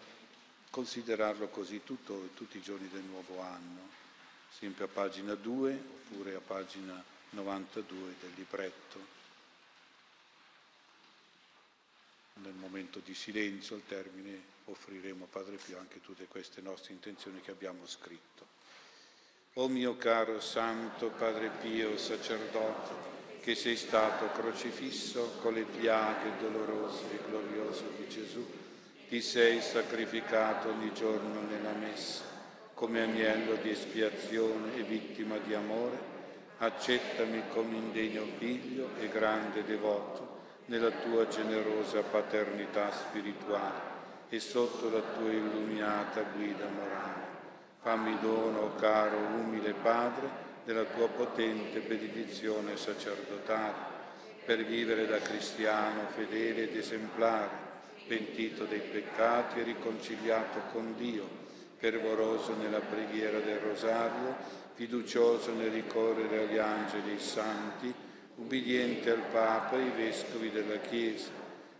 considerarlo 0.71 1.49
così 1.49 1.83
tutto, 1.85 2.31
tutti 2.35 2.59
i 2.59 2.63
giorni 2.63 2.89
del 2.89 3.05
nuovo 3.05 3.41
anno, 3.41 3.89
sempre 4.51 4.85
a 4.85 4.89
pagina 4.89 5.35
2 5.35 5.73
oppure 5.73 6.35
a 6.35 6.41
pagina 6.41 7.03
92 7.31 8.15
del 8.21 8.33
libretto. 8.35 9.13
Nel 12.43 12.55
momento 12.55 12.99
di 12.99 13.15
silenzio, 13.15 13.77
al 13.77 13.87
termine, 13.87 14.53
offriremo 14.65 15.25
a 15.25 15.29
Padre 15.29 15.57
Pio 15.57 15.79
anche 15.79 16.01
tutte 16.01 16.27
queste 16.27 16.61
nostre 16.61 16.93
intenzioni 16.93 17.41
che 17.41 17.53
abbiamo 17.53 17.87
scritto. 17.87 18.54
O 19.57 19.69
mio 19.69 19.97
caro 19.97 20.41
Santo 20.41 21.13
Padre 21.17 21.49
Pio, 21.61 21.97
sacerdote, 21.97 22.93
che 23.41 23.55
sei 23.55 23.77
stato 23.77 24.27
crocifisso 24.33 25.39
con 25.41 25.55
le 25.55 25.63
piaghe 25.63 26.33
dolorose 26.41 27.05
e 27.13 27.21
gloriose 27.29 27.85
di 27.97 28.09
Gesù, 28.09 28.45
ti 29.09 29.21
sei 29.21 29.61
sacrificato 29.61 30.71
ogni 30.71 30.93
giorno 30.93 31.41
nella 31.43 31.71
messa 31.71 32.25
come 32.75 33.03
agnello 33.03 33.55
di 33.63 33.71
espiazione 33.71 34.75
e 34.75 34.83
vittima 34.83 35.37
di 35.39 35.55
amore, 35.55 35.99
accettami 36.59 37.45
come 37.53 37.77
indegno 37.77 38.27
figlio 38.37 38.89
e 38.99 39.09
grande 39.09 39.63
devoto 39.63 40.41
nella 40.65 40.91
tua 40.91 41.29
generosa 41.29 42.03
paternità 42.03 42.91
spirituale 42.91 43.93
e 44.31 44.41
sotto 44.41 44.91
la 44.91 45.01
tua 45.17 45.31
illuminata 45.31 46.23
guida 46.35 46.67
morale. 46.67 47.14
Fammi 47.85 48.19
dono, 48.19 48.75
caro, 48.77 49.19
umile 49.43 49.75
Padre, 49.75 50.27
della 50.65 50.85
tua 50.85 51.07
potente 51.07 51.81
benedizione 51.81 52.79
sacerdotale, 52.79 53.93
per 54.43 54.65
vivere 54.65 55.07
da 55.07 55.19
cristiano 55.19 56.07
fedele 56.15 56.63
ed 56.63 56.75
esemplare, 56.75 57.51
pentito 58.09 58.65
dei 58.65 58.81
peccati 58.81 59.61
e 59.61 59.65
riconciliato 59.65 60.61
con 60.73 60.95
Dio, 60.97 61.29
fervoroso 61.77 62.55
nella 62.57 62.81
preghiera 62.81 63.39
del 63.41 63.59
rosario, 63.59 64.35
fiducioso 64.73 65.53
nel 65.53 65.71
ricorrere 65.71 66.45
agli 66.45 66.57
angeli 66.57 67.17
e 67.17 67.19
santi, 67.19 67.93
ubbidiente 68.37 69.11
al 69.11 69.25
Papa 69.31 69.77
e 69.77 69.83
ai 69.83 69.91
vescovi 69.91 70.51
della 70.51 70.79
Chiesa. 70.79 71.29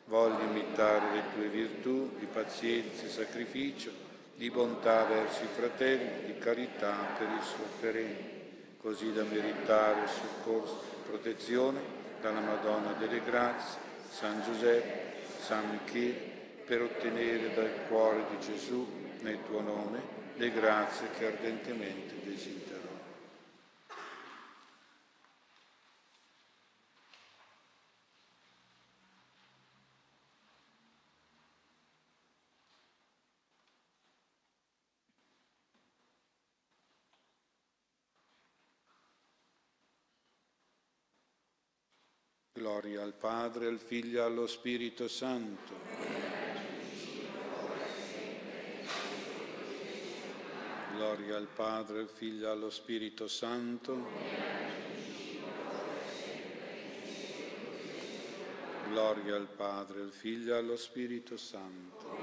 Voglio 0.05 0.43
imitare 0.43 1.15
le 1.15 1.23
tue 1.35 1.49
virtù 1.49 2.11
di 2.19 2.27
pazienza 2.27 3.07
e 3.07 3.09
sacrificio, 3.09 4.04
di 4.37 4.51
bontà 4.51 5.05
verso 5.05 5.45
i 5.45 5.49
fratelli, 5.55 6.27
di 6.27 6.39
carità 6.39 6.95
per 7.19 7.29
i 7.29 7.43
sofferenti, 7.43 8.33
così 8.81 9.13
da 9.13 9.23
meritare 9.23 10.03
il 10.03 10.09
soccorso 10.09 10.83
e 10.93 11.09
protezione 11.09 11.81
dalla 12.21 12.41
Madonna 12.41 12.93
delle 12.99 13.23
Grazie, 13.25 13.79
San 14.11 14.43
Giuseppe, 14.43 15.13
San 15.41 15.71
Michele, 15.71 16.33
per 16.65 16.83
ottenere 16.83 17.55
dal 17.55 17.87
cuore 17.89 18.25
di 18.31 18.41
Gesù, 18.41 18.87
nel 19.21 19.39
tuo 19.47 19.61
nome, 19.61 20.01
le 20.37 20.51
grazie 20.51 21.09
che 21.17 21.27
ardentemente 21.27 22.15
desidero. 22.23 22.64
Gloria 42.65 43.03
al 43.03 43.13
Padre, 43.13 43.67
al 43.67 43.79
Figlio 43.79 44.23
e 44.23 44.25
allo 44.25 44.47
Spirito 44.47 45.07
Santo. 45.07 45.75
Gloria 50.95 51.37
al 51.37 51.47
Padre, 51.55 51.99
al 51.99 52.09
Figlio 52.09 52.47
e 52.47 52.51
allo 52.51 52.71
Spirito 52.71 53.29
Santo. 53.29 54.07
Gloria 58.89 59.35
al 59.35 59.49
Padre, 59.55 60.01
al 60.01 60.13
Figlio 60.13 60.55
e 60.55 60.57
allo 60.57 60.77
Spirito 60.77 61.37
Santo. 61.37 62.17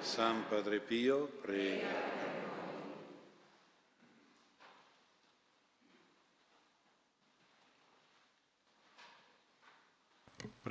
San 0.00 0.48
Padre 0.48 0.80
Pio, 0.80 1.26
prega. 1.42 2.21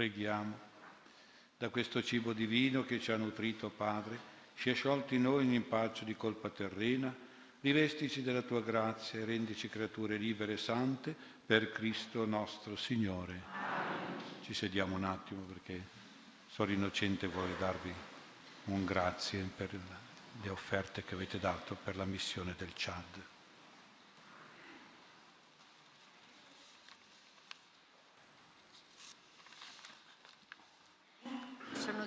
Preghiamo. 0.01 0.57
Da 1.59 1.69
questo 1.69 2.01
cibo 2.01 2.33
divino 2.33 2.83
che 2.83 2.99
ci 2.99 3.11
ha 3.11 3.17
nutrito, 3.17 3.69
Padre, 3.69 4.17
sia 4.55 4.73
sciolto 4.73 5.13
in 5.13 5.21
noi 5.21 5.45
ogni 5.45 5.53
impaccio 5.57 6.05
di 6.05 6.15
colpa 6.15 6.49
terrena, 6.49 7.15
rivestici 7.61 8.23
della 8.23 8.41
tua 8.41 8.63
grazia 8.63 9.19
e 9.19 9.25
rendici 9.25 9.69
creature 9.69 10.17
libere 10.17 10.53
e 10.53 10.57
sante 10.57 11.15
per 11.45 11.71
Cristo 11.71 12.25
nostro 12.25 12.75
Signore. 12.75 13.43
Ci 14.43 14.55
sediamo 14.55 14.95
un 14.95 15.03
attimo 15.03 15.41
perché 15.41 15.79
Sor 16.49 16.71
Innocente 16.71 17.27
vuole 17.27 17.53
darvi 17.59 17.93
un 18.65 18.83
grazie 18.83 19.47
per 19.55 19.69
le 20.41 20.49
offerte 20.49 21.03
che 21.03 21.13
avete 21.13 21.37
dato 21.37 21.75
per 21.75 21.95
la 21.95 22.05
missione 22.05 22.55
del 22.57 22.71
Chad. 22.73 23.29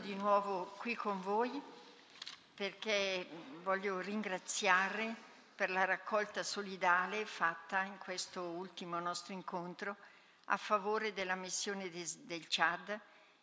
di 0.05 0.13
nuovo 0.25 0.73
qui 0.79 0.95
con 0.95 1.21
voi 1.21 1.61
perché 2.55 3.29
voglio 3.63 4.01
ringraziare 4.01 5.15
per 5.55 5.69
la 5.69 5.85
raccolta 5.85 6.43
solidale 6.43 7.27
fatta 7.27 7.83
in 7.83 7.99
questo 7.99 8.41
ultimo 8.41 8.99
nostro 9.01 9.35
incontro 9.35 9.97
a 10.47 10.57
favore 10.57 11.13
della 11.13 11.35
missione 11.35 11.91
del 11.91 12.47
Chad 12.49 12.99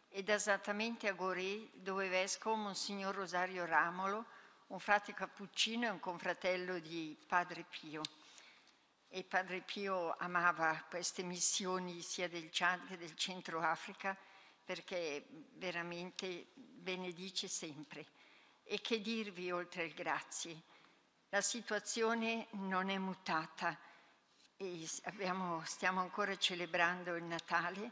ed 0.10 0.28
esattamente 0.28 1.08
a 1.08 1.14
Gorée 1.14 1.70
dove 1.74 2.10
vescovo 2.10 2.56
Monsignor 2.56 3.14
Rosario 3.14 3.64
Ramolo, 3.66 4.26
un 4.68 4.80
frate 4.80 5.14
cappuccino 5.14 5.86
e 5.86 5.90
un 5.90 6.00
confratello 6.00 6.80
di 6.80 7.16
Padre 7.28 7.64
Pio. 7.70 8.02
E 9.08 9.24
Padre 9.24 9.62
Pio 9.62 10.16
amava 10.18 10.84
queste 10.90 11.22
missioni 11.22 12.02
sia 12.02 12.28
del 12.28 12.50
Chad 12.52 12.88
che 12.88 12.98
del 12.98 13.16
Centro 13.16 13.62
Africa 13.62 14.18
perché 14.72 15.26
veramente 15.56 16.48
benedice 16.56 17.50
sempre. 17.50 18.06
E 18.64 18.80
che 18.80 19.02
dirvi 19.02 19.52
oltre 19.52 19.84
il 19.84 19.94
grazie? 19.94 20.62
La 21.28 21.42
situazione 21.42 22.48
non 22.52 22.90
è 22.90 22.98
mutata 22.98 23.78
e 24.56 24.88
abbiamo, 25.04 25.62
stiamo 25.66 26.00
ancora 26.00 26.38
celebrando 26.38 27.18
il 27.18 27.24
Natale, 27.24 27.92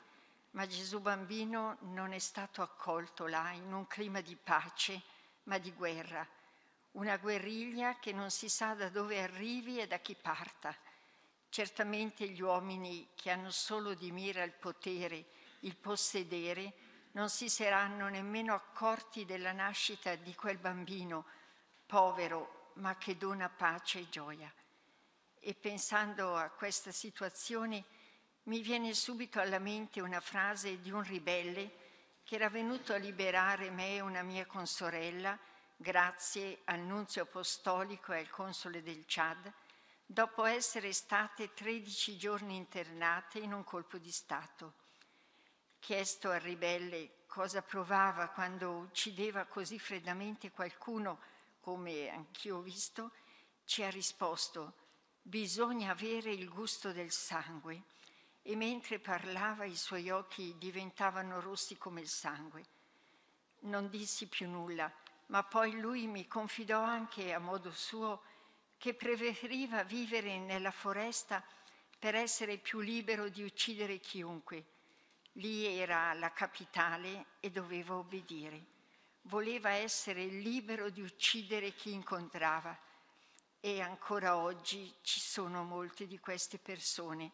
ma 0.51 0.65
Gesù 0.67 1.01
bambino 1.01 1.79
non 1.81 2.13
è 2.13 2.19
stato 2.19 2.61
accolto 2.61 3.27
là 3.27 3.51
in 3.51 3.73
un 3.73 3.85
clima 3.85 4.21
di 4.21 4.37
pace, 4.41 5.01
ma 5.43 5.57
di 5.57 5.73
guerra. 5.73 6.25
Una 6.91 7.17
guerriglia 7.17 7.99
che 7.99 8.13
non 8.13 8.31
si 8.31 8.47
sa 8.47 8.73
da 8.73 8.87
dove 8.87 9.21
arrivi 9.21 9.81
e 9.81 9.87
da 9.87 9.97
chi 9.97 10.15
parta. 10.15 10.73
Certamente 11.49 12.25
gli 12.29 12.41
uomini 12.41 13.09
che 13.15 13.31
hanno 13.31 13.51
solo 13.51 13.93
di 13.95 14.13
mira 14.13 14.43
il 14.43 14.53
potere, 14.53 15.25
il 15.61 15.75
possedere, 15.75 16.73
non 17.11 17.29
si 17.29 17.49
saranno 17.49 18.07
nemmeno 18.07 18.53
accorti 18.53 19.25
della 19.25 19.51
nascita 19.51 20.15
di 20.15 20.33
quel 20.35 20.57
bambino 20.57 21.25
povero 21.85 22.71
ma 22.75 22.97
che 22.97 23.17
dona 23.17 23.49
pace 23.49 23.99
e 23.99 24.09
gioia. 24.09 24.51
E 25.39 25.53
pensando 25.55 26.35
a 26.35 26.49
questa 26.49 26.91
situazione 26.91 27.83
mi 28.43 28.61
viene 28.61 28.93
subito 28.93 29.39
alla 29.39 29.59
mente 29.59 30.01
una 30.01 30.19
frase 30.19 30.79
di 30.81 30.91
un 30.91 31.03
ribelle 31.03 31.87
che 32.23 32.35
era 32.35 32.49
venuto 32.49 32.93
a 32.93 32.97
liberare 32.97 33.69
me 33.71 33.95
e 33.95 34.01
una 34.01 34.21
mia 34.21 34.45
consorella 34.45 35.37
grazie 35.75 36.59
al 36.65 36.79
nunzio 36.79 37.23
apostolico 37.23 38.11
e 38.13 38.19
al 38.19 38.29
console 38.29 38.83
del 38.83 39.03
Chad, 39.07 39.51
dopo 40.05 40.45
essere 40.45 40.93
state 40.93 41.53
13 41.53 42.17
giorni 42.17 42.55
internate 42.55 43.39
in 43.39 43.53
un 43.53 43.63
colpo 43.63 43.97
di 43.97 44.11
Stato 44.11 44.87
chiesto 45.79 46.29
al 46.29 46.39
ribelle 46.39 47.23
cosa 47.25 47.61
provava 47.61 48.29
quando 48.29 48.71
uccideva 48.71 49.45
così 49.45 49.79
freddamente 49.79 50.51
qualcuno, 50.51 51.19
come 51.61 52.09
anch'io 52.09 52.57
ho 52.57 52.61
visto, 52.61 53.11
ci 53.65 53.83
ha 53.83 53.89
risposto 53.89 54.73
bisogna 55.21 55.91
avere 55.91 56.31
il 56.31 56.49
gusto 56.49 56.91
del 56.91 57.11
sangue 57.11 57.83
e 58.41 58.55
mentre 58.55 58.97
parlava 58.97 59.65
i 59.65 59.75
suoi 59.75 60.09
occhi 60.09 60.55
diventavano 60.57 61.39
rossi 61.39 61.77
come 61.77 62.01
il 62.01 62.07
sangue. 62.07 62.65
Non 63.61 63.89
dissi 63.89 64.27
più 64.27 64.49
nulla, 64.49 64.91
ma 65.27 65.43
poi 65.43 65.79
lui 65.79 66.07
mi 66.07 66.27
confidò 66.27 66.81
anche 66.81 67.31
a 67.31 67.37
modo 67.37 67.71
suo 67.71 68.23
che 68.77 68.95
preferiva 68.95 69.83
vivere 69.83 70.39
nella 70.39 70.71
foresta 70.71 71.43
per 71.99 72.15
essere 72.15 72.57
più 72.57 72.79
libero 72.79 73.29
di 73.29 73.43
uccidere 73.43 73.99
chiunque 73.99 74.65
Lì 75.39 75.65
era 75.65 76.11
la 76.15 76.33
capitale 76.33 77.27
e 77.39 77.49
doveva 77.49 77.95
obbedire. 77.95 78.65
Voleva 79.21 79.69
essere 79.69 80.25
libero 80.25 80.89
di 80.89 81.01
uccidere 81.01 81.73
chi 81.73 81.93
incontrava. 81.93 82.77
E 83.61 83.79
ancora 83.79 84.35
oggi 84.35 84.93
ci 85.01 85.21
sono 85.21 85.63
molte 85.63 86.07
di 86.07 86.19
queste 86.19 86.59
persone 86.59 87.31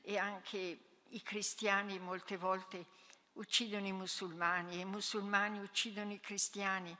e 0.00 0.16
anche 0.16 0.78
i 1.06 1.22
cristiani 1.22 1.98
molte 1.98 2.38
volte 2.38 2.86
uccidono 3.34 3.86
i 3.86 3.92
musulmani 3.92 4.76
e 4.76 4.80
i 4.80 4.86
musulmani 4.86 5.58
uccidono 5.58 6.12
i 6.12 6.20
cristiani, 6.20 6.96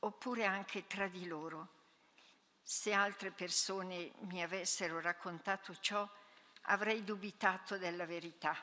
oppure 0.00 0.46
anche 0.46 0.86
tra 0.86 1.06
di 1.06 1.26
loro. 1.26 1.68
Se 2.62 2.94
altre 2.94 3.30
persone 3.30 4.12
mi 4.20 4.42
avessero 4.42 5.00
raccontato 5.02 5.76
ciò, 5.80 6.08
avrei 6.62 7.04
dubitato 7.04 7.76
della 7.76 8.06
verità, 8.06 8.56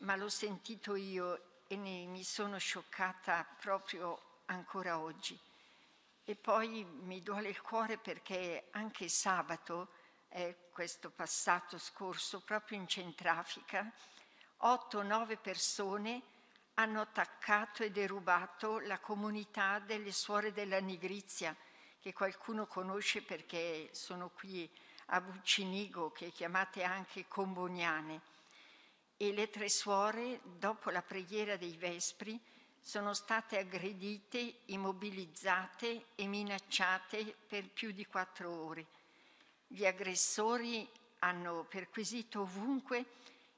ma 0.00 0.16
l'ho 0.16 0.28
sentito 0.28 0.94
io 0.94 1.62
e 1.66 1.76
ne, 1.76 2.06
mi 2.06 2.24
sono 2.24 2.58
scioccata 2.58 3.46
proprio 3.60 4.40
ancora 4.46 4.98
oggi. 4.98 5.38
E 6.24 6.34
poi 6.36 6.84
mi 6.84 7.22
duole 7.22 7.48
il 7.48 7.60
cuore 7.60 7.96
perché 7.96 8.68
anche 8.72 9.08
sabato, 9.08 9.88
eh, 10.28 10.68
questo 10.70 11.10
passato 11.10 11.78
scorso, 11.78 12.40
proprio 12.40 12.78
in 12.78 12.86
Centrafrica, 12.86 13.90
otto 14.58 14.98
o 14.98 15.02
nove 15.02 15.36
persone 15.36 16.22
hanno 16.74 17.00
attaccato 17.00 17.82
e 17.82 17.90
derubato 17.90 18.78
la 18.80 18.98
comunità 18.98 19.80
delle 19.80 20.12
suore 20.12 20.52
della 20.52 20.80
Nigrizia, 20.80 21.54
che 22.00 22.12
qualcuno 22.12 22.66
conosce 22.66 23.22
perché 23.22 23.90
sono 23.92 24.30
qui 24.30 24.70
a 25.06 25.20
Buccinigo, 25.20 26.12
che 26.12 26.30
chiamate 26.30 26.82
anche 26.82 27.26
Comboniane. 27.28 28.29
E 29.22 29.34
le 29.34 29.50
tre 29.50 29.68
suore, 29.68 30.40
dopo 30.42 30.88
la 30.88 31.02
preghiera 31.02 31.58
dei 31.58 31.76
Vespri, 31.76 32.40
sono 32.80 33.12
state 33.12 33.58
aggredite, 33.58 34.60
immobilizzate 34.64 36.06
e 36.14 36.26
minacciate 36.26 37.36
per 37.46 37.68
più 37.68 37.90
di 37.90 38.06
quattro 38.06 38.50
ore. 38.50 38.86
Gli 39.66 39.84
aggressori 39.84 40.88
hanno 41.18 41.66
perquisito 41.68 42.40
ovunque 42.40 43.04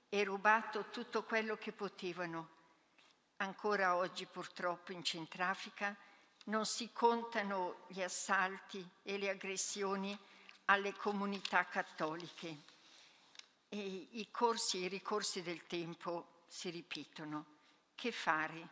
e 0.08 0.24
rubato 0.24 0.86
tutto 0.90 1.22
quello 1.22 1.56
che 1.56 1.70
potevano. 1.70 2.48
Ancora 3.36 3.94
oggi 3.94 4.26
purtroppo 4.26 4.90
in 4.90 5.04
Centrafrica 5.04 5.96
non 6.46 6.66
si 6.66 6.90
contano 6.92 7.84
gli 7.86 8.02
assalti 8.02 8.84
e 9.04 9.16
le 9.16 9.30
aggressioni 9.30 10.18
alle 10.64 10.92
comunità 10.94 11.64
cattoliche 11.66 12.71
e 13.74 14.08
i 14.10 14.28
corsi 14.30 14.82
e 14.82 14.84
i 14.84 14.88
ricorsi 14.88 15.40
del 15.40 15.66
tempo 15.66 16.42
si 16.46 16.68
ripetono. 16.68 17.46
Che 17.94 18.12
fare? 18.12 18.68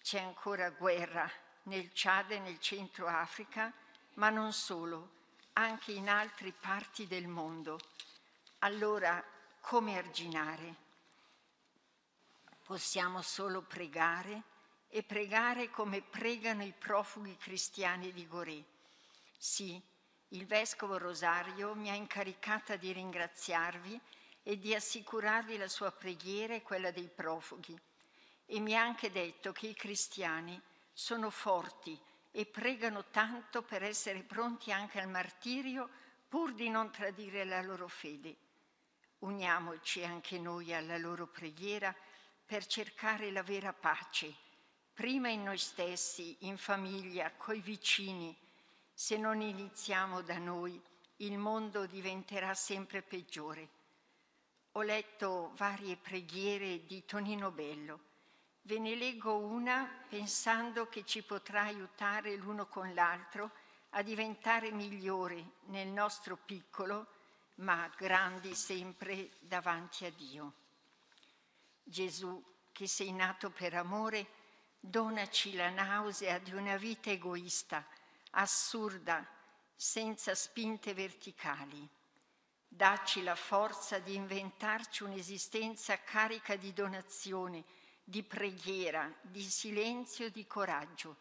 C'è 0.00 0.18
ancora 0.18 0.70
guerra 0.70 1.30
nel 1.64 1.90
Chad 1.92 2.30
e 2.30 2.38
nel 2.38 2.58
centro 2.58 3.06
Africa, 3.06 3.70
ma 4.14 4.30
non 4.30 4.54
solo, 4.54 5.10
anche 5.52 5.92
in 5.92 6.08
altre 6.08 6.52
parti 6.52 7.06
del 7.06 7.28
mondo. 7.28 7.78
Allora 8.60 9.22
come 9.60 9.98
arginare. 9.98 10.74
Possiamo 12.64 13.20
solo 13.20 13.60
pregare 13.60 14.42
e 14.88 15.02
pregare 15.02 15.68
come 15.68 16.00
pregano 16.00 16.64
i 16.64 16.72
profughi 16.72 17.36
cristiani 17.36 18.10
di 18.10 18.26
Goré. 18.26 18.64
Sì, 19.36 19.78
il 20.32 20.46
Vescovo 20.46 20.96
Rosario 20.96 21.74
mi 21.74 21.90
ha 21.90 21.94
incaricata 21.94 22.76
di 22.76 22.90
ringraziarvi 22.92 24.00
e 24.42 24.58
di 24.58 24.74
assicurarvi 24.74 25.58
la 25.58 25.68
sua 25.68 25.92
preghiera 25.92 26.54
e 26.54 26.62
quella 26.62 26.90
dei 26.90 27.08
profughi. 27.08 27.78
E 28.46 28.58
mi 28.58 28.74
ha 28.74 28.82
anche 28.82 29.10
detto 29.10 29.52
che 29.52 29.66
i 29.66 29.74
cristiani 29.74 30.60
sono 30.92 31.28
forti 31.28 31.98
e 32.30 32.46
pregano 32.46 33.04
tanto 33.10 33.62
per 33.62 33.82
essere 33.82 34.22
pronti 34.22 34.72
anche 34.72 35.00
al 35.00 35.08
martirio 35.08 35.88
pur 36.28 36.54
di 36.54 36.70
non 36.70 36.90
tradire 36.90 37.44
la 37.44 37.60
loro 37.60 37.88
fede. 37.88 38.36
Uniamoci 39.18 40.02
anche 40.02 40.38
noi 40.38 40.72
alla 40.72 40.96
loro 40.96 41.26
preghiera 41.26 41.94
per 42.44 42.64
cercare 42.64 43.30
la 43.30 43.42
vera 43.42 43.74
pace, 43.74 44.34
prima 44.94 45.28
in 45.28 45.42
noi 45.42 45.58
stessi, 45.58 46.38
in 46.40 46.56
famiglia, 46.56 47.30
coi 47.32 47.60
vicini. 47.60 48.34
Se 49.02 49.16
non 49.16 49.40
iniziamo 49.40 50.20
da 50.20 50.38
noi, 50.38 50.80
il 51.16 51.36
mondo 51.36 51.86
diventerà 51.86 52.54
sempre 52.54 53.02
peggiore. 53.02 53.68
Ho 54.74 54.82
letto 54.82 55.50
varie 55.56 55.96
preghiere 55.96 56.86
di 56.86 57.04
Tonino 57.04 57.50
Bello. 57.50 57.98
Ve 58.62 58.78
ne 58.78 58.94
leggo 58.94 59.38
una 59.38 59.90
pensando 60.08 60.88
che 60.88 61.04
ci 61.04 61.22
potrà 61.22 61.62
aiutare 61.62 62.36
l'uno 62.36 62.66
con 62.66 62.94
l'altro 62.94 63.50
a 63.90 64.02
diventare 64.02 64.70
migliori 64.70 65.44
nel 65.64 65.88
nostro 65.88 66.36
piccolo 66.36 67.08
ma 67.56 67.90
grandi 67.96 68.54
sempre 68.54 69.30
davanti 69.40 70.04
a 70.04 70.12
Dio. 70.12 70.52
Gesù, 71.82 72.40
che 72.70 72.86
sei 72.86 73.10
nato 73.10 73.50
per 73.50 73.74
amore, 73.74 74.28
donaci 74.78 75.54
la 75.54 75.70
nausea 75.70 76.38
di 76.38 76.54
una 76.54 76.76
vita 76.76 77.10
egoista, 77.10 77.84
assurda, 78.32 79.26
senza 79.74 80.34
spinte 80.34 80.94
verticali. 80.94 81.88
Dacci 82.68 83.22
la 83.22 83.34
forza 83.34 83.98
di 83.98 84.14
inventarci 84.14 85.02
un'esistenza 85.02 85.98
carica 86.02 86.56
di 86.56 86.72
donazione, 86.72 87.64
di 88.04 88.22
preghiera, 88.22 89.12
di 89.20 89.42
silenzio, 89.42 90.30
di 90.30 90.46
coraggio. 90.46 91.16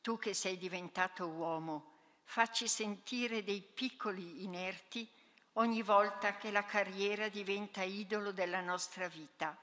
Tu 0.00 0.18
che 0.18 0.34
sei 0.34 0.58
diventato 0.58 1.26
uomo, 1.26 1.92
facci 2.24 2.68
sentire 2.68 3.42
dei 3.42 3.62
piccoli 3.62 4.44
inerti 4.44 5.08
ogni 5.54 5.82
volta 5.82 6.36
che 6.36 6.50
la 6.50 6.64
carriera 6.64 7.28
diventa 7.28 7.82
idolo 7.82 8.32
della 8.32 8.60
nostra 8.60 9.08
vita, 9.08 9.56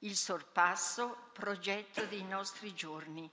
il 0.00 0.16
sorpasso 0.16 1.28
progetto 1.32 2.04
dei 2.06 2.24
nostri 2.24 2.74
giorni, 2.74 3.30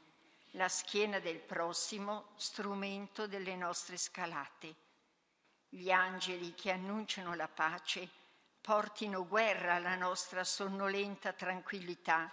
la 0.53 0.67
schiena 0.67 1.19
del 1.19 1.39
prossimo 1.39 2.29
strumento 2.35 3.27
delle 3.27 3.55
nostre 3.55 3.97
scalate. 3.97 4.75
Gli 5.69 5.91
angeli 5.91 6.53
che 6.55 6.71
annunciano 6.71 7.35
la 7.35 7.47
pace 7.47 8.09
portino 8.61 9.25
guerra 9.25 9.75
alla 9.75 9.95
nostra 9.95 10.43
sonnolenta 10.43 11.33
tranquillità, 11.33 12.31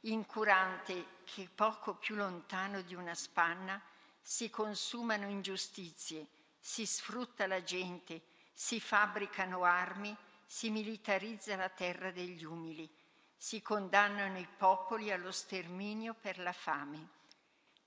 incurante 0.00 1.20
che 1.24 1.48
poco 1.54 1.94
più 1.94 2.16
lontano 2.16 2.82
di 2.82 2.94
una 2.94 3.14
spanna 3.14 3.80
si 4.20 4.50
consumano 4.50 5.28
ingiustizie, 5.28 6.26
si 6.58 6.86
sfrutta 6.86 7.46
la 7.46 7.62
gente, 7.62 8.22
si 8.52 8.80
fabbricano 8.80 9.64
armi, 9.64 10.14
si 10.44 10.70
militarizza 10.70 11.56
la 11.56 11.68
terra 11.68 12.10
degli 12.10 12.44
umili, 12.44 12.88
si 13.36 13.62
condannano 13.62 14.38
i 14.38 14.48
popoli 14.56 15.10
allo 15.10 15.30
sterminio 15.30 16.14
per 16.14 16.38
la 16.38 16.52
fame. 16.52 17.19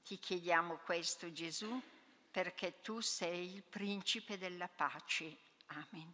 Ti 0.05 0.19
chiediamo 0.19 0.79
questo, 0.83 1.31
Gesù, 1.31 1.81
perché 2.29 2.81
tu 2.81 2.99
sei 2.99 3.53
il 3.53 3.63
principe 3.63 4.37
della 4.37 4.67
pace. 4.67 5.37
Amen. 5.67 6.13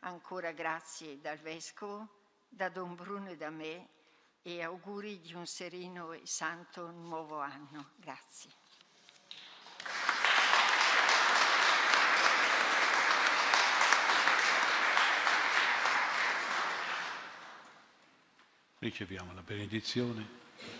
Ancora 0.00 0.52
grazie 0.52 1.20
dal 1.20 1.38
Vescovo, 1.38 2.08
da 2.48 2.68
Don 2.68 2.94
Bruno 2.94 3.30
e 3.30 3.36
da 3.36 3.50
me 3.50 3.88
e 4.42 4.62
auguri 4.62 5.20
di 5.20 5.34
un 5.34 5.46
sereno 5.46 6.12
e 6.12 6.22
santo 6.26 6.90
nuovo 6.90 7.40
anno. 7.40 7.90
Grazie. 7.96 8.50
Riceviamo 18.78 19.34
la 19.34 19.42
benedizione. 19.42 20.77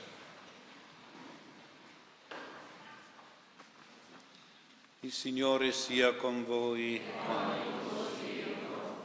Il 5.09 5.14
Signore 5.14 5.72
sia 5.72 6.12
con 6.16 6.44
voi. 6.44 7.01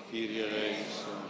Kyrie 0.10 0.46
eleison. 0.46 1.30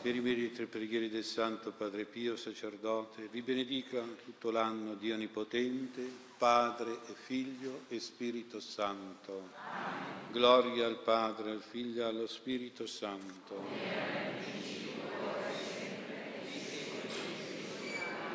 Per 0.00 0.14
i 0.14 0.20
meriti 0.20 0.62
e 0.62 0.66
preghiere 0.66 1.10
del 1.10 1.24
Santo 1.24 1.72
Padre 1.72 2.04
Pio, 2.04 2.36
sacerdote, 2.36 3.26
vi 3.32 3.42
benedica 3.42 4.04
tutto 4.24 4.52
l'anno 4.52 4.94
Dio 4.94 5.14
Onnipotente, 5.14 6.08
Padre 6.38 6.92
e 6.92 7.14
Figlio 7.24 7.86
e 7.88 7.98
Spirito 7.98 8.60
Santo. 8.60 9.48
Amen. 9.56 10.30
Gloria 10.30 10.86
al 10.86 11.00
Padre, 11.00 11.50
al 11.50 11.60
Figlio 11.60 12.02
e 12.02 12.04
allo 12.04 12.28
Spirito 12.28 12.86
Santo. 12.86 13.56
Amen. 13.56 14.44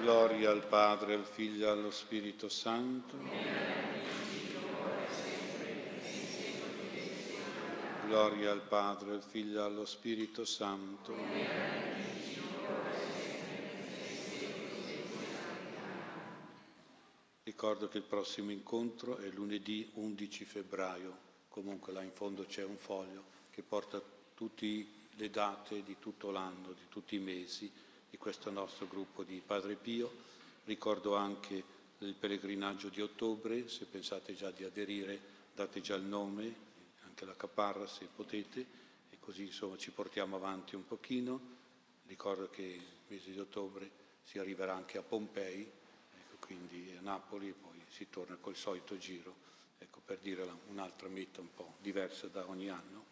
Gloria 0.02 0.52
al 0.52 0.66
Padre, 0.66 1.14
al 1.14 1.26
Figlio 1.26 1.68
e 1.68 1.70
allo 1.70 1.92
Spirito 1.92 2.50
Santo. 2.50 3.99
Gloria 8.10 8.50
al 8.50 8.64
Padre, 8.64 9.12
al 9.12 9.22
Figlio 9.22 9.60
e 9.60 9.64
allo 9.66 9.86
Spirito 9.86 10.44
Santo. 10.44 11.16
Ricordo 17.44 17.88
che 17.88 17.98
il 17.98 18.04
prossimo 18.04 18.50
incontro 18.50 19.18
è 19.18 19.30
lunedì 19.30 19.92
11 19.94 20.44
febbraio, 20.44 21.18
comunque 21.50 21.94
là 21.94 22.02
in 22.02 22.10
fondo 22.12 22.46
c'è 22.46 22.64
un 22.64 22.78
foglio 22.78 23.26
che 23.52 23.62
porta 23.62 24.02
tutte 24.34 24.88
le 25.12 25.30
date 25.30 25.84
di 25.84 25.98
tutto 26.00 26.32
l'anno, 26.32 26.72
di 26.72 26.88
tutti 26.90 27.14
i 27.14 27.20
mesi 27.20 27.72
di 28.10 28.18
questo 28.18 28.50
nostro 28.50 28.88
gruppo 28.88 29.22
di 29.22 29.40
Padre 29.46 29.76
Pio. 29.76 30.12
Ricordo 30.66 31.16
anche 31.16 31.64
il 32.00 32.16
pellegrinaggio 32.16 32.90
di 32.90 33.04
ottobre, 33.04 33.70
se 33.70 33.86
pensate 33.86 34.34
già 34.34 34.50
di 34.50 34.64
aderire 34.64 35.38
date 35.54 35.80
già 35.80 35.94
il 35.94 36.06
nome, 36.06 36.69
anche 37.20 37.26
la 37.26 37.36
caparra 37.36 37.86
se 37.86 38.06
potete, 38.06 38.66
e 39.10 39.18
così 39.20 39.44
insomma 39.44 39.76
ci 39.76 39.92
portiamo 39.92 40.38
avanti 40.38 40.76
un 40.76 40.86
pochino. 40.86 41.58
Ricordo 42.08 42.50
che 42.50 42.62
il 42.62 42.84
mese 43.08 43.32
di 43.32 43.40
ottobre 43.40 43.90
si 44.24 44.40
arriverà 44.40 44.74
anche 44.74 44.98
a 44.98 45.02
Pompei, 45.02 45.70
quindi 46.40 46.96
a 46.98 47.02
Napoli 47.02 47.50
e 47.50 47.54
poi 47.54 47.84
si 47.90 48.10
torna 48.10 48.38
col 48.40 48.56
solito 48.56 48.98
giro, 48.98 49.36
ecco, 49.78 50.00
per 50.06 50.20
dire 50.20 50.48
un'altra 50.70 51.10
meta 51.10 51.42
un 51.42 51.54
po' 51.54 51.76
diversa 51.82 52.28
da 52.28 52.48
ogni 52.48 52.70
anno. 52.70 53.06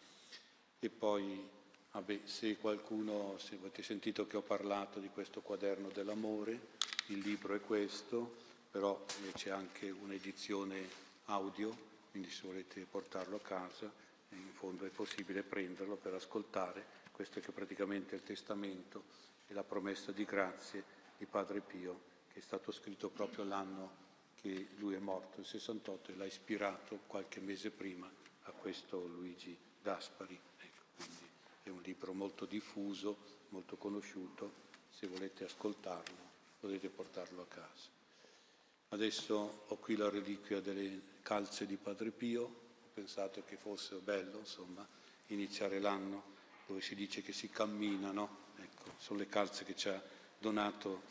E 0.78 0.88
poi, 0.88 1.46
vabbè, 1.92 2.20
se 2.24 2.56
qualcuno, 2.56 3.36
se 3.38 3.56
avete 3.56 3.82
sentito 3.82 4.26
che 4.26 4.38
ho 4.38 4.42
parlato 4.42 5.00
di 5.00 5.08
questo 5.08 5.42
quaderno 5.42 5.88
dell'amore, 5.88 6.76
il 7.08 7.18
libro 7.18 7.54
è 7.54 7.60
questo, 7.60 8.36
però 8.70 9.04
c'è 9.34 9.50
anche 9.50 9.90
un'edizione 9.90 10.88
audio, 11.26 11.87
quindi 12.10 12.30
se 12.30 12.46
volete 12.46 12.80
portarlo 12.84 13.36
a 13.36 13.40
casa, 13.40 13.90
in 14.30 14.52
fondo 14.52 14.84
è 14.84 14.90
possibile 14.90 15.42
prenderlo 15.42 15.96
per 15.96 16.14
ascoltare, 16.14 16.84
questo 17.12 17.40
che 17.40 17.52
praticamente 17.52 18.12
è 18.12 18.18
il 18.18 18.22
testamento 18.22 19.04
e 19.46 19.54
la 19.54 19.64
promessa 19.64 20.12
di 20.12 20.24
grazie 20.24 20.84
di 21.16 21.26
Padre 21.26 21.60
Pio 21.60 22.00
è 22.32 22.40
stato 22.40 22.70
scritto 22.70 23.08
proprio 23.08 23.44
l'anno 23.44 24.06
che 24.34 24.68
lui 24.76 24.94
è 24.94 24.98
morto, 24.98 25.40
il 25.40 25.46
68, 25.46 26.12
e 26.12 26.16
l'ha 26.16 26.24
ispirato 26.24 27.00
qualche 27.06 27.40
mese 27.40 27.70
prima 27.70 28.08
a 28.42 28.52
questo 28.52 29.04
Luigi 29.06 29.56
Gaspari. 29.82 30.38
Ecco, 30.58 30.82
quindi 30.96 31.28
è 31.64 31.68
un 31.70 31.80
libro 31.82 32.12
molto 32.12 32.44
diffuso, 32.44 33.16
molto 33.48 33.76
conosciuto, 33.76 34.66
se 34.90 35.08
volete 35.08 35.44
ascoltarlo 35.44 36.26
potete 36.58 36.88
portarlo 36.88 37.42
a 37.42 37.46
casa. 37.46 37.88
Adesso 38.90 39.64
ho 39.66 39.76
qui 39.76 39.96
la 39.96 40.08
reliquia 40.08 40.60
delle 40.60 41.17
calze 41.28 41.66
di 41.66 41.76
Padre 41.76 42.10
Pio, 42.10 42.42
ho 42.42 42.88
pensato 42.94 43.42
che 43.44 43.56
fosse 43.56 43.96
bello, 43.96 44.38
insomma, 44.38 44.88
iniziare 45.26 45.78
l'anno 45.78 46.22
dove 46.66 46.80
si 46.80 46.94
dice 46.94 47.20
che 47.20 47.34
si 47.34 47.50
camminano, 47.50 48.46
ecco, 48.56 48.94
sono 48.96 49.18
le 49.18 49.28
calze 49.28 49.66
che 49.66 49.76
ci 49.76 49.90
ha 49.90 50.02
donato 50.38 51.02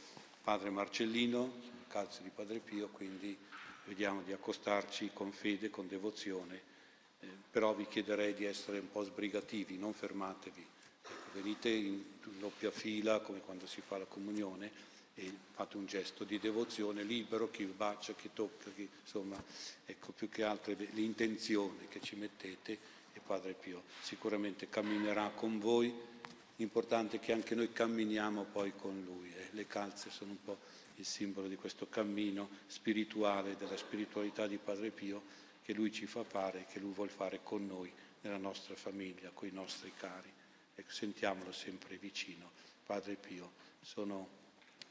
padre 0.42 0.72
Marcellino, 0.72 1.62
calze 1.88 2.24
di 2.24 2.32
Padre 2.34 2.58
Pio, 2.58 2.88
quindi 2.88 3.38
vediamo 3.86 4.24
di 4.24 4.34
accostarci 4.34 5.12
con 5.14 5.32
fede, 5.32 5.70
con 5.70 5.88
devozione, 5.88 6.62
eh, 7.20 7.28
però 7.52 7.76
vi 7.76 7.88
chiederei 7.88 8.34
di 8.34 8.46
essere 8.46 8.80
un 8.80 8.90
po' 8.90 9.04
sbrigativi, 9.04 9.78
non 9.78 9.94
fermatevi, 9.94 10.66
ecco, 11.00 11.12
venite 11.34 11.70
in 11.70 12.04
doppia 12.40 12.72
fila 12.72 13.20
come 13.20 13.42
quando 13.42 13.68
si 13.68 13.82
fa 13.82 14.00
la 14.00 14.06
comunione 14.06 14.96
e 15.20 15.34
fate 15.52 15.78
un 15.78 15.88
gesto 15.88 16.24
di 16.24 16.38
devozione 16.38 17.02
libero, 17.02 17.50
chi 17.50 17.66
bacia, 17.66 18.14
chi 18.14 18.30
tocca, 18.34 18.70
chi, 18.70 18.88
insomma, 19.02 19.42
ecco 19.86 20.12
più 20.12 20.30
che 20.30 20.44
altro 20.44 20.76
l'intenzione 20.92 21.88
che 21.88 22.00
ci 22.02 22.16
mettete 22.16 22.78
e 23.14 23.20
Padre 23.26 23.54
Pio 23.54 23.84
sicuramente 24.02 24.70
camminerà 24.70 25.30
con 25.30 25.58
voi 25.58 25.92
importante 26.58 27.18
che 27.18 27.34
anche 27.34 27.56
noi 27.56 27.72
camminiamo 27.72 28.44
poi 28.44 28.74
con 28.76 29.04
Lui. 29.04 29.34
Eh. 29.34 29.50
Le 29.52 29.66
calze 29.66 30.12
sono 30.12 30.32
un 30.32 30.44
po' 30.44 30.60
il 30.96 31.06
simbolo 31.06 31.48
di 31.48 31.56
questo 31.56 31.90
cammino 31.90 32.50
spirituale, 32.68 33.56
della 33.56 33.78
spiritualità 33.78 34.46
di 34.46 34.58
Padre 34.58 34.92
Pio 34.92 35.46
che 35.64 35.74
Lui 35.74 35.92
ci 35.92 36.06
fa 36.06 36.24
fare, 36.24 36.66
che 36.70 36.80
Lui 36.80 36.94
vuole 36.94 37.10
fare 37.10 37.40
con 37.42 37.66
noi, 37.66 37.92
nella 38.22 38.38
nostra 38.38 38.76
famiglia, 38.76 39.32
con 39.34 39.48
i 39.48 39.52
nostri 39.52 39.92
cari. 39.96 40.32
Ecco, 40.76 40.92
sentiamolo 40.92 41.52
sempre 41.52 41.98
vicino. 41.98 42.52
Padre 42.86 43.16
Pio, 43.16 43.54
sono 43.82 44.46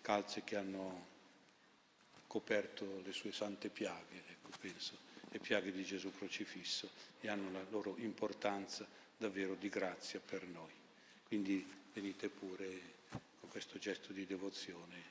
calze 0.06 0.44
che 0.44 0.54
hanno 0.54 1.04
coperto 2.28 3.00
le 3.04 3.10
sue 3.10 3.32
sante 3.32 3.70
piaghe, 3.70 4.22
ecco, 4.28 4.50
penso, 4.60 4.96
le 5.30 5.40
piaghe 5.40 5.72
di 5.72 5.82
Gesù 5.82 6.12
crocifisso 6.12 6.88
e 7.20 7.28
hanno 7.28 7.50
la 7.50 7.64
loro 7.70 7.96
importanza 7.98 8.86
davvero 9.16 9.56
di 9.56 9.68
grazia 9.68 10.20
per 10.24 10.46
noi. 10.46 10.70
Quindi 11.26 11.68
venite 11.92 12.28
pure 12.28 12.80
con 13.40 13.48
questo 13.48 13.80
gesto 13.80 14.12
di 14.12 14.24
devozione 14.26 15.02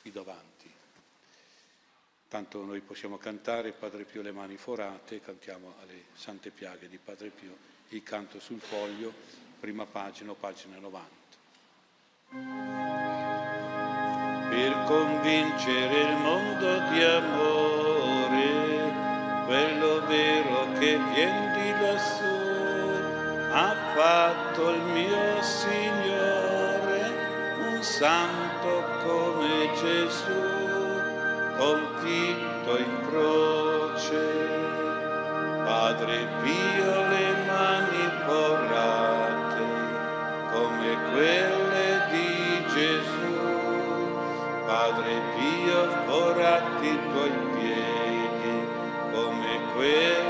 qui 0.00 0.12
davanti. 0.12 0.70
Tanto 2.28 2.62
noi 2.62 2.80
possiamo 2.82 3.18
cantare 3.18 3.72
Padre 3.72 4.04
Pio 4.04 4.22
le 4.22 4.30
mani 4.30 4.56
forate, 4.56 5.20
cantiamo 5.20 5.74
alle 5.80 6.04
sante 6.14 6.50
piaghe 6.50 6.88
di 6.88 6.98
Padre 6.98 7.30
Pio 7.30 7.56
il 7.88 8.04
canto 8.04 8.38
sul 8.38 8.60
foglio, 8.60 9.12
prima 9.58 9.86
pagina 9.86 10.34
pagina 10.34 10.78
90. 10.78 12.95
Per 14.48 14.84
convincere 14.84 16.00
il 16.02 16.16
mondo 16.22 16.78
di 16.90 17.02
amore, 17.02 18.92
quello 19.46 20.06
vero 20.06 20.66
che 20.78 20.98
viene 21.12 21.52
di 21.54 21.70
lassù 21.80 22.36
ha 23.52 23.74
fatto 23.94 24.70
il 24.70 24.82
mio 24.82 25.42
Signore, 25.42 27.14
un 27.68 27.82
santo 27.82 28.84
come 29.04 29.70
Gesù, 29.74 30.44
confitto 31.56 32.76
in 32.78 33.00
croce. 33.08 34.46
Padre 35.64 36.28
Pio 36.42 37.05
forrati 46.46 46.86
i 46.86 46.98
tuoi 47.10 47.30
piedi 47.54 48.68
come 49.12 49.60
quelli 49.74 50.25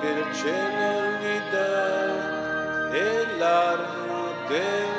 che 0.00 0.08
il 0.08 0.34
cielo 0.34 1.10
gli 1.20 1.38
dà 1.50 2.90
e 2.90 3.36
l'arma 3.38 4.32
delle 4.48 4.89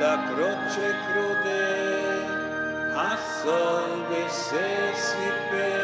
Da 0.00 0.16
croce 0.16 0.94
crude 1.12 2.24
a 2.96 3.18
salve 3.18 4.28
se 4.30 4.94
si 4.94 5.30
per 5.50 5.79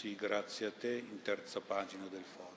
Sì, 0.00 0.14
grazie 0.14 0.68
a 0.68 0.70
te, 0.70 0.96
in 0.96 1.20
terza 1.20 1.60
pagina 1.60 2.06
del 2.06 2.24
foro. 2.24 2.49